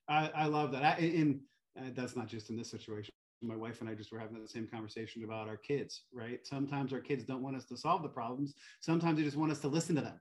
I, 0.08 0.32
I 0.36 0.46
love 0.46 0.72
that. 0.72 0.84
I, 0.84 1.02
and 1.02 1.40
uh, 1.78 1.90
that's 1.94 2.16
not 2.16 2.28
just 2.28 2.50
in 2.50 2.58
this 2.58 2.70
situation. 2.70 3.12
My 3.42 3.56
wife 3.56 3.82
and 3.82 3.90
I 3.90 3.94
just 3.94 4.12
were 4.12 4.20
having 4.20 4.42
the 4.42 4.48
same 4.48 4.68
conversation 4.68 5.24
about 5.24 5.48
our 5.48 5.58
kids, 5.58 6.04
right? 6.14 6.40
Sometimes 6.44 6.94
our 6.94 7.00
kids 7.00 7.24
don't 7.24 7.44
want 7.44 7.56
us 7.56 7.66
to 7.66 7.78
solve 7.78 8.02
the 8.02 8.10
problems. 8.10 8.54
Sometimes 8.80 9.18
they 9.18 9.24
just 9.24 9.38
want 9.38 9.52
us 9.52 9.60
to 9.60 9.68
listen 9.68 9.96
to 9.96 10.02
them. 10.02 10.20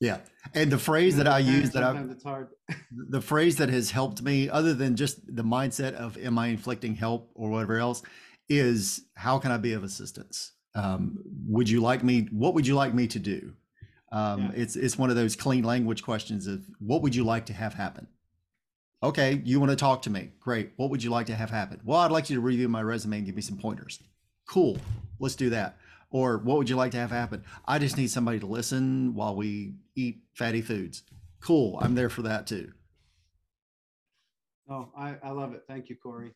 Yeah. 0.00 0.18
And 0.54 0.70
the 0.70 0.78
phrase 0.90 1.16
that 1.16 1.26
I 1.26 1.40
use 1.40 1.70
that 1.70 1.82
I 1.82 1.98
it's 2.02 2.24
hard. 2.24 2.48
the 3.08 3.20
phrase 3.20 3.56
that 3.56 3.68
has 3.68 3.90
helped 3.90 4.22
me, 4.22 4.48
other 4.48 4.74
than 4.74 4.96
just 4.96 5.34
the 5.34 5.44
mindset 5.44 5.94
of 5.94 6.16
am 6.18 6.38
I 6.38 6.48
inflicting 6.48 6.94
help 6.94 7.30
or 7.34 7.50
whatever 7.50 7.78
else, 7.78 8.02
is 8.48 9.02
how 9.16 9.38
can 9.38 9.50
I 9.50 9.56
be 9.56 9.72
of 9.72 9.84
assistance? 9.84 10.52
Um, 10.74 11.18
would 11.46 11.68
you 11.68 11.80
like 11.80 12.02
me? 12.02 12.28
What 12.30 12.54
would 12.54 12.66
you 12.66 12.74
like 12.74 12.94
me 12.94 13.06
to 13.08 13.18
do? 13.18 13.52
Um, 14.12 14.42
Yeah. 14.42 14.50
It's 14.54 14.76
it's 14.76 14.96
one 14.96 15.10
of 15.10 15.16
those 15.16 15.34
clean 15.34 15.64
language 15.64 16.02
questions 16.02 16.46
of 16.46 16.64
what 16.78 17.02
would 17.02 17.14
you 17.14 17.24
like 17.24 17.46
to 17.46 17.52
have 17.54 17.74
happen? 17.74 18.06
Okay, 19.02 19.42
you 19.44 19.58
want 19.58 19.70
to 19.70 19.76
talk 19.76 20.02
to 20.02 20.10
me? 20.10 20.30
Great. 20.38 20.72
What 20.76 20.90
would 20.90 21.02
you 21.02 21.10
like 21.10 21.26
to 21.26 21.34
have 21.34 21.50
happen? 21.50 21.80
Well, 21.84 21.98
I'd 21.98 22.12
like 22.12 22.30
you 22.30 22.36
to 22.36 22.40
review 22.42 22.68
my 22.68 22.82
resume 22.82 23.16
and 23.16 23.26
give 23.26 23.34
me 23.34 23.42
some 23.42 23.58
pointers. 23.58 23.98
Cool. 24.46 24.76
Let's 25.18 25.34
do 25.34 25.50
that. 25.50 25.76
Or 26.10 26.38
what 26.38 26.58
would 26.58 26.68
you 26.68 26.76
like 26.76 26.92
to 26.92 26.98
have 26.98 27.10
happen? 27.10 27.42
I 27.66 27.78
just 27.80 27.96
need 27.96 28.10
somebody 28.10 28.38
to 28.38 28.46
listen 28.46 29.14
while 29.14 29.34
we 29.34 29.74
eat 29.96 30.22
fatty 30.34 30.60
foods. 30.62 31.02
Cool. 31.40 31.78
I'm 31.80 31.94
there 31.96 32.10
for 32.10 32.22
that 32.22 32.46
too. 32.46 32.72
Oh, 34.68 34.90
I, 34.96 35.16
I 35.22 35.30
love 35.30 35.54
it. 35.54 35.64
Thank 35.66 35.88
you, 35.88 35.96
Cory. 35.96 36.32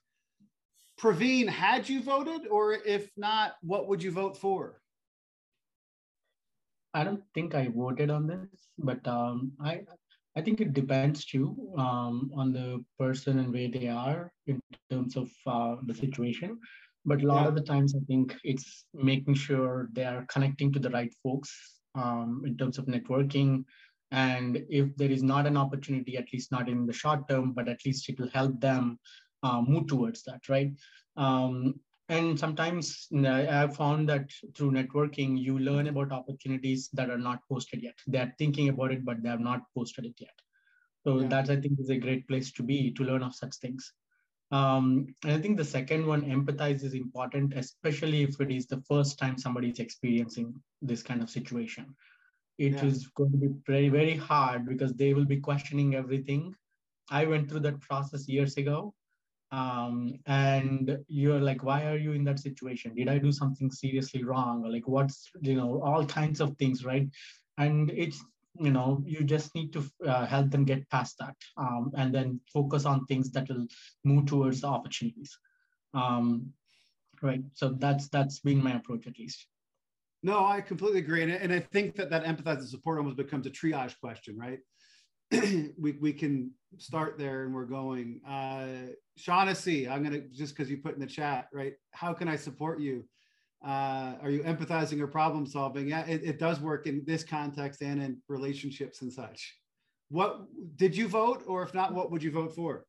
Pravin, 0.98 1.46
had 1.48 1.88
you 1.88 2.02
voted, 2.02 2.48
or 2.48 2.72
if 2.72 3.10
not, 3.16 3.56
what 3.62 3.86
would 3.86 4.02
you 4.02 4.10
vote 4.10 4.36
for? 4.36 4.80
I 6.96 7.04
don't 7.04 7.24
think 7.34 7.54
I 7.56 7.68
voted 7.80 8.10
on 8.20 8.36
this, 8.38 8.68
but 8.78 9.06
um, 9.08 9.52
I 9.64 9.82
I 10.36 10.42
think 10.42 10.60
it 10.62 10.74
depends 10.74 11.24
too 11.26 11.56
um, 11.78 12.30
on 12.36 12.52
the 12.52 12.84
person 12.98 13.38
and 13.40 13.52
where 13.54 13.70
they 13.70 13.88
are 13.88 14.32
in 14.46 14.60
terms 14.90 15.16
of 15.16 15.30
uh, 15.46 15.76
the 15.86 15.94
situation. 15.94 16.58
But 17.04 17.22
a 17.22 17.26
lot 17.26 17.34
Yeah. 17.36 17.46
of 17.46 17.54
the 17.54 17.62
times, 17.62 17.94
I 17.94 18.00
think 18.06 18.36
it's 18.44 18.86
making 18.94 19.34
sure 19.34 19.88
they 19.92 20.04
are 20.04 20.26
connecting 20.28 20.72
to 20.72 20.78
the 20.80 20.90
right 20.90 21.12
folks 21.22 21.80
um, 21.94 22.42
in 22.46 22.56
terms 22.56 22.78
of 22.78 22.86
networking. 22.86 23.64
And 24.10 24.62
if 24.68 24.96
there 24.96 25.10
is 25.10 25.22
not 25.22 25.46
an 25.46 25.56
opportunity, 25.56 26.16
at 26.16 26.32
least 26.32 26.52
not 26.52 26.68
in 26.68 26.86
the 26.86 26.92
short 26.92 27.28
term, 27.28 27.52
but 27.52 27.68
at 27.68 27.84
least 27.84 28.08
it 28.08 28.18
will 28.20 28.30
help 28.30 28.60
them 28.60 28.98
uh, 29.42 29.62
move 29.62 29.88
towards 29.88 30.22
that, 30.24 30.48
right? 30.48 30.72
Um, 31.16 31.80
and 32.08 32.38
sometimes 32.38 33.08
I've 33.12 33.76
found 33.76 34.08
that 34.08 34.30
through 34.54 34.72
networking, 34.72 35.38
you 35.38 35.58
learn 35.58 35.88
about 35.88 36.12
opportunities 36.12 36.88
that 36.92 37.10
are 37.10 37.18
not 37.18 37.40
posted 37.48 37.82
yet. 37.82 37.98
They're 38.06 38.34
thinking 38.38 38.68
about 38.68 38.92
it, 38.92 39.04
but 39.04 39.22
they 39.22 39.28
have 39.28 39.40
not 39.40 39.62
posted 39.74 40.06
it 40.06 40.14
yet. 40.18 40.38
So 41.04 41.20
Yeah. 41.20 41.28
that 41.28 41.50
I 41.50 41.60
think 41.60 41.80
is 41.80 41.90
a 41.90 41.98
great 41.98 42.26
place 42.28 42.52
to 42.52 42.62
be 42.62 42.92
to 42.92 43.04
learn 43.04 43.22
of 43.22 43.34
such 43.34 43.56
things. 43.56 43.92
Um, 44.52 45.14
and 45.24 45.32
I 45.32 45.40
think 45.40 45.56
the 45.56 45.64
second 45.64 46.06
one, 46.06 46.22
empathize, 46.22 46.84
is 46.84 46.94
important, 46.94 47.54
especially 47.54 48.22
if 48.22 48.40
it 48.40 48.52
is 48.52 48.66
the 48.66 48.82
first 48.82 49.18
time 49.18 49.36
somebody 49.36 49.70
is 49.70 49.80
experiencing 49.80 50.54
this 50.80 51.02
kind 51.02 51.22
of 51.22 51.30
situation. 51.30 51.96
It 52.58 52.74
yeah. 52.74 52.84
is 52.84 53.08
going 53.08 53.32
to 53.32 53.38
be 53.38 53.48
very, 53.66 53.88
very 53.88 54.16
hard 54.16 54.66
because 54.66 54.94
they 54.94 55.14
will 55.14 55.24
be 55.24 55.40
questioning 55.40 55.96
everything. 55.96 56.54
I 57.10 57.24
went 57.26 57.48
through 57.48 57.60
that 57.60 57.80
process 57.80 58.28
years 58.28 58.56
ago. 58.56 58.94
Um, 59.56 60.18
and 60.26 60.98
you're 61.08 61.40
like, 61.40 61.64
why 61.64 61.86
are 61.86 61.96
you 61.96 62.12
in 62.12 62.24
that 62.24 62.40
situation? 62.40 62.94
Did 62.94 63.08
I 63.08 63.16
do 63.16 63.32
something 63.32 63.70
seriously 63.70 64.22
wrong? 64.22 64.62
Or 64.62 64.70
like, 64.70 64.86
what's, 64.86 65.30
you 65.40 65.54
know, 65.54 65.80
all 65.82 66.04
kinds 66.04 66.42
of 66.42 66.56
things, 66.58 66.84
right? 66.84 67.08
And 67.56 67.90
it's 67.90 68.22
you 68.58 68.70
know 68.70 69.02
you 69.04 69.22
just 69.22 69.54
need 69.54 69.70
to 69.72 69.84
uh, 70.06 70.24
help 70.26 70.50
them 70.50 70.64
get 70.64 70.88
past 70.88 71.16
that 71.18 71.36
um, 71.58 71.92
and 71.96 72.14
then 72.14 72.40
focus 72.52 72.86
on 72.86 73.04
things 73.04 73.30
that 73.30 73.46
will 73.48 73.66
move 74.04 74.26
towards 74.26 74.62
the 74.62 74.66
opportunities 74.66 75.38
um, 75.94 76.50
right 77.22 77.42
so 77.52 77.76
that's 77.78 78.08
that's 78.08 78.40
been 78.40 78.62
my 78.62 78.74
approach 78.76 79.06
at 79.06 79.18
least 79.18 79.46
no 80.22 80.46
i 80.46 80.60
completely 80.60 81.00
agree 81.00 81.22
and, 81.22 81.32
and 81.32 81.52
i 81.52 81.60
think 81.60 81.94
that 81.96 82.08
that 82.08 82.24
empathize 82.24 82.58
and 82.58 82.68
support 82.68 82.98
almost 82.98 83.16
becomes 83.16 83.46
a 83.46 83.50
triage 83.50 83.94
question 84.00 84.38
right 84.38 84.60
we, 85.78 85.92
we 86.00 86.12
can 86.12 86.50
start 86.78 87.18
there 87.18 87.44
and 87.44 87.54
we're 87.54 87.64
going 87.64 88.20
uh 88.28 88.92
shaughnessy 89.16 89.88
i'm 89.88 90.02
gonna 90.02 90.20
just 90.20 90.54
because 90.54 90.70
you 90.70 90.76
put 90.76 90.94
in 90.94 91.00
the 91.00 91.06
chat 91.06 91.48
right 91.52 91.74
how 91.92 92.12
can 92.12 92.28
i 92.28 92.36
support 92.36 92.80
you 92.80 93.04
uh, 93.64 94.14
are 94.22 94.30
you 94.30 94.42
empathizing 94.42 95.00
or 95.00 95.06
problem 95.06 95.46
solving? 95.46 95.88
Yeah, 95.88 96.06
it, 96.06 96.22
it 96.22 96.38
does 96.38 96.60
work 96.60 96.86
in 96.86 97.02
this 97.04 97.24
context 97.24 97.82
and 97.82 98.00
in 98.02 98.18
relationships 98.28 99.02
and 99.02 99.12
such. 99.12 99.56
What 100.08 100.42
did 100.76 100.96
you 100.96 101.08
vote, 101.08 101.42
or 101.46 101.62
if 101.62 101.74
not, 101.74 101.92
what 101.92 102.10
would 102.12 102.22
you 102.22 102.30
vote 102.30 102.54
for? 102.54 102.84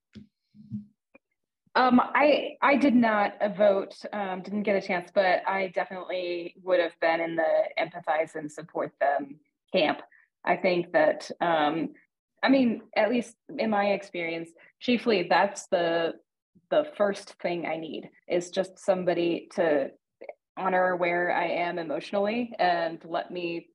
Um, 1.74 2.00
I 2.00 2.58
I 2.62 2.76
did 2.76 2.96
not 2.96 3.34
vote, 3.56 3.96
um, 4.14 4.42
didn't 4.42 4.64
get 4.64 4.76
a 4.76 4.86
chance, 4.86 5.10
but 5.14 5.42
I 5.48 5.72
definitely 5.74 6.56
would 6.64 6.80
have 6.80 7.00
been 7.00 7.22
in 7.22 7.36
the 7.36 7.64
empathize 7.80 8.36
and 8.36 8.52
support 8.52 8.92
them 9.00 9.40
camp. 9.72 10.02
I 10.46 10.58
think 10.58 10.92
that, 10.94 11.30
um, 11.42 11.90
I 12.44 12.50
mean, 12.50 12.82
at 12.96 13.10
least 13.10 13.36
in 13.58 13.70
my 13.70 13.88
experience, 13.88 14.50
chiefly 14.80 15.28
that's 15.30 15.68
the 15.68 16.14
the 16.70 16.86
first 16.98 17.36
thing 17.42 17.66
I 17.66 17.78
need 17.78 18.10
is 18.28 18.50
just 18.50 18.78
somebody 18.78 19.48
to 19.56 19.90
honor 20.58 20.96
where 20.96 21.32
I 21.34 21.48
am 21.48 21.80
emotionally 21.80 22.52
and 22.60 23.00
let 23.06 23.32
me 23.32 23.68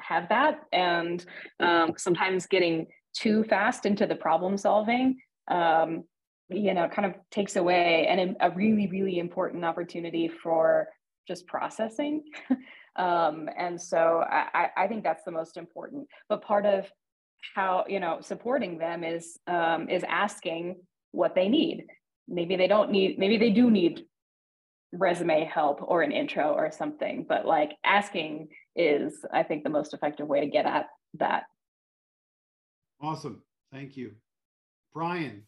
have 0.00 0.28
that. 0.28 0.60
And 0.72 1.24
um, 1.60 1.94
sometimes 1.96 2.46
getting 2.46 2.86
too 3.14 3.44
fast 3.44 3.84
into 3.84 4.06
the 4.06 4.14
problem 4.14 4.56
solving, 4.56 5.18
um, 5.48 6.04
you 6.48 6.72
know, 6.72 6.88
kind 6.88 7.06
of 7.06 7.14
takes 7.30 7.56
away 7.56 8.06
and 8.08 8.36
a 8.40 8.50
really, 8.50 8.86
really 8.86 9.18
important 9.18 9.64
opportunity 9.64 10.28
for 10.28 10.88
just 11.26 11.46
processing. 11.46 12.22
um, 12.96 13.48
and 13.58 13.80
so 13.80 14.24
I, 14.26 14.68
I 14.76 14.86
think 14.86 15.04
that's 15.04 15.24
the 15.24 15.32
most 15.32 15.56
important. 15.56 16.06
But 16.28 16.42
part 16.42 16.64
of 16.64 16.86
how 17.54 17.84
you 17.88 18.00
know 18.00 18.18
supporting 18.20 18.78
them 18.78 19.04
is 19.04 19.38
um, 19.46 19.88
is 19.88 20.04
asking 20.08 20.76
what 21.12 21.34
they 21.34 21.48
need. 21.48 21.86
Maybe 22.26 22.56
they 22.56 22.66
don't 22.66 22.90
need. 22.90 23.18
Maybe 23.18 23.36
they 23.36 23.50
do 23.50 23.70
need 23.70 24.04
resume 24.92 25.44
help 25.44 25.80
or 25.82 26.00
an 26.00 26.10
intro 26.10 26.54
or 26.54 26.72
something 26.72 27.26
but 27.28 27.44
like 27.44 27.72
asking 27.84 28.48
is 28.74 29.22
i 29.34 29.42
think 29.42 29.62
the 29.62 29.68
most 29.68 29.92
effective 29.92 30.26
way 30.26 30.40
to 30.40 30.46
get 30.46 30.64
at 30.64 30.86
that. 31.14 31.44
Awesome. 33.00 33.42
Thank 33.72 33.96
you. 33.96 34.12
Brian. 34.92 35.44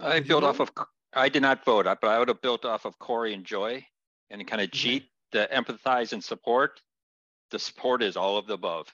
I 0.00 0.20
built 0.20 0.44
off 0.44 0.60
of 0.60 0.70
i 1.12 1.28
did 1.28 1.42
not 1.42 1.64
vote. 1.64 1.84
But 1.84 2.08
i 2.08 2.18
would 2.18 2.28
have 2.28 2.42
built 2.42 2.64
off 2.64 2.84
of 2.84 2.98
cory 2.98 3.34
and 3.34 3.44
joy 3.44 3.84
and 4.30 4.46
kind 4.46 4.62
of 4.62 4.70
cheat 4.70 5.06
the 5.32 5.48
empathize 5.52 6.12
and 6.12 6.22
support. 6.22 6.80
The 7.50 7.58
support 7.58 8.02
is 8.02 8.16
all 8.16 8.36
of 8.38 8.46
the 8.46 8.54
above 8.54 8.88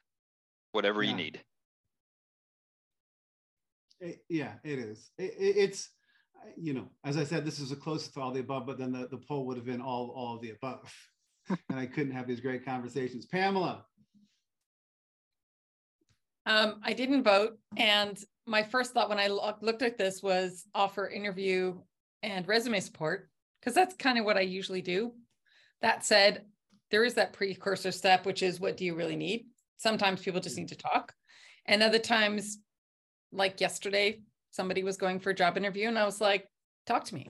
whatever 0.73 1.03
yeah. 1.03 1.11
you 1.11 1.17
need 1.17 1.41
it, 4.01 4.19
yeah 4.29 4.53
it 4.65 4.79
is 4.79 5.11
it, 5.19 5.35
it's 5.39 5.91
you 6.57 6.75
know, 6.75 6.89
as 7.05 7.17
I 7.17 7.25
said, 7.25 7.45
this 7.45 7.59
is 7.59 7.73
a 7.73 7.77
close 7.77 8.09
to 8.09 8.21
all 8.21 8.33
the 8.33 8.41
above, 8.41 8.67
but 8.67 8.79
then 8.79 8.93
the, 8.93 9.09
the 9.09 9.19
poll 9.19 9.47
would 9.47 9.57
have 9.57 9.67
been 9.67 9.81
all, 9.81 10.13
all 10.15 10.37
of 10.37 10.43
the 10.43 10.51
above. 10.51 10.93
and 11.49 11.79
I 11.79 11.87
couldn't 11.87 12.13
have 12.13 12.27
these 12.27 12.41
great 12.41 12.65
conversations. 12.65 13.27
Pamela. 13.27 13.85
Um, 16.47 16.81
I 16.83 16.93
didn't 16.93 17.23
vote. 17.23 17.59
And 17.77 18.19
my 18.47 18.63
first 18.63 18.93
thought 18.93 19.09
when 19.09 19.19
I 19.19 19.29
looked 19.29 19.83
at 19.83 19.99
this 19.99 20.23
was 20.23 20.65
offer 20.75 21.09
interview 21.09 21.79
and 22.23 22.47
resume 22.49 22.81
support, 22.81 23.29
because 23.61 23.75
that's 23.75 23.95
kind 23.97 24.19
of 24.19 24.25
what 24.25 24.37
I 24.37 24.41
usually 24.41 24.83
do. 24.83 25.13
That 25.83 26.05
said, 26.05 26.45
there 26.91 27.05
is 27.05 27.15
that 27.15 27.33
precursor 27.33 27.93
step, 27.93 28.27
which 28.27 28.43
is 28.43 28.61
what 28.61 28.77
do 28.77 28.85
you 28.85 28.95
really 28.95 29.17
need? 29.17 29.47
Sometimes 29.81 30.21
people 30.21 30.41
just 30.41 30.59
need 30.59 30.69
to 30.69 30.77
talk. 30.77 31.15
And 31.65 31.83
other 31.83 31.99
times, 31.99 32.59
like 33.33 33.63
yesterday, 33.63 34.21
somebody 34.51 34.83
was 34.83 34.99
going 34.99 35.21
for 35.21 35.31
a 35.31 35.35
job 35.35 35.57
interview 35.57 35.89
and 35.89 35.99
I 35.99 36.05
was 36.05 36.21
like, 36.21 36.47
talk 36.87 37.05
to 37.07 37.15
me. 37.15 37.29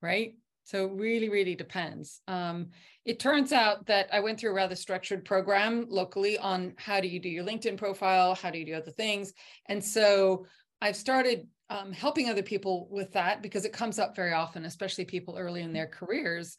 Right. 0.00 0.34
So 0.62 0.86
it 0.86 0.92
really, 0.94 1.28
really 1.28 1.54
depends. 1.54 2.22
Um, 2.26 2.70
it 3.04 3.20
turns 3.20 3.52
out 3.52 3.84
that 3.86 4.08
I 4.10 4.20
went 4.20 4.40
through 4.40 4.52
a 4.52 4.54
rather 4.54 4.74
structured 4.74 5.26
program 5.26 5.84
locally 5.90 6.38
on 6.38 6.72
how 6.78 7.00
do 7.02 7.08
you 7.08 7.20
do 7.20 7.28
your 7.28 7.44
LinkedIn 7.44 7.76
profile, 7.76 8.34
how 8.34 8.50
do 8.50 8.58
you 8.58 8.64
do 8.64 8.74
other 8.74 8.90
things. 8.90 9.34
And 9.66 9.84
so 9.84 10.46
I've 10.80 10.96
started 10.96 11.46
um, 11.68 11.92
helping 11.92 12.30
other 12.30 12.42
people 12.42 12.88
with 12.90 13.12
that 13.12 13.42
because 13.42 13.66
it 13.66 13.74
comes 13.74 13.98
up 13.98 14.16
very 14.16 14.32
often, 14.32 14.64
especially 14.64 15.04
people 15.04 15.36
early 15.36 15.60
in 15.60 15.74
their 15.74 15.86
careers. 15.86 16.56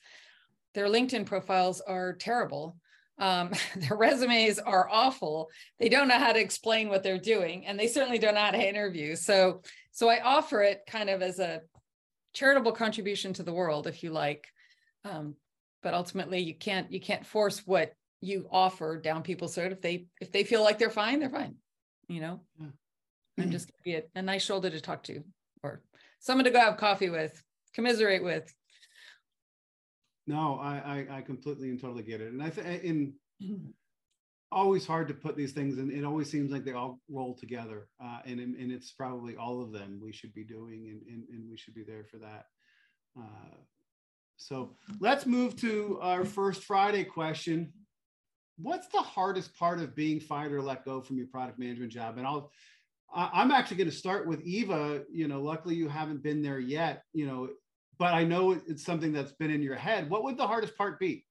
Their 0.75 0.87
LinkedIn 0.87 1.25
profiles 1.25 1.81
are 1.81 2.13
terrible. 2.13 2.77
Um, 3.17 3.51
their 3.75 3.97
resumes 3.97 4.59
are 4.59 4.89
awful. 4.89 5.49
They 5.79 5.89
don't 5.89 6.07
know 6.07 6.19
how 6.19 6.33
to 6.33 6.39
explain 6.39 6.89
what 6.89 7.03
they're 7.03 7.17
doing, 7.17 7.65
and 7.65 7.79
they 7.79 7.87
certainly 7.87 8.19
don't 8.19 8.35
know 8.35 8.41
how 8.41 8.51
to 8.51 8.69
interview. 8.69 9.15
So 9.15 9.61
so 9.91 10.09
I 10.09 10.21
offer 10.21 10.61
it 10.61 10.83
kind 10.87 11.09
of 11.09 11.21
as 11.21 11.39
a 11.39 11.61
charitable 12.33 12.73
contribution 12.73 13.33
to 13.33 13.43
the 13.43 13.53
world, 13.53 13.87
if 13.87 14.03
you 14.03 14.11
like. 14.11 14.45
Um, 15.05 15.35
but 15.81 15.93
ultimately, 15.93 16.39
you 16.39 16.53
can't 16.53 16.91
you 16.91 16.99
can't 16.99 17.25
force 17.25 17.59
what 17.65 17.93
you 18.21 18.47
offer 18.51 18.99
down 18.99 19.23
people's 19.23 19.55
throat. 19.55 19.71
If 19.71 19.81
they 19.81 20.07
if 20.19 20.31
they 20.31 20.43
feel 20.43 20.63
like 20.63 20.77
they're 20.77 20.89
fine, 20.89 21.19
they're 21.19 21.29
fine. 21.29 21.55
You 22.07 22.21
know, 22.21 22.41
yeah. 22.59 22.67
I'm 23.39 23.51
just 23.51 23.71
gonna 23.71 23.83
be 23.83 23.95
a, 23.95 24.03
a 24.15 24.21
nice 24.21 24.43
shoulder 24.43 24.69
to 24.69 24.81
talk 24.81 25.03
to, 25.03 25.23
or 25.63 25.81
someone 26.19 26.45
to 26.45 26.51
go 26.51 26.59
have 26.59 26.77
coffee 26.77 27.09
with, 27.09 27.41
commiserate 27.73 28.23
with. 28.23 28.53
No, 30.27 30.59
I 30.61 31.05
I, 31.09 31.17
I 31.17 31.21
completely 31.21 31.69
and 31.69 31.79
totally 31.79 32.03
get 32.03 32.21
it, 32.21 32.31
and 32.31 32.41
I 32.41 32.49
think 32.49 32.83
in 32.83 33.13
always 34.51 34.85
hard 34.87 35.07
to 35.07 35.13
put 35.13 35.35
these 35.35 35.51
things 35.51 35.77
and 35.77 35.91
it 35.91 36.05
always 36.05 36.29
seems 36.29 36.51
like 36.51 36.63
they 36.63 36.71
all 36.71 36.99
roll 37.09 37.35
together 37.35 37.89
uh, 38.01 38.19
and, 38.25 38.39
and 38.39 38.71
it's 38.71 38.91
probably 38.91 39.35
all 39.35 39.61
of 39.61 39.71
them 39.73 39.99
we 40.01 40.13
should 40.13 40.33
be 40.33 40.45
doing 40.45 40.87
and, 40.87 41.01
and, 41.13 41.27
and 41.29 41.49
we 41.49 41.57
should 41.57 41.73
be 41.73 41.83
there 41.83 42.05
for 42.05 42.17
that. 42.19 42.45
Uh, 43.19 43.57
so 44.37 44.75
let's 45.01 45.25
move 45.25 45.59
to 45.59 45.99
our 46.01 46.23
first 46.23 46.63
friday 46.63 47.03
question. 47.03 47.73
What's 48.57 48.87
the 48.87 49.01
hardest 49.01 49.53
part 49.57 49.79
of 49.79 49.95
being 49.95 50.21
fired 50.21 50.53
or 50.53 50.61
let 50.61 50.85
go 50.85 51.01
from 51.01 51.17
your 51.17 51.27
product 51.27 51.59
management 51.59 51.91
job? 51.91 52.17
And 52.17 52.25
i'll 52.25 52.51
i'm 53.13 53.51
actually 53.51 53.77
going 53.77 53.89
to 53.89 53.95
start 53.95 54.27
with 54.27 54.41
eva 54.41 55.03
you 55.11 55.27
know 55.27 55.41
luckily 55.41 55.75
you 55.75 55.87
haven't 55.87 56.23
been 56.23 56.41
there 56.41 56.59
yet 56.59 57.03
you 57.13 57.25
know 57.25 57.47
but 57.97 58.13
i 58.13 58.23
know 58.23 58.51
it's 58.51 58.83
something 58.83 59.11
that's 59.11 59.33
been 59.33 59.51
in 59.51 59.61
your 59.61 59.75
head 59.75 60.09
what 60.09 60.23
would 60.23 60.37
the 60.37 60.47
hardest 60.47 60.77
part 60.77 60.99
be 60.99 61.25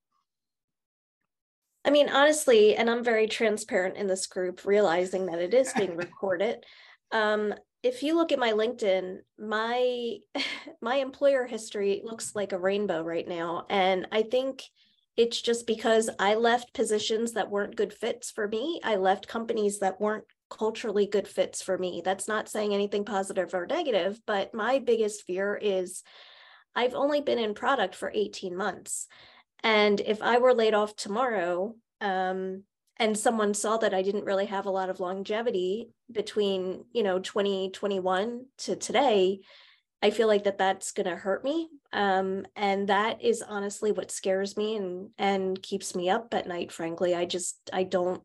I 1.87 1.91
mean, 1.91 2.09
honestly, 2.09 2.75
and 2.75 2.89
I'm 2.89 3.03
very 3.03 3.27
transparent 3.27 3.95
in 3.95 4.07
this 4.07 4.25
group, 4.25 4.65
realizing 4.65 5.27
that 5.27 5.37
it 5.37 5.53
is 5.53 5.71
being 5.73 5.95
recorded. 5.95 6.65
Um, 7.11 7.53
if 7.83 8.01
you 8.01 8.15
look 8.15 8.31
at 8.31 8.39
my 8.39 8.53
LinkedIn, 8.53 9.19
my 9.37 10.17
my 10.81 10.95
employer 10.95 11.45
history 11.45 12.01
looks 12.03 12.35
like 12.35 12.51
a 12.51 12.57
rainbow 12.57 13.03
right 13.03 13.27
now, 13.27 13.67
and 13.69 14.07
I 14.11 14.23
think 14.23 14.63
it's 15.15 15.39
just 15.39 15.67
because 15.67 16.09
I 16.19 16.35
left 16.35 16.73
positions 16.73 17.33
that 17.33 17.51
weren't 17.51 17.75
good 17.75 17.93
fits 17.93 18.31
for 18.31 18.47
me. 18.47 18.81
I 18.83 18.95
left 18.95 19.27
companies 19.27 19.79
that 19.79 20.01
weren't 20.01 20.25
culturally 20.49 21.05
good 21.05 21.27
fits 21.27 21.61
for 21.61 21.77
me. 21.77 22.01
That's 22.03 22.27
not 22.27 22.49
saying 22.49 22.73
anything 22.73 23.05
positive 23.05 23.53
or 23.53 23.65
negative, 23.65 24.19
but 24.25 24.53
my 24.53 24.79
biggest 24.79 25.23
fear 25.23 25.57
is 25.61 26.03
I've 26.75 26.93
only 26.93 27.21
been 27.21 27.39
in 27.39 27.53
product 27.53 27.95
for 27.95 28.11
18 28.13 28.55
months. 28.55 29.07
And 29.63 29.99
if 30.01 30.21
I 30.21 30.37
were 30.37 30.53
laid 30.53 30.73
off 30.73 30.95
tomorrow, 30.95 31.75
um, 32.01 32.63
and 32.97 33.17
someone 33.17 33.53
saw 33.53 33.77
that 33.77 33.93
I 33.93 34.01
didn't 34.01 34.25
really 34.25 34.45
have 34.45 34.65
a 34.65 34.71
lot 34.71 34.89
of 34.89 34.99
longevity 34.99 35.89
between, 36.11 36.85
you 36.93 37.03
know, 37.03 37.19
2021 37.19 38.45
to 38.59 38.75
today, 38.75 39.41
I 40.01 40.11
feel 40.11 40.27
like 40.27 40.43
that 40.43 40.57
that's 40.57 40.91
going 40.91 41.07
to 41.07 41.15
hurt 41.15 41.43
me. 41.43 41.69
Um, 41.91 42.45
and 42.55 42.89
that 42.89 43.21
is 43.23 43.41
honestly 43.41 43.91
what 43.91 44.11
scares 44.11 44.55
me 44.55 44.75
and, 44.75 45.09
and 45.17 45.61
keeps 45.61 45.95
me 45.95 46.09
up 46.09 46.33
at 46.33 46.47
night. 46.47 46.71
Frankly, 46.71 47.15
I 47.15 47.25
just, 47.25 47.57
I 47.73 47.83
don't, 47.83 48.21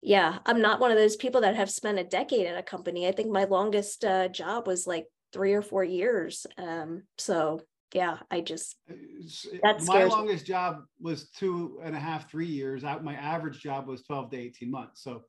yeah, 0.00 0.38
I'm 0.46 0.60
not 0.60 0.80
one 0.80 0.90
of 0.90 0.98
those 0.98 1.16
people 1.16 1.40
that 1.40 1.56
have 1.56 1.70
spent 1.70 1.98
a 1.98 2.04
decade 2.04 2.46
at 2.46 2.58
a 2.58 2.62
company. 2.62 3.08
I 3.08 3.12
think 3.12 3.30
my 3.30 3.44
longest 3.44 4.04
uh, 4.04 4.28
job 4.28 4.66
was 4.66 4.86
like 4.86 5.06
three 5.34 5.52
or 5.52 5.60
four 5.62 5.84
years. 5.84 6.46
Um, 6.56 7.02
so 7.18 7.60
yeah, 7.92 8.18
I 8.30 8.40
just 8.40 8.76
It's- 8.88 9.46
That 9.62 9.78
my 9.80 9.84
scares 9.84 10.10
me. 10.10 10.16
longest 10.16 10.46
job 10.46 10.84
was 11.00 11.28
two 11.30 11.78
and 11.82 11.94
a 11.94 12.00
half, 12.00 12.30
three 12.30 12.46
years. 12.46 12.84
Out 12.84 13.04
my 13.04 13.14
average 13.14 13.60
job 13.60 13.86
was 13.86 14.02
12 14.02 14.30
to 14.30 14.36
18 14.38 14.70
months. 14.70 15.02
So 15.02 15.24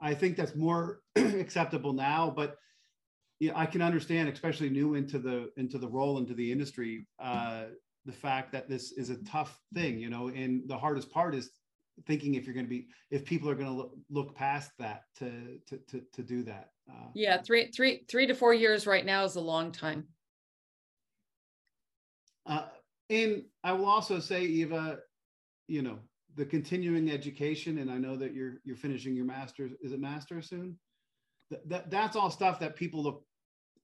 I 0.00 0.14
think 0.14 0.36
that's 0.36 0.56
more 0.56 1.00
acceptable 1.16 1.92
now. 1.92 2.32
But 2.34 2.56
yeah, 3.38 3.52
I 3.54 3.66
can 3.66 3.80
understand, 3.82 4.28
especially 4.28 4.70
new 4.70 4.94
into 4.94 5.18
the 5.18 5.50
into 5.56 5.78
the 5.78 5.88
role 5.88 6.18
into 6.18 6.34
the 6.34 6.50
industry, 6.52 7.06
uh, 7.18 7.66
the 8.06 8.12
fact 8.12 8.52
that 8.52 8.68
this 8.68 8.92
is 8.92 9.08
a 9.10 9.22
tough 9.24 9.58
thing, 9.74 9.98
you 9.98 10.10
know. 10.10 10.28
And 10.28 10.68
the 10.68 10.76
hardest 10.76 11.10
part 11.10 11.34
is 11.34 11.50
thinking 12.06 12.34
if 12.34 12.46
you're 12.46 12.54
going 12.54 12.66
to 12.66 12.70
be 12.70 12.88
if 13.10 13.24
people 13.24 13.48
are 13.48 13.54
going 13.54 13.68
to 13.68 13.72
look, 13.72 13.94
look 14.10 14.34
past 14.34 14.70
that 14.78 15.02
to 15.18 15.58
to 15.68 15.78
to, 15.88 16.02
to 16.12 16.22
do 16.22 16.42
that. 16.44 16.70
Uh, 16.90 17.08
Yeah, 17.14 17.40
three, 17.40 17.70
three, 17.70 18.04
three 18.08 18.26
to 18.26 18.34
four 18.34 18.54
years 18.54 18.86
right 18.86 19.04
now 19.04 19.24
is 19.24 19.36
a 19.36 19.40
long 19.40 19.72
time. 19.72 20.08
Uh, 22.46 22.66
and 23.08 23.44
I 23.62 23.72
will 23.72 23.86
also 23.86 24.18
say, 24.18 24.42
Eva, 24.42 24.98
you 25.68 25.82
know, 25.82 25.98
the 26.36 26.44
continuing 26.44 27.10
education, 27.10 27.78
and 27.78 27.90
I 27.90 27.98
know 27.98 28.16
that 28.16 28.34
you're 28.34 28.60
you're 28.64 28.76
finishing 28.76 29.14
your 29.14 29.24
master's. 29.26 29.72
Is 29.82 29.92
it 29.92 30.00
master 30.00 30.40
soon? 30.42 30.78
That, 31.50 31.68
that 31.68 31.90
that's 31.90 32.16
all 32.16 32.30
stuff 32.30 32.60
that 32.60 32.76
people 32.76 33.02
look 33.02 33.24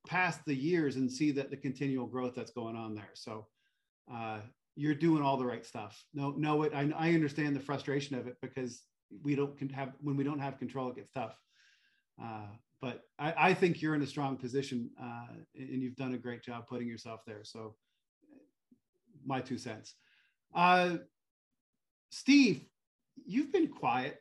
past 0.06 0.40
the 0.46 0.54
years 0.54 0.96
and 0.96 1.10
see 1.10 1.32
that 1.32 1.50
the 1.50 1.56
continual 1.56 2.06
growth 2.06 2.34
that's 2.34 2.52
going 2.52 2.76
on 2.76 2.94
there. 2.94 3.10
So 3.14 3.46
uh, 4.12 4.38
you're 4.77 4.95
doing 4.95 5.22
all 5.22 5.37
the 5.39 5.47
right 5.47 5.64
stuff. 5.64 6.05
No, 6.14 6.35
no, 6.37 6.62
it. 6.62 6.72
I, 6.74 6.93
I 6.97 7.14
understand 7.14 7.57
the 7.57 7.61
frustration 7.61 8.16
of 8.16 8.27
it 8.27 8.37
because 8.43 8.83
we 9.22 9.35
don't 9.35 9.59
have 9.72 9.93
when 10.01 10.16
we 10.16 10.24
don't 10.24 10.39
have 10.39 10.59
control, 10.59 10.91
it 10.91 10.97
gets 10.97 11.11
tough. 11.11 11.37
Uh, 12.22 12.47
but 12.81 13.01
I, 13.18 13.35
I 13.37 13.55
think 13.55 13.81
you're 13.81 13.95
in 13.95 14.03
a 14.03 14.07
strong 14.07 14.37
position, 14.37 14.91
uh, 15.03 15.29
and 15.55 15.83
you've 15.83 15.97
done 15.97 16.14
a 16.14 16.18
great 16.18 16.43
job 16.43 16.66
putting 16.68 16.89
yourself 16.89 17.20
there. 17.27 17.43
So 17.43 17.74
my 19.24 19.41
two 19.41 19.59
cents. 19.59 19.95
Uh, 20.55 20.99
Steve, 22.11 22.64
you've 23.27 23.53
been 23.53 23.68
quiet. 23.68 24.18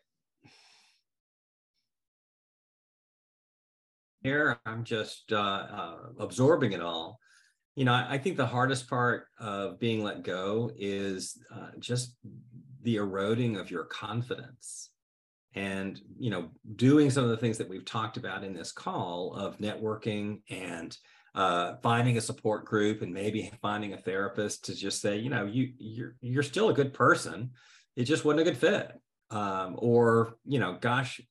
Here, 4.22 4.58
I'm 4.66 4.84
just 4.84 5.32
uh, 5.32 5.36
uh, 5.36 5.98
absorbing 6.18 6.72
it 6.72 6.82
all. 6.82 7.20
You 7.76 7.86
know, 7.86 7.94
I, 7.94 8.18
think 8.18 8.38
the 8.38 8.46
hardest 8.46 8.90
part 8.90 9.28
of 9.38 9.80
being 9.80 10.02
let 10.02 10.24
go 10.24 10.72
is 10.78 11.38
uh, 11.54 11.72
just 11.78 12.16
the 12.84 12.96
eroding 12.98 13.58
of 13.58 13.70
your 13.70 13.84
confidence. 13.84 14.92
And 15.56 16.02
you 16.20 16.32
know 16.32 16.50
doing 16.76 17.10
some 17.10 17.24
of 17.24 17.30
the 17.30 17.38
things 17.38 17.58
that 17.60 17.70
we've 17.70 17.86
talked 17.86 18.18
about 18.18 18.44
in 18.44 18.54
this 18.54 18.74
call 18.74 19.34
of 19.34 19.58
networking 19.58 20.42
and 20.50 20.98
uh, 21.34 21.76
finding 21.82 22.18
a 22.18 22.22
support 22.22 22.66
group 22.66 23.02
and 23.02 23.14
maybe 23.14 23.50
finding 23.62 23.94
a 23.94 23.98
therapist 23.98 24.66
to 24.66 24.76
just 24.76 25.02
say 25.02 25.16
you 25.16 25.30
know 25.30 25.46
you 25.46 25.72
you're 25.78 26.16
you're 26.20 26.44
still 26.44 26.68
a 26.70 26.74
good 26.74 26.94
person. 26.94 27.52
It 27.96 28.04
just 28.04 28.26
wasn't 28.26 28.42
a 28.42 28.44
good 28.44 28.58
fit. 28.58 28.92
Um, 29.32 29.76
or 29.80 30.36
you 30.46 30.60
know 30.60 30.78
gosh 30.80 31.22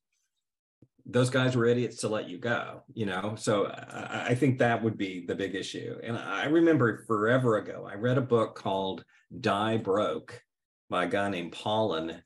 those 1.05 1.29
guys 1.29 1.55
were 1.55 1.65
idiots 1.65 1.97
to 1.97 2.07
let 2.07 2.27
you 2.27 2.37
go 2.37 2.81
you 2.93 3.05
know 3.05 3.35
so 3.37 3.67
I, 3.67 4.27
I 4.29 4.35
think 4.35 4.59
that 4.59 4.83
would 4.83 4.97
be 4.97 5.25
the 5.25 5.35
big 5.35 5.53
issue 5.53 5.97
and 6.03 6.17
i 6.17 6.45
remember 6.45 7.03
forever 7.05 7.57
ago 7.57 7.87
i 7.89 7.95
read 7.95 8.17
a 8.17 8.21
book 8.21 8.55
called 8.55 9.03
die 9.39 9.77
broke 9.77 10.41
by 10.89 11.05
a 11.05 11.09
guy 11.09 11.29
named 11.29 11.51
Pollan 11.53 12.21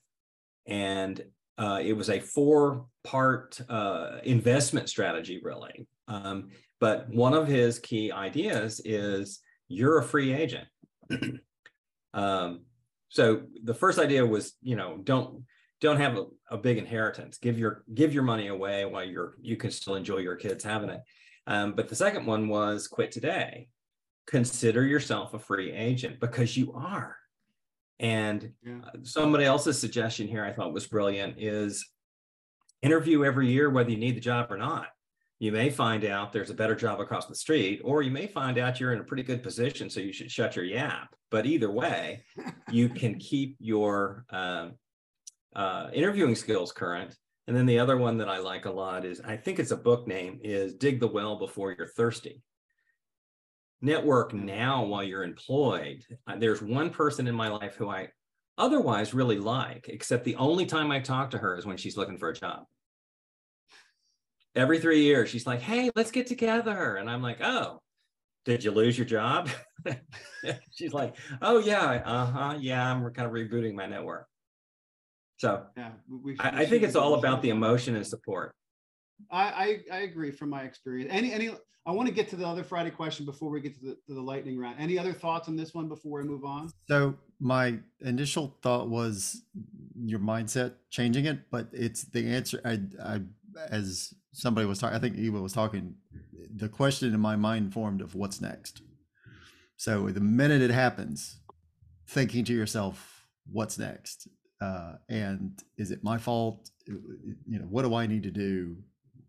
and 0.66 1.22
uh, 1.58 1.80
it 1.82 1.92
was 1.92 2.08
a 2.08 2.20
four 2.20 2.86
part 3.04 3.60
uh, 3.68 4.18
investment 4.24 4.88
strategy, 4.88 5.40
really. 5.42 5.86
Um, 6.08 6.48
but 6.80 7.08
one 7.10 7.34
of 7.34 7.46
his 7.46 7.78
key 7.78 8.10
ideas 8.10 8.80
is 8.84 9.40
you're 9.68 9.98
a 9.98 10.02
free 10.02 10.32
agent. 10.32 10.66
um, 12.14 12.62
so 13.10 13.42
the 13.62 13.74
first 13.74 13.98
idea 13.98 14.24
was, 14.24 14.54
you 14.62 14.76
know, 14.76 14.98
don't 15.02 15.44
don't 15.80 15.96
have 15.98 16.16
a, 16.16 16.26
a, 16.50 16.58
big 16.58 16.78
inheritance. 16.78 17.38
Give 17.38 17.58
your 17.58 17.84
give 17.94 18.12
your 18.12 18.22
money 18.22 18.48
away 18.48 18.84
while 18.84 19.04
you're 19.04 19.34
you 19.40 19.56
can 19.56 19.70
still 19.70 19.94
enjoy 19.94 20.18
your 20.18 20.36
kids 20.36 20.62
having 20.62 20.90
it. 20.90 21.00
Um, 21.46 21.72
but 21.72 21.88
the 21.88 21.96
second 21.96 22.26
one 22.26 22.48
was 22.48 22.86
quit 22.86 23.10
today. 23.10 23.68
Consider 24.26 24.84
yourself 24.84 25.34
a 25.34 25.38
free 25.38 25.72
agent 25.72 26.20
because 26.20 26.56
you 26.56 26.72
are. 26.74 27.16
And 27.98 28.52
Yeah. 28.62 28.80
uh, 28.84 28.98
somebody 29.02 29.44
else's 29.44 29.78
suggestion 29.78 30.28
here 30.28 30.44
I 30.44 30.52
thought 30.52 30.72
was 30.72 30.86
brilliant 30.86 31.36
is 31.38 31.86
interview 32.82 33.24
every 33.24 33.48
year 33.48 33.68
whether 33.70 33.90
you 33.90 33.98
need 33.98 34.16
the 34.16 34.20
job 34.20 34.50
or 34.50 34.56
not. 34.56 34.88
You 35.38 35.52
may 35.52 35.70
find 35.70 36.04
out 36.04 36.32
there's 36.32 36.50
a 36.50 36.54
better 36.54 36.74
job 36.74 37.00
across 37.00 37.26
the 37.26 37.34
street, 37.34 37.80
or 37.82 38.02
you 38.02 38.10
may 38.10 38.26
find 38.26 38.58
out 38.58 38.78
you're 38.78 38.92
in 38.92 39.00
a 39.00 39.04
pretty 39.04 39.22
good 39.22 39.42
position, 39.42 39.88
so 39.88 39.98
you 39.98 40.12
should 40.12 40.30
shut 40.30 40.54
your 40.54 40.66
yap. 40.66 41.16
But 41.30 41.46
either 41.46 41.70
way, 41.70 42.24
you 42.70 42.90
can 42.90 43.18
keep 43.18 43.56
your 43.58 44.26
um, 44.28 44.74
uh, 45.54 45.90
interviewing 45.92 46.34
skills 46.34 46.72
current. 46.72 47.16
And 47.46 47.56
then 47.56 47.66
the 47.66 47.78
other 47.78 47.96
one 47.96 48.18
that 48.18 48.28
I 48.28 48.38
like 48.38 48.66
a 48.66 48.70
lot 48.70 49.04
is 49.04 49.20
I 49.20 49.36
think 49.36 49.58
it's 49.58 49.72
a 49.72 49.76
book 49.76 50.06
name 50.06 50.40
is 50.44 50.74
Dig 50.74 51.00
the 51.00 51.08
Well 51.08 51.36
Before 51.36 51.72
You're 51.72 51.88
Thirsty 51.88 52.42
network 53.80 54.34
now 54.34 54.84
while 54.84 55.02
you're 55.02 55.24
employed. 55.24 56.04
Uh, 56.26 56.36
There's 56.36 56.62
one 56.62 56.90
person 56.90 57.26
in 57.26 57.34
my 57.34 57.48
life 57.48 57.76
who 57.76 57.88
I 57.88 58.08
otherwise 58.58 59.14
really 59.14 59.38
like, 59.38 59.88
except 59.88 60.24
the 60.24 60.36
only 60.36 60.66
time 60.66 60.90
I 60.90 61.00
talk 61.00 61.30
to 61.30 61.38
her 61.38 61.56
is 61.56 61.66
when 61.66 61.76
she's 61.76 61.96
looking 61.96 62.18
for 62.18 62.28
a 62.28 62.34
job. 62.34 62.64
Every 64.54 64.80
three 64.80 65.02
years, 65.02 65.30
she's 65.30 65.46
like, 65.46 65.60
Hey, 65.60 65.90
let's 65.94 66.10
get 66.10 66.26
together. 66.26 66.96
And 66.96 67.08
I'm 67.08 67.22
like, 67.22 67.40
Oh, 67.40 67.80
did 68.44 68.64
you 68.64 68.70
lose 68.70 68.98
your 68.98 69.06
job? 69.06 69.48
she's 70.72 70.92
like, 70.92 71.16
Oh, 71.40 71.58
yeah. 71.58 72.02
Uh 72.04 72.26
huh. 72.26 72.58
Yeah. 72.60 72.90
I'm 72.90 73.08
kind 73.12 73.26
of 73.26 73.32
rebooting 73.32 73.74
my 73.74 73.86
network. 73.86 74.26
So 75.40 75.64
Yeah, 75.74 75.92
we, 76.06 76.16
we- 76.18 76.32
we 76.32 76.38
I, 76.40 76.60
I 76.60 76.66
think 76.66 76.82
it's 76.82 76.96
all 76.96 77.14
about 77.14 77.40
the 77.40 77.48
emotion 77.48 77.96
and 77.96 78.06
support. 78.06 78.52
I, 79.30 79.44
I 79.90 79.96
I 79.96 79.98
agree 80.00 80.30
from 80.32 80.50
my 80.50 80.62
experience. 80.62 81.10
Any 81.12 81.32
any 81.32 81.50
I 81.86 81.92
want 81.92 82.08
to 82.08 82.14
get 82.14 82.28
to 82.30 82.36
the 82.36 82.46
other 82.46 82.62
Friday 82.62 82.90
question 82.90 83.24
before 83.24 83.50
we 83.50 83.60
get 83.62 83.74
to 83.74 83.80
the 83.80 83.94
to 84.06 84.14
the 84.14 84.20
lightning 84.20 84.58
round. 84.58 84.76
Any 84.78 84.98
other 84.98 85.14
thoughts 85.14 85.48
on 85.48 85.56
this 85.56 85.72
one 85.74 85.88
before 85.88 86.20
we 86.22 86.28
move 86.28 86.44
on? 86.44 86.70
So 86.88 87.14
my 87.38 87.78
initial 88.00 88.56
thought 88.62 88.88
was 88.90 89.42
your 89.94 90.20
mindset 90.20 90.74
changing 90.90 91.24
it, 91.24 91.50
but 91.50 91.68
it's 91.72 92.04
the 92.04 92.26
answer. 92.28 92.60
I, 92.64 92.80
I 93.02 93.20
as 93.70 94.12
somebody 94.32 94.66
was 94.66 94.78
talking, 94.78 94.96
I 94.96 95.00
think 95.00 95.16
Eva 95.16 95.40
was 95.40 95.54
talking. 95.54 95.94
The 96.54 96.68
question 96.68 97.14
in 97.14 97.20
my 97.20 97.36
mind 97.36 97.72
formed 97.72 98.02
of 98.02 98.14
what's 98.14 98.40
next. 98.42 98.82
So 99.76 100.08
the 100.10 100.20
minute 100.20 100.60
it 100.60 100.70
happens, 100.70 101.40
thinking 102.06 102.44
to 102.44 102.52
yourself, 102.52 103.26
what's 103.50 103.78
next? 103.78 104.28
Uh, 104.60 104.94
and 105.08 105.62
is 105.78 105.90
it 105.90 106.04
my 106.04 106.18
fault? 106.18 106.70
You 106.86 107.58
know, 107.58 107.66
what 107.66 107.82
do 107.82 107.94
I 107.94 108.06
need 108.06 108.22
to 108.24 108.30
do 108.30 108.76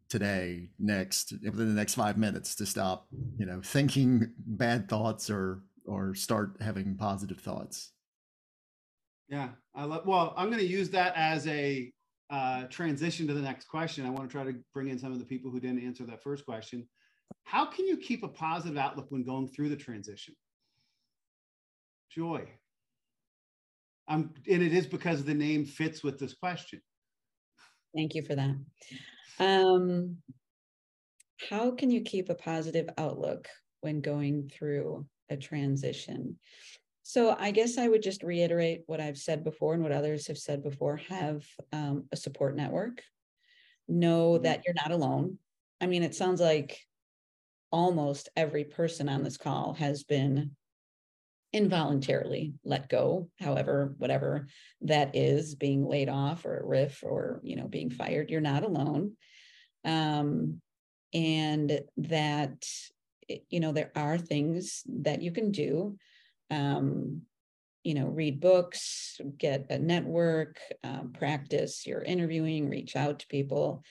today, 0.10 0.70
next, 0.78 1.32
within 1.32 1.70
the 1.70 1.80
next 1.80 1.94
five 1.94 2.18
minutes 2.18 2.56
to 2.56 2.66
stop, 2.66 3.08
you 3.38 3.46
know, 3.46 3.62
thinking 3.64 4.32
bad 4.38 4.90
thoughts 4.90 5.30
or 5.30 5.64
or 5.86 6.14
start 6.14 6.58
having 6.62 6.96
positive 6.96 7.40
thoughts? 7.40 7.92
Yeah, 9.30 9.50
I 9.74 9.86
love. 9.86 10.06
Well, 10.06 10.34
I'm 10.36 10.48
going 10.48 10.60
to 10.60 10.68
use 10.68 10.90
that 10.90 11.14
as 11.16 11.48
a 11.48 11.92
uh, 12.30 12.64
transition 12.66 13.28
to 13.28 13.34
the 13.34 13.42
next 13.42 13.66
question. 13.68 14.06
I 14.06 14.10
want 14.10 14.30
to 14.30 14.32
try 14.32 14.44
to 14.44 14.54
bring 14.74 14.90
in 14.90 15.00
some 15.00 15.12
of 15.12 15.20
the 15.20 15.26
people 15.26 15.50
who 15.50 15.60
didn't 15.60 15.86
answer 15.86 16.06
that 16.06 16.22
first 16.22 16.46
question. 16.46 16.88
How 17.44 17.66
can 17.66 17.88
you 17.88 17.98
keep 17.98 18.24
a 18.24 18.28
positive 18.28 18.78
outlook 18.78 19.08
when 19.10 19.24
going 19.24 19.48
through 19.48 19.70
the 19.70 19.76
transition? 19.76 20.36
Joy. 22.10 22.48
I'm, 24.08 24.34
and 24.50 24.62
it 24.62 24.74
is 24.74 24.88
because 24.88 25.24
the 25.24 25.34
name 25.34 25.66
fits 25.66 26.04
with 26.04 26.20
this 26.20 26.34
question. 26.34 26.82
Thank 27.96 28.16
you 28.16 28.24
for 28.24 28.36
that. 28.36 28.56
Um, 29.40 30.18
how 31.50 31.72
can 31.72 31.92
you 31.92 32.02
keep 32.02 32.30
a 32.30 32.36
positive 32.36 32.90
outlook 32.98 33.48
when 33.82 34.02
going 34.02 34.50
through 34.54 35.06
a 35.30 35.38
transition? 35.38 36.38
So 37.04 37.36
I 37.38 37.52
guess 37.52 37.78
I 37.78 37.88
would 37.88 38.04
just 38.04 38.24
reiterate 38.24 38.84
what 38.86 39.02
I've 39.02 39.18
said 39.18 39.44
before 39.44 39.74
and 39.74 39.84
what 39.84 39.92
others 39.92 40.28
have 40.28 40.38
said 40.38 40.64
before. 40.64 40.98
Have 41.10 41.44
um, 41.74 42.06
a 42.12 42.16
support 42.16 42.56
network. 42.56 43.02
Know 43.88 44.38
that 44.38 44.64
you're 44.66 44.76
not 44.76 44.92
alone. 44.92 45.38
I 45.82 45.88
mean, 45.88 46.04
it 46.04 46.16
sounds 46.16 46.40
like 46.40 46.80
almost 47.72 48.30
every 48.36 48.64
person 48.64 49.10
on 49.10 49.24
this 49.24 49.38
call 49.38 49.74
has 49.74 50.04
been 50.04 50.52
involuntarily 51.54 52.54
let 52.64 52.88
go 52.88 53.30
however 53.40 53.94
whatever 53.98 54.48
that 54.82 55.16
is 55.16 55.56
being 55.56 55.86
laid 55.86 56.08
off 56.08 56.46
or 56.46 56.60
a 56.60 56.66
RIF 56.66 57.04
or 57.04 57.42
you 57.44 57.56
know 57.58 57.68
being 57.68 57.90
fired 57.90 58.30
you're 58.30 58.42
not 58.42 58.64
alone. 58.64 59.14
Um 59.84 60.62
and 61.14 61.82
that 61.98 62.66
you 63.50 63.60
know 63.60 63.72
there 63.72 63.92
are 63.96 64.18
things 64.18 64.84
that 64.88 65.22
you 65.22 65.32
can 65.32 65.52
do 65.52 65.98
um 66.50 67.22
you 67.84 67.94
know 67.94 68.08
read 68.08 68.40
books 68.40 69.20
get 69.38 69.68
a 69.70 69.80
network 69.80 70.60
um, 70.84 71.14
practice 71.18 71.86
your 71.86 72.02
interviewing 72.02 72.70
reach 72.70 72.96
out 72.96 73.20
to 73.20 73.28
people. 73.28 73.84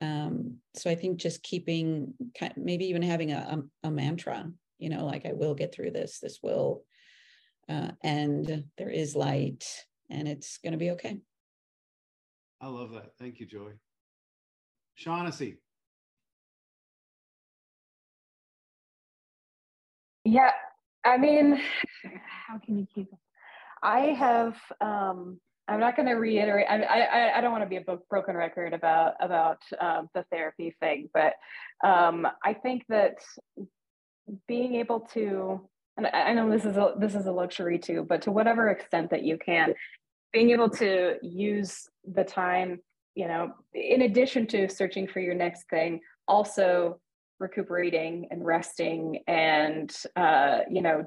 Um, 0.00 0.58
so 0.74 0.90
I 0.90 0.94
think 0.94 1.18
just 1.18 1.42
keeping 1.42 2.14
maybe 2.56 2.86
even 2.86 3.02
having 3.02 3.32
a, 3.32 3.62
a, 3.84 3.88
a 3.88 3.90
mantra, 3.90 4.50
you 4.78 4.90
know, 4.90 5.06
like 5.06 5.24
I 5.24 5.32
will 5.32 5.54
get 5.54 5.72
through 5.72 5.92
this, 5.92 6.18
this 6.20 6.40
will 6.42 6.84
uh, 7.68 7.92
end, 8.02 8.64
there 8.78 8.90
is 8.90 9.14
light, 9.14 9.64
and 10.10 10.28
it's 10.28 10.58
going 10.58 10.72
to 10.72 10.78
be 10.78 10.90
okay. 10.92 11.20
I 12.60 12.66
love 12.68 12.92
that. 12.92 13.12
Thank 13.18 13.40
you, 13.40 13.46
Joy. 13.46 13.72
Shaughnessy. 14.94 15.58
Yeah, 20.24 20.52
I 21.04 21.18
mean, 21.18 21.60
how 22.26 22.58
can 22.58 22.78
you 22.78 22.86
keep? 22.94 23.08
I 23.82 23.98
have. 24.18 24.56
Um, 24.80 25.40
I'm 25.66 25.80
not 25.80 25.96
going 25.96 26.08
to 26.08 26.14
reiterate. 26.14 26.66
I, 26.68 26.82
I 26.82 27.38
I 27.38 27.40
don't 27.40 27.52
want 27.52 27.64
to 27.64 27.68
be 27.68 27.76
a 27.76 27.96
broken 28.10 28.36
record 28.36 28.72
about 28.72 29.14
about 29.20 29.62
um, 29.80 30.08
the 30.14 30.24
therapy 30.30 30.74
thing, 30.80 31.08
but 31.12 31.34
um, 31.82 32.26
I 32.42 32.54
think 32.54 32.84
that 32.88 33.16
being 34.48 34.76
able 34.76 35.00
to, 35.14 35.68
and 35.96 36.06
I 36.08 36.32
know 36.32 36.50
this 36.50 36.64
is 36.64 36.76
a 36.76 36.94
this 36.98 37.14
is 37.14 37.26
a 37.26 37.32
luxury 37.32 37.78
too, 37.78 38.04
but 38.08 38.22
to 38.22 38.32
whatever 38.32 38.68
extent 38.68 39.10
that 39.10 39.22
you 39.22 39.38
can, 39.38 39.74
being 40.32 40.50
able 40.50 40.70
to 40.70 41.16
use 41.22 41.88
the 42.04 42.24
time, 42.24 42.80
you 43.14 43.28
know, 43.28 43.52
in 43.72 44.02
addition 44.02 44.46
to 44.48 44.68
searching 44.68 45.06
for 45.06 45.20
your 45.20 45.34
next 45.34 45.68
thing, 45.70 46.00
also 46.26 47.00
recuperating 47.38 48.28
and 48.30 48.44
resting 48.44 49.20
and 49.26 49.94
uh, 50.16 50.58
you 50.70 50.82
know 50.82 51.04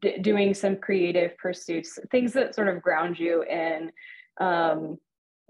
d- 0.00 0.18
doing 0.18 0.54
some 0.54 0.76
creative 0.76 1.36
pursuits 1.38 1.98
things 2.10 2.32
that 2.32 2.54
sort 2.54 2.68
of 2.68 2.82
ground 2.82 3.18
you 3.18 3.42
in 3.42 3.90
um, 4.40 4.96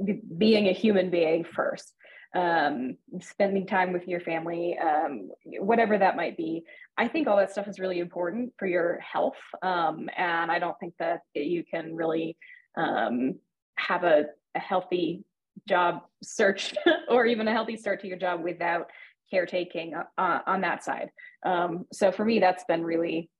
b- 0.04 0.22
being 0.36 0.68
a 0.68 0.72
human 0.72 1.10
being 1.10 1.44
first 1.44 1.92
um, 2.34 2.96
spending 3.20 3.66
time 3.66 3.92
with 3.92 4.06
your 4.06 4.20
family 4.20 4.78
um, 4.78 5.30
whatever 5.58 5.98
that 5.98 6.16
might 6.16 6.36
be 6.36 6.62
i 6.96 7.08
think 7.08 7.26
all 7.26 7.36
that 7.36 7.50
stuff 7.50 7.66
is 7.66 7.80
really 7.80 7.98
important 7.98 8.52
for 8.58 8.66
your 8.66 8.98
health 9.00 9.38
um, 9.62 10.08
and 10.16 10.50
i 10.50 10.58
don't 10.58 10.78
think 10.78 10.94
that 10.98 11.20
you 11.34 11.64
can 11.64 11.94
really 11.94 12.36
um, 12.76 13.34
have 13.76 14.04
a, 14.04 14.26
a 14.54 14.58
healthy 14.58 15.24
job 15.68 16.02
search 16.22 16.74
or 17.08 17.26
even 17.26 17.48
a 17.48 17.52
healthy 17.52 17.76
start 17.76 18.00
to 18.00 18.08
your 18.08 18.18
job 18.18 18.42
without 18.42 18.88
caretaking 19.30 19.94
uh, 20.18 20.38
on 20.46 20.60
that 20.62 20.84
side. 20.84 21.10
Um, 21.46 21.86
so 21.92 22.10
for 22.10 22.24
me, 22.24 22.40
that's 22.40 22.64
been 22.64 22.82
really, 22.82 23.30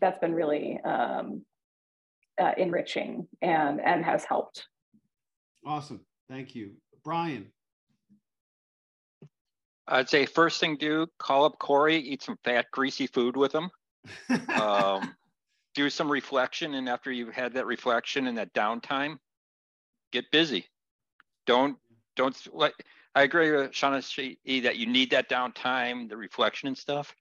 that's 0.00 0.18
been 0.18 0.34
really 0.34 0.80
um, 0.84 1.44
uh, 2.40 2.52
enriching 2.56 3.26
and 3.42 3.80
and 3.80 4.04
has 4.04 4.24
helped. 4.24 4.66
Awesome, 5.66 6.00
thank 6.28 6.54
you, 6.54 6.72
Brian. 7.04 7.48
I'd 9.86 10.08
say 10.08 10.26
first 10.26 10.60
thing 10.60 10.76
do 10.76 11.06
call 11.18 11.44
up 11.44 11.58
Cory, 11.58 11.96
eat 11.96 12.22
some 12.22 12.38
fat, 12.44 12.66
greasy 12.72 13.06
food 13.06 13.36
with 13.36 13.52
him. 13.54 13.70
um, 14.54 15.14
do 15.74 15.90
some 15.90 16.10
reflection, 16.10 16.74
and 16.74 16.88
after 16.88 17.10
you've 17.10 17.34
had 17.34 17.54
that 17.54 17.66
reflection 17.66 18.26
and 18.26 18.38
that 18.38 18.52
downtime, 18.54 19.18
get 20.12 20.30
busy. 20.30 20.66
Don't 21.46 21.76
don't 22.16 22.36
let 22.52 22.74
I 23.14 23.22
agree 23.22 23.50
with 23.50 23.72
Shauna 23.72 24.62
that 24.62 24.76
you 24.76 24.86
need 24.86 25.10
that 25.10 25.28
downtime, 25.28 26.08
the 26.08 26.16
reflection 26.16 26.68
and 26.68 26.78
stuff, 26.78 27.14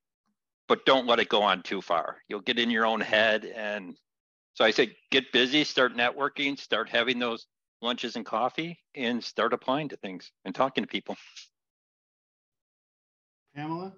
but 0.68 0.86
don't 0.86 1.08
let 1.08 1.20
it 1.20 1.30
go 1.30 1.42
on 1.42 1.64
too 1.64 1.82
far. 1.82 2.18
You'll 2.28 2.42
get 2.42 2.60
in 2.60 2.70
your 2.70 2.86
own 2.86 3.02
head. 3.02 3.46
And 3.46 3.96
so 4.54 4.64
I 4.64 4.72
say, 4.72 4.96
get 5.10 5.32
busy, 5.32 5.64
start 5.64 5.96
networking, 5.96 6.60
start 6.60 6.90
having 6.90 7.18
those 7.18 7.48
lunches 7.82 8.16
and 8.16 8.26
coffee, 8.26 8.78
and 8.94 9.24
start 9.24 9.54
applying 9.54 9.90
to 9.90 9.98
things 9.98 10.32
and 10.46 10.54
talking 10.54 10.84
to 10.84 10.88
people. 10.88 11.18
Pamela? 13.56 13.94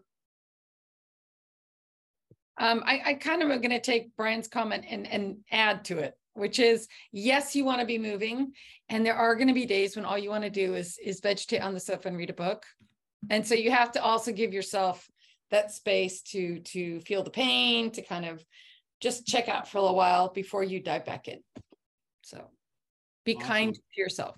Um, 2.58 2.84
I, 2.86 3.02
I 3.06 3.14
kind 3.16 3.41
of 3.41 3.49
am 3.49 3.62
going 3.62 3.72
to 3.72 3.82
take 3.82 4.16
Brian's 4.16 4.47
comment 4.47 4.86
and, 4.88 5.08
and 5.08 5.38
add 5.52 5.86
to 5.86 5.97
it 5.97 6.16
which 6.34 6.60
is 6.60 6.88
yes, 7.12 7.56
you 7.56 7.66
want 7.66 7.80
to 7.80 7.86
be 7.86 7.97
moving. 7.97 8.54
And 8.89 9.06
there 9.06 9.16
are 9.16 9.36
going 9.36 9.47
to 9.47 9.54
be 9.54 9.66
days 9.66 9.95
when 9.95 10.06
all 10.06 10.18
you 10.18 10.30
want 10.30 10.43
to 10.43 10.49
do 10.49 10.76
is, 10.76 10.97
is 11.04 11.20
vegetate 11.20 11.62
on 11.62 11.74
the 11.74 11.80
sofa 11.80 12.08
and 12.08 12.18
read 12.18 12.30
a 12.30 12.34
book. 12.34 12.66
And 13.30 13.45
so 13.45 13.54
you 13.54 13.72
have 13.72 13.91
to 13.93 14.04
also 14.04 14.32
give 14.32 14.54
yourself 14.54 15.08
that 15.52 15.72
space 15.72 16.22
to 16.22 16.60
to 16.60 17.02
feel 17.02 17.24
the 17.24 17.30
pain, 17.30 17.91
to 17.91 18.02
kind 18.02 18.26
of 18.26 18.43
just 19.02 19.28
check 19.28 19.49
out 19.49 19.68
for 19.68 19.78
a 19.78 19.82
little 19.82 19.95
while 19.95 20.30
before 20.30 20.64
you 20.64 20.80
dive 20.80 21.06
back 21.06 21.28
in. 21.28 21.39
So 22.24 22.47
be 23.26 23.36
awesome. 23.36 23.47
kind 23.47 23.76
to 23.76 24.02
yourself. 24.02 24.38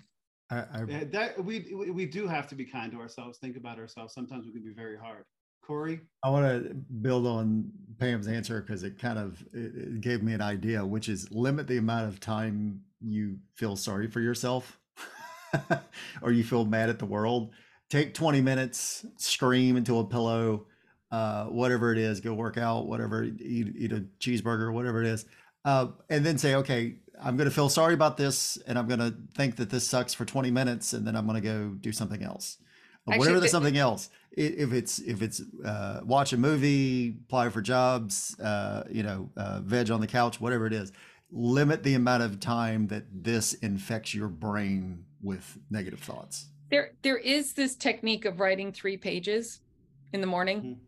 I, 0.50 0.58
I, 0.58 1.04
that 1.12 1.42
we 1.42 1.72
we 1.90 2.06
do 2.06 2.26
have 2.26 2.46
to 2.48 2.54
be 2.54 2.64
kind 2.64 2.92
to 2.92 2.98
ourselves. 2.98 3.38
Think 3.38 3.56
about 3.56 3.78
ourselves. 3.78 4.12
Sometimes 4.14 4.46
we 4.46 4.52
can 4.52 4.62
be 4.62 4.74
very 4.74 4.96
hard. 4.96 5.24
Cory? 5.62 6.00
I 6.22 6.28
want 6.28 6.44
to 6.44 6.74
build 6.74 7.26
on 7.26 7.70
Pam's 7.98 8.28
answer 8.28 8.60
because 8.60 8.82
it 8.82 8.98
kind 8.98 9.18
of 9.18 9.42
it 9.52 10.00
gave 10.00 10.22
me 10.22 10.34
an 10.34 10.42
idea, 10.42 10.84
which 10.84 11.08
is 11.08 11.30
limit 11.30 11.66
the 11.66 11.78
amount 11.78 12.08
of 12.08 12.20
time 12.20 12.82
you 13.00 13.38
feel 13.54 13.76
sorry 13.76 14.06
for 14.06 14.20
yourself 14.20 14.78
or 16.22 16.32
you 16.32 16.44
feel 16.44 16.64
mad 16.64 16.90
at 16.90 16.98
the 16.98 17.06
world. 17.06 17.52
Take 17.90 18.14
20 18.14 18.40
minutes, 18.40 19.06
scream 19.16 19.76
into 19.76 19.98
a 19.98 20.04
pillow, 20.04 20.66
uh, 21.10 21.44
whatever 21.44 21.92
it 21.92 21.98
is, 21.98 22.20
go 22.20 22.34
work 22.34 22.58
out, 22.58 22.86
whatever, 22.86 23.24
eat, 23.24 23.74
eat 23.76 23.92
a 23.92 24.04
cheeseburger, 24.18 24.72
whatever 24.72 25.02
it 25.02 25.06
is. 25.06 25.26
Uh, 25.64 25.88
and 26.10 26.24
then 26.24 26.38
say, 26.38 26.56
okay, 26.56 26.96
I'm 27.22 27.36
going 27.36 27.48
to 27.48 27.54
feel 27.54 27.68
sorry 27.68 27.94
about 27.94 28.16
this 28.16 28.58
and 28.66 28.78
I'm 28.78 28.86
going 28.86 29.00
to 29.00 29.14
think 29.34 29.56
that 29.56 29.70
this 29.70 29.86
sucks 29.86 30.14
for 30.14 30.24
20 30.24 30.50
minutes 30.50 30.92
and 30.92 31.06
then 31.06 31.16
I'm 31.16 31.26
going 31.26 31.40
to 31.40 31.46
go 31.46 31.68
do 31.80 31.92
something 31.92 32.22
else. 32.22 32.58
Actually, 33.06 33.18
whatever 33.18 33.40
there's 33.40 33.50
something 33.50 33.76
else 33.76 34.08
if 34.36 34.72
it's 34.72 34.98
if 35.00 35.22
it's 35.22 35.42
uh, 35.64 36.00
watch 36.04 36.32
a 36.32 36.36
movie 36.36 37.16
apply 37.26 37.48
for 37.48 37.60
jobs 37.60 38.38
uh, 38.40 38.84
you 38.90 39.02
know 39.02 39.30
uh, 39.36 39.60
veg 39.60 39.90
on 39.90 40.00
the 40.00 40.06
couch 40.06 40.40
whatever 40.40 40.66
it 40.66 40.72
is 40.72 40.92
limit 41.30 41.82
the 41.82 41.94
amount 41.94 42.22
of 42.22 42.40
time 42.40 42.86
that 42.88 43.04
this 43.12 43.54
infects 43.54 44.14
your 44.14 44.28
brain 44.28 45.04
with 45.22 45.58
negative 45.70 46.00
thoughts 46.00 46.48
there 46.70 46.92
there 47.02 47.16
is 47.16 47.52
this 47.54 47.74
technique 47.74 48.24
of 48.24 48.40
writing 48.40 48.72
three 48.72 48.96
pages 48.96 49.60
in 50.12 50.20
the 50.20 50.26
morning 50.26 50.58
mm-hmm. 50.58 50.80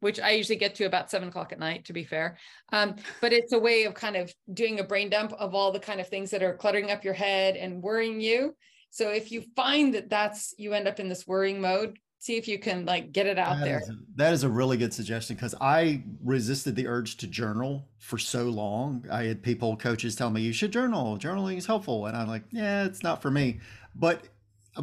Which 0.00 0.20
i 0.20 0.30
usually 0.30 0.58
get 0.58 0.74
to 0.74 0.84
about 0.84 1.10
seven 1.10 1.28
o'clock 1.28 1.52
at 1.52 1.58
night 1.58 1.84
to 1.84 1.92
be 1.92 2.04
fair 2.04 2.36
um, 2.72 2.96
but 3.20 3.32
it's 3.32 3.52
a 3.52 3.58
way 3.58 3.84
of 3.84 3.94
kind 3.94 4.16
of 4.16 4.32
doing 4.52 4.80
a 4.80 4.84
brain 4.84 5.08
dump 5.08 5.32
of 5.34 5.54
all 5.54 5.72
the 5.72 5.80
kind 5.80 6.00
of 6.00 6.08
things 6.08 6.30
that 6.30 6.42
are 6.42 6.56
cluttering 6.56 6.90
up 6.90 7.04
your 7.04 7.14
head 7.14 7.56
and 7.56 7.82
worrying 7.82 8.20
you 8.20 8.54
so 8.90 9.10
if 9.10 9.30
you 9.30 9.44
find 9.56 9.94
that 9.94 10.10
that's 10.10 10.54
you 10.58 10.74
end 10.74 10.88
up 10.88 11.00
in 11.00 11.08
this 11.08 11.26
worrying 11.26 11.60
mode, 11.60 11.96
see 12.18 12.36
if 12.36 12.48
you 12.48 12.58
can 12.58 12.84
like 12.84 13.12
get 13.12 13.26
it 13.26 13.38
out 13.38 13.58
that 13.58 13.64
there. 13.64 13.80
Is 13.80 13.88
a, 13.88 13.96
that 14.16 14.32
is 14.32 14.42
a 14.42 14.48
really 14.48 14.76
good 14.76 14.92
suggestion 14.92 15.36
because 15.36 15.54
I 15.60 16.02
resisted 16.22 16.76
the 16.76 16.88
urge 16.88 17.16
to 17.18 17.26
journal 17.28 17.88
for 17.98 18.18
so 18.18 18.44
long. 18.44 19.06
I 19.10 19.24
had 19.24 19.42
people, 19.42 19.76
coaches 19.76 20.16
tell 20.16 20.30
me 20.30 20.42
you 20.42 20.52
should 20.52 20.72
journal. 20.72 21.16
Journaling 21.18 21.56
is 21.56 21.66
helpful, 21.66 22.06
and 22.06 22.16
I'm 22.16 22.26
like, 22.26 22.42
yeah, 22.50 22.84
it's 22.84 23.02
not 23.02 23.22
for 23.22 23.30
me. 23.30 23.60
But 23.94 24.24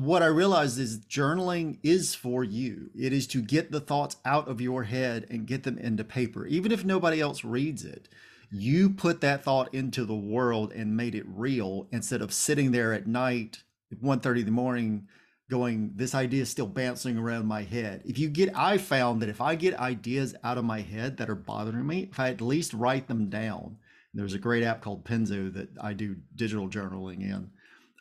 what 0.02 0.24
I 0.24 0.28
realized 0.28 0.80
is 0.80 1.00
journaling 1.00 1.80
is 1.84 2.16
for 2.16 2.43
you. 2.43 2.89
It 2.98 3.14
is 3.14 3.28
to 3.28 3.41
get 3.41 3.72
the 3.72 3.80
thoughts 3.80 4.18
out 4.26 4.48
of 4.48 4.62
your 4.62 4.84
head 4.84 5.26
and 5.30 5.48
get 5.48 5.64
them 5.64 5.78
into 5.78 6.04
paper, 6.04 6.45
even 6.45 6.72
if 6.72 6.84
nobody 6.84 7.22
else 7.22 7.43
reads 7.43 7.86
it. 7.86 8.10
You 8.52 8.89
put 8.89 9.22
that 9.22 9.43
thought 9.43 9.74
into 9.74 10.06
the 10.06 10.16
world 10.16 10.72
and 10.72 10.95
made 10.95 11.16
it 11.16 11.26
real 11.28 11.88
instead 11.91 12.22
of 12.22 12.34
sitting 12.34 12.72
there 12.72 12.93
at 12.93 13.08
night 13.08 13.64
1.30 13.95 14.39
in 14.39 14.45
the 14.45 14.52
morning 14.52 15.08
going 15.50 15.93
this 15.95 16.14
idea 16.14 16.41
is 16.41 16.50
still 16.50 16.68
bouncing 16.68 17.18
around 17.18 17.45
my 17.45 17.64
head 17.64 18.02
if 18.06 18.20
you 18.20 18.28
get 18.28 18.56
i 18.58 18.78
found 18.78 19.22
that 19.22 19.30
if 19.30 19.39
i 19.39 19.56
get 19.56 19.74
ideas 19.80 20.36
out 20.43 20.58
of 20.58 20.66
my 20.66 20.82
head 20.82 21.18
that 21.18 21.30
are 21.30 21.36
bothering 21.36 21.88
me 21.88 22.10
if 22.12 22.20
i 22.20 22.30
at 22.30 22.41
least 22.41 22.74
write 22.74 23.08
them 23.08 23.30
down 23.30 23.78
there's 24.14 24.34
a 24.34 24.39
great 24.39 24.64
app 24.64 24.82
called 24.82 25.06
Penzu 25.06 25.54
that 25.54 25.70
i 25.80 25.93
do 25.93 26.18
digital 26.36 26.68
journaling 26.68 27.22
in 27.22 27.50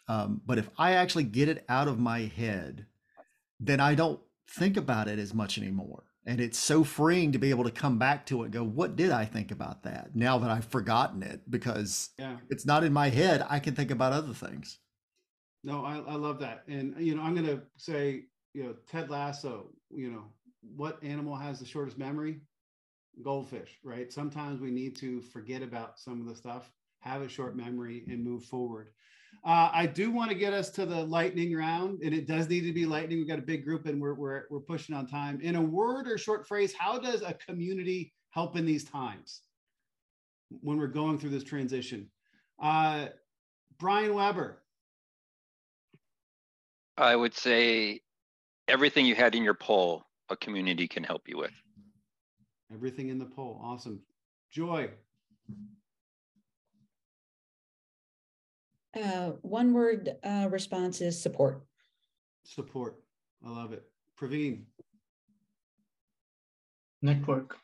um, 0.08 0.40
but 0.46 0.58
if 0.58 0.68
i 0.78 0.92
actually 0.92 1.24
get 1.24 1.48
it 1.48 1.64
out 1.68 1.88
of 1.88 1.98
my 1.98 2.20
head 2.20 2.86
then 3.60 3.80
i 3.80 3.94
don't 3.94 4.20
think 4.48 4.76
about 4.76 5.08
it 5.08 5.18
as 5.18 5.34
much 5.34 5.58
anymore 5.58 6.04
and 6.28 6.40
it's 6.40 6.58
so 6.58 6.82
freeing 6.82 7.30
to 7.32 7.38
be 7.38 7.50
able 7.50 7.64
to 7.64 7.70
come 7.70 7.98
back 7.98 8.26
to 8.26 8.42
it 8.42 8.46
and 8.46 8.52
go 8.52 8.64
what 8.64 8.96
did 8.96 9.10
i 9.10 9.24
think 9.24 9.50
about 9.50 9.82
that 9.82 10.14
now 10.14 10.38
that 10.38 10.50
i've 10.50 10.66
forgotten 10.66 11.22
it 11.22 11.40
because 11.50 12.10
yeah. 12.18 12.36
it's 12.50 12.66
not 12.66 12.84
in 12.84 12.92
my 12.92 13.08
head 13.08 13.44
i 13.48 13.58
can 13.58 13.74
think 13.74 13.90
about 13.90 14.12
other 14.12 14.34
things 14.34 14.78
no, 15.66 15.84
I, 15.84 15.96
I 15.96 16.14
love 16.14 16.38
that. 16.38 16.62
And, 16.68 16.94
you 16.96 17.16
know, 17.16 17.22
I'm 17.22 17.34
going 17.34 17.48
to 17.48 17.60
say, 17.76 18.26
you 18.54 18.62
know, 18.62 18.74
Ted 18.88 19.10
Lasso, 19.10 19.70
you 19.90 20.12
know, 20.12 20.22
what 20.76 21.02
animal 21.02 21.34
has 21.34 21.58
the 21.58 21.66
shortest 21.66 21.98
memory? 21.98 22.40
Goldfish, 23.20 23.80
right? 23.82 24.12
Sometimes 24.12 24.60
we 24.60 24.70
need 24.70 24.94
to 24.98 25.20
forget 25.20 25.62
about 25.62 25.98
some 25.98 26.20
of 26.20 26.28
the 26.28 26.36
stuff, 26.36 26.70
have 27.00 27.20
a 27.20 27.28
short 27.28 27.56
memory, 27.56 28.04
and 28.08 28.22
move 28.22 28.44
forward. 28.44 28.90
Uh, 29.46 29.70
I 29.72 29.86
do 29.86 30.10
want 30.10 30.28
to 30.32 30.36
get 30.36 30.52
us 30.52 30.70
to 30.70 30.84
the 30.84 31.04
lightning 31.04 31.54
round, 31.54 32.00
and 32.02 32.12
it 32.12 32.26
does 32.26 32.48
need 32.48 32.62
to 32.62 32.72
be 32.72 32.84
lightning. 32.84 33.18
We've 33.18 33.28
got 33.28 33.38
a 33.38 33.42
big 33.42 33.64
group, 33.64 33.86
and 33.86 34.00
we're, 34.00 34.14
we're, 34.14 34.42
we're 34.50 34.58
pushing 34.58 34.92
on 34.92 35.06
time. 35.06 35.40
In 35.40 35.54
a 35.54 35.62
word 35.62 36.08
or 36.08 36.18
short 36.18 36.48
phrase, 36.48 36.74
how 36.76 36.98
does 36.98 37.22
a 37.22 37.32
community 37.34 38.12
help 38.30 38.56
in 38.56 38.66
these 38.66 38.82
times 38.82 39.42
when 40.62 40.78
we're 40.78 40.88
going 40.88 41.16
through 41.16 41.30
this 41.30 41.44
transition? 41.44 42.10
Uh, 42.60 43.06
Brian 43.78 44.14
Weber, 44.14 44.62
I 46.96 47.14
would 47.14 47.34
say 47.34 48.00
everything 48.66 49.06
you 49.06 49.14
had 49.14 49.36
in 49.36 49.44
your 49.44 49.54
poll, 49.54 50.02
a 50.28 50.36
community 50.36 50.88
can 50.88 51.04
help 51.04 51.28
you 51.28 51.38
with. 51.38 51.52
Everything 52.74 53.10
in 53.10 53.18
the 53.20 53.26
poll. 53.26 53.60
Awesome. 53.62 54.00
Joy. 54.50 54.90
Uh, 58.96 59.32
one 59.42 59.74
word 59.74 60.16
uh, 60.24 60.48
response 60.50 61.02
is 61.02 61.20
support. 61.20 61.60
Support. 62.44 62.96
I 63.44 63.50
love 63.50 63.72
it. 63.72 63.84
Pravin. 64.18 64.62
Network. 67.02 67.58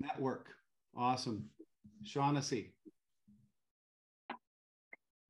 Network. 0.00 0.48
Awesome. 0.96 1.44
Shaughnessy. 2.02 2.72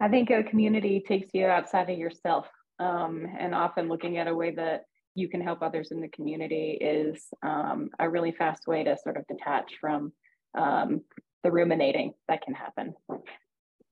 I 0.01 0.09
think 0.09 0.31
a 0.31 0.43
community 0.43 1.05
takes 1.07 1.29
you 1.35 1.47
outside 1.47 1.91
of 1.91 1.99
yourself. 1.99 2.47
Um, 2.79 3.27
and 3.39 3.55
often 3.55 3.89
looking 3.89 4.17
at 4.17 4.27
a 4.27 4.35
way 4.35 4.53
that 4.53 4.85
you 5.15 5.29
can 5.29 5.43
help 5.43 5.63
others 5.63 5.91
in 5.91 6.01
the 6.01 6.09
community 6.09 6.79
is 6.81 7.27
um, 7.43 7.91
a 7.99 8.09
really 8.09 8.33
fast 8.33 8.67
way 8.67 8.83
to 8.83 8.97
sort 8.97 9.19
of 9.19 9.27
detach 9.27 9.75
from 9.81 10.13
um, 10.59 11.03
the 11.45 11.53
ruminating 11.53 12.15
that 12.29 12.41
can 12.41 12.55
happen. 12.55 12.95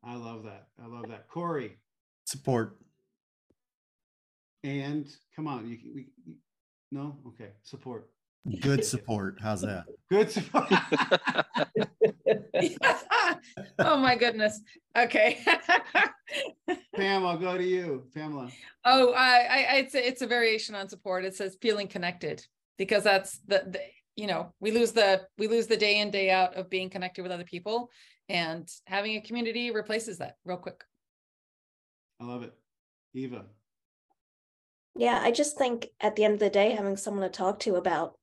I 0.02 0.16
love 0.16 0.44
that. 0.44 0.68
I 0.82 0.86
love 0.86 1.08
that. 1.08 1.28
Cory. 1.28 1.76
Support. 2.24 2.78
And 4.64 5.06
come 5.34 5.46
on, 5.46 5.66
you, 5.68 5.78
we, 5.94 6.06
you 6.26 6.34
no, 6.92 7.16
okay, 7.28 7.50
support. 7.62 8.10
Good 8.60 8.84
support. 8.84 9.38
How's 9.40 9.60
that? 9.62 9.84
Good 10.10 10.30
support. 10.30 10.66
oh 13.78 13.96
my 13.98 14.16
goodness. 14.16 14.60
Okay. 14.96 15.38
Pam, 16.96 17.24
I'll 17.24 17.38
go 17.38 17.56
to 17.56 17.64
you. 17.64 18.06
Pamela. 18.14 18.50
Oh, 18.84 19.12
I, 19.12 19.66
I, 19.70 19.76
it's 19.76 19.94
a, 19.94 20.06
it's 20.06 20.22
a 20.22 20.26
variation 20.26 20.74
on 20.74 20.88
support. 20.88 21.24
It 21.24 21.34
says 21.34 21.56
feeling 21.60 21.86
connected 21.86 22.44
because 22.76 23.04
that's 23.04 23.38
the, 23.46 23.64
the, 23.68 23.80
you 24.16 24.26
know, 24.26 24.52
we 24.58 24.72
lose 24.72 24.92
the, 24.92 25.22
we 25.38 25.46
lose 25.46 25.66
the 25.66 25.76
day 25.76 26.00
in, 26.00 26.10
day 26.10 26.30
out 26.30 26.54
of 26.54 26.70
being 26.70 26.90
connected 26.90 27.22
with 27.22 27.32
other 27.32 27.44
people 27.44 27.90
and 28.30 28.70
having 28.86 29.16
a 29.16 29.20
community 29.20 29.72
replaces 29.72 30.18
that 30.18 30.36
real 30.44 30.56
quick. 30.56 30.84
I 32.20 32.24
love 32.24 32.42
it. 32.42 32.54
Eva. 33.12 33.46
Yeah, 34.96 35.20
I 35.20 35.32
just 35.32 35.58
think 35.58 35.88
at 36.00 36.14
the 36.14 36.24
end 36.24 36.34
of 36.34 36.40
the 36.40 36.50
day, 36.50 36.70
having 36.70 36.96
someone 36.96 37.22
to 37.22 37.28
talk 37.28 37.58
to 37.60 37.74
about 37.74 38.18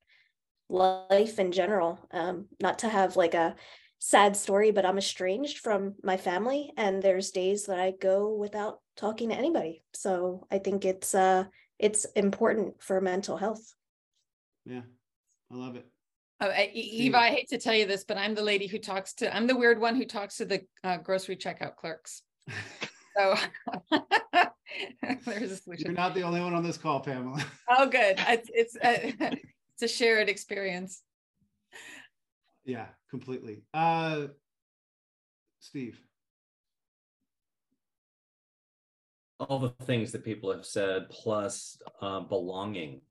life 0.69 1.39
in 1.39 1.51
general, 1.51 1.99
um, 2.11 2.45
not 2.61 2.79
to 2.79 2.89
have 2.89 3.15
like 3.17 3.33
a 3.33 3.55
sad 3.99 4.35
story, 4.37 4.71
but 4.71 4.85
I'm 4.85 4.97
estranged 4.97 5.59
from 5.59 5.95
my 6.03 6.17
family, 6.17 6.71
and 6.77 7.01
there's 7.01 7.31
days 7.31 7.65
that 7.65 7.79
I 7.79 7.91
go 7.91 8.33
without 8.33 8.79
talking 8.95 9.29
to 9.29 9.35
anybody. 9.35 9.83
So 9.93 10.47
I 10.51 10.59
think 10.59 10.85
it's 10.85 11.13
uh, 11.15 11.45
it's 11.79 12.05
important 12.15 12.81
for 12.81 13.01
mental 13.01 13.37
health. 13.37 13.73
Yeah, 14.65 14.81
I 15.51 15.55
love 15.55 15.75
it. 15.75 15.87
Oh, 16.39 16.51
Eva, 16.73 17.17
I 17.17 17.29
hate 17.29 17.49
to 17.49 17.57
tell 17.57 17.73
you 17.73 17.87
this, 17.87 18.03
but 18.03 18.17
I'm 18.17 18.35
the 18.35 18.43
lady 18.43 18.67
who 18.67 18.77
talks 18.77 19.13
to, 19.15 19.35
I'm 19.35 19.47
the 19.47 19.55
weird 19.55 19.79
one 19.79 19.95
who 19.95 20.05
talks 20.05 20.37
to 20.37 20.45
the 20.45 20.61
uh, 20.83 20.97
grocery 20.97 21.35
checkout 21.35 21.75
clerks. 21.75 22.21
So 23.17 23.35
there's 25.25 25.51
a 25.51 25.57
solution. 25.57 25.87
You're 25.87 25.95
not 25.95 26.13
the 26.13 26.21
only 26.21 26.39
one 26.39 26.53
on 26.53 26.63
this 26.63 26.77
call, 26.77 26.99
Pamela. 26.99 27.43
Oh, 27.69 27.87
good. 27.87 28.17
It's, 28.19 28.49
it's, 28.53 28.75
uh, 28.75 29.31
it's 29.73 29.81
a 29.81 29.87
shared 29.87 30.29
experience. 30.29 31.01
Yeah, 32.63 32.85
completely. 33.09 33.63
Uh, 33.73 34.27
Steve. 35.59 35.99
All 39.39 39.57
the 39.57 39.69
things 39.85 40.11
that 40.11 40.23
people 40.23 40.51
have 40.51 40.65
said, 40.65 41.09
plus 41.09 41.79
uh, 41.99 42.19
belonging. 42.19 43.01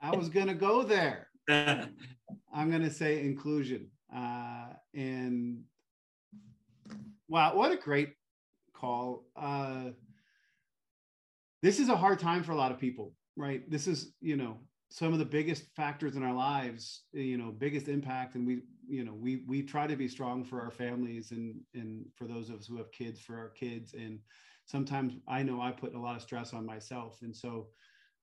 I 0.00 0.14
was 0.14 0.28
going 0.28 0.48
to 0.48 0.54
go 0.54 0.82
there. 0.82 1.28
I'm 1.48 2.70
going 2.70 2.82
to 2.82 2.90
say 2.90 3.20
inclusion. 3.20 3.88
Uh, 4.14 4.66
and 4.94 5.62
wow, 7.28 7.56
what 7.56 7.72
a 7.72 7.76
great 7.76 8.10
call. 8.74 9.24
Uh, 9.36 9.90
this 11.62 11.80
is 11.80 11.88
a 11.88 11.96
hard 11.96 12.18
time 12.18 12.42
for 12.42 12.52
a 12.52 12.56
lot 12.56 12.70
of 12.70 12.78
people, 12.78 13.14
right? 13.36 13.68
This 13.70 13.86
is, 13.86 14.12
you 14.20 14.36
know, 14.36 14.58
some 14.90 15.12
of 15.12 15.18
the 15.18 15.24
biggest 15.24 15.64
factors 15.74 16.14
in 16.14 16.22
our 16.22 16.34
lives, 16.34 17.02
you 17.12 17.36
know, 17.36 17.50
biggest 17.50 17.88
impact. 17.88 18.34
And 18.34 18.46
we, 18.46 18.60
you 18.86 19.04
know, 19.04 19.14
we 19.14 19.42
we 19.48 19.62
try 19.62 19.86
to 19.86 19.96
be 19.96 20.06
strong 20.06 20.44
for 20.44 20.60
our 20.60 20.70
families 20.70 21.32
and 21.32 21.56
and 21.74 22.04
for 22.14 22.26
those 22.26 22.50
of 22.50 22.60
us 22.60 22.66
who 22.66 22.76
have 22.76 22.92
kids, 22.92 23.18
for 23.18 23.36
our 23.36 23.48
kids. 23.48 23.94
And 23.94 24.20
sometimes 24.66 25.14
I 25.26 25.42
know 25.42 25.60
I 25.60 25.72
put 25.72 25.94
a 25.94 26.00
lot 26.00 26.16
of 26.16 26.22
stress 26.22 26.52
on 26.52 26.64
myself. 26.64 27.18
And 27.22 27.34
so 27.34 27.68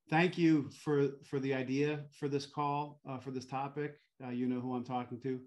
thank 0.10 0.38
you 0.38 0.70
for 0.84 1.10
for 1.24 1.40
the 1.40 1.54
idea 1.54 2.02
for 2.20 2.28
this 2.28 2.46
call 2.46 3.00
uh, 3.10 3.18
for 3.18 3.32
this 3.32 3.46
topic. 3.46 4.00
Uh, 4.24 4.30
you 4.30 4.48
know 4.48 4.60
who 4.60 4.76
i'm 4.76 4.84
talking 4.84 5.20
to. 5.20 5.40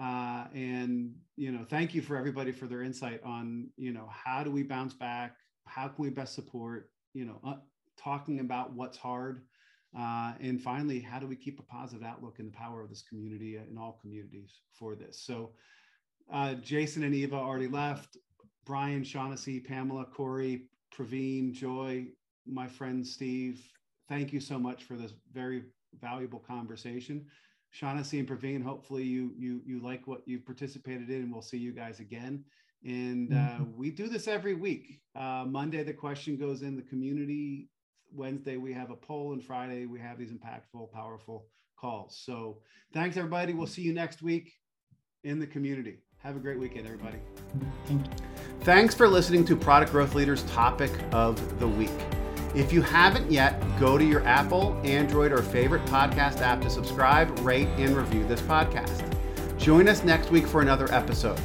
Uh, 0.00 0.44
and 0.54 1.12
you 1.36 1.50
know 1.50 1.64
thank 1.68 1.94
you 1.94 2.02
for 2.02 2.16
everybody 2.16 2.52
for 2.52 2.66
their 2.66 2.82
insight 2.82 3.20
on 3.24 3.68
you 3.76 3.92
know 3.92 4.08
how 4.12 4.42
do 4.42 4.50
we 4.50 4.62
bounce 4.62 4.94
back? 4.94 5.36
How 5.66 5.88
can 5.88 6.02
we 6.02 6.10
best 6.10 6.34
support 6.34 6.90
you 7.14 7.24
know 7.24 7.40
uh, 7.44 7.56
talking 7.96 8.40
about 8.40 8.72
what's 8.74 8.96
hard? 8.98 9.42
Uh, 9.98 10.34
and 10.40 10.60
finally 10.60 11.00
how 11.00 11.18
do 11.18 11.26
we 11.26 11.34
keep 11.34 11.58
a 11.58 11.62
positive 11.62 12.04
outlook 12.04 12.36
in 12.38 12.46
the 12.46 12.52
power 12.52 12.82
of 12.82 12.90
this 12.90 13.02
community 13.02 13.56
in 13.56 13.78
all 13.78 13.98
communities 14.00 14.60
for 14.72 14.94
this? 14.94 15.22
So 15.24 15.50
uh, 16.32 16.54
jason 16.54 17.02
and 17.04 17.14
eva 17.14 17.36
already 17.36 17.68
left. 17.68 18.16
Brian 18.64 19.02
shaughnessy 19.02 19.60
pamela 19.60 20.04
cory 20.04 20.68
pravin 20.94 21.52
joy 21.52 22.06
my 22.46 22.66
friend 22.66 23.06
steve 23.06 23.62
thank 24.08 24.32
you 24.32 24.40
so 24.40 24.58
much 24.58 24.84
for 24.84 24.94
this 24.94 25.12
very 25.32 25.64
valuable 26.00 26.38
conversation. 26.40 27.26
Shaughnessy 27.70 28.18
and 28.18 28.28
Pravin, 28.28 28.62
hopefully 28.62 29.04
you 29.04 29.32
you 29.36 29.60
you 29.66 29.80
like 29.80 30.06
what 30.06 30.22
you 30.26 30.38
participated 30.38 31.10
in, 31.10 31.22
and 31.22 31.32
we'll 31.32 31.42
see 31.42 31.58
you 31.58 31.72
guys 31.72 32.00
again. 32.00 32.44
And 32.84 33.32
uh, 33.32 33.36
mm-hmm. 33.36 33.76
we 33.76 33.90
do 33.90 34.08
this 34.08 34.28
every 34.28 34.54
week. 34.54 35.00
Uh, 35.14 35.44
Monday, 35.46 35.82
the 35.82 35.92
question 35.92 36.36
goes 36.36 36.62
in 36.62 36.76
the 36.76 36.82
community. 36.82 37.68
Wednesday, 38.12 38.56
we 38.56 38.72
have 38.72 38.90
a 38.90 38.96
poll, 38.96 39.32
and 39.32 39.44
Friday, 39.44 39.84
we 39.86 40.00
have 40.00 40.18
these 40.18 40.30
impactful, 40.30 40.90
powerful 40.92 41.46
calls. 41.78 42.22
So 42.24 42.58
thanks, 42.94 43.16
everybody. 43.16 43.52
We'll 43.52 43.66
see 43.66 43.82
you 43.82 43.92
next 43.92 44.22
week 44.22 44.54
in 45.24 45.38
the 45.38 45.46
community. 45.46 45.98
Have 46.18 46.36
a 46.36 46.40
great 46.40 46.58
weekend, 46.58 46.86
everybody. 46.86 47.18
Thank 47.86 48.06
you. 48.06 48.12
Thanks 48.60 48.94
for 48.94 49.08
listening 49.08 49.44
to 49.46 49.56
Product 49.56 49.92
Growth 49.92 50.14
Leaders 50.14 50.42
Topic 50.44 50.90
of 51.12 51.58
the 51.58 51.68
Week. 51.68 51.90
If 52.54 52.72
you 52.72 52.80
haven't 52.82 53.30
yet, 53.30 53.62
go 53.78 53.98
to 53.98 54.04
your 54.04 54.24
Apple, 54.24 54.80
Android, 54.84 55.32
or 55.32 55.42
favorite 55.42 55.84
podcast 55.86 56.40
app 56.40 56.60
to 56.62 56.70
subscribe, 56.70 57.38
rate, 57.40 57.68
and 57.76 57.94
review 57.96 58.26
this 58.26 58.40
podcast. 58.40 59.04
Join 59.58 59.86
us 59.88 60.02
next 60.02 60.30
week 60.30 60.46
for 60.46 60.62
another 60.62 60.90
episode. 60.92 61.38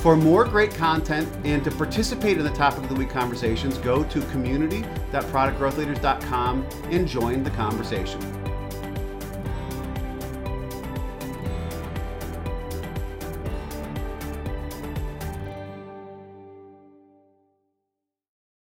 For 0.00 0.16
more 0.16 0.44
great 0.44 0.74
content 0.74 1.28
and 1.44 1.62
to 1.62 1.70
participate 1.70 2.38
in 2.38 2.44
the 2.44 2.50
topic 2.50 2.82
of 2.82 2.88
the 2.88 2.96
week 2.96 3.10
conversations, 3.10 3.78
go 3.78 4.02
to 4.04 4.20
community.productgrowthleaders.com 4.32 6.66
and 6.90 7.06
join 7.06 7.44
the 7.44 7.50
conversation. 7.50 8.41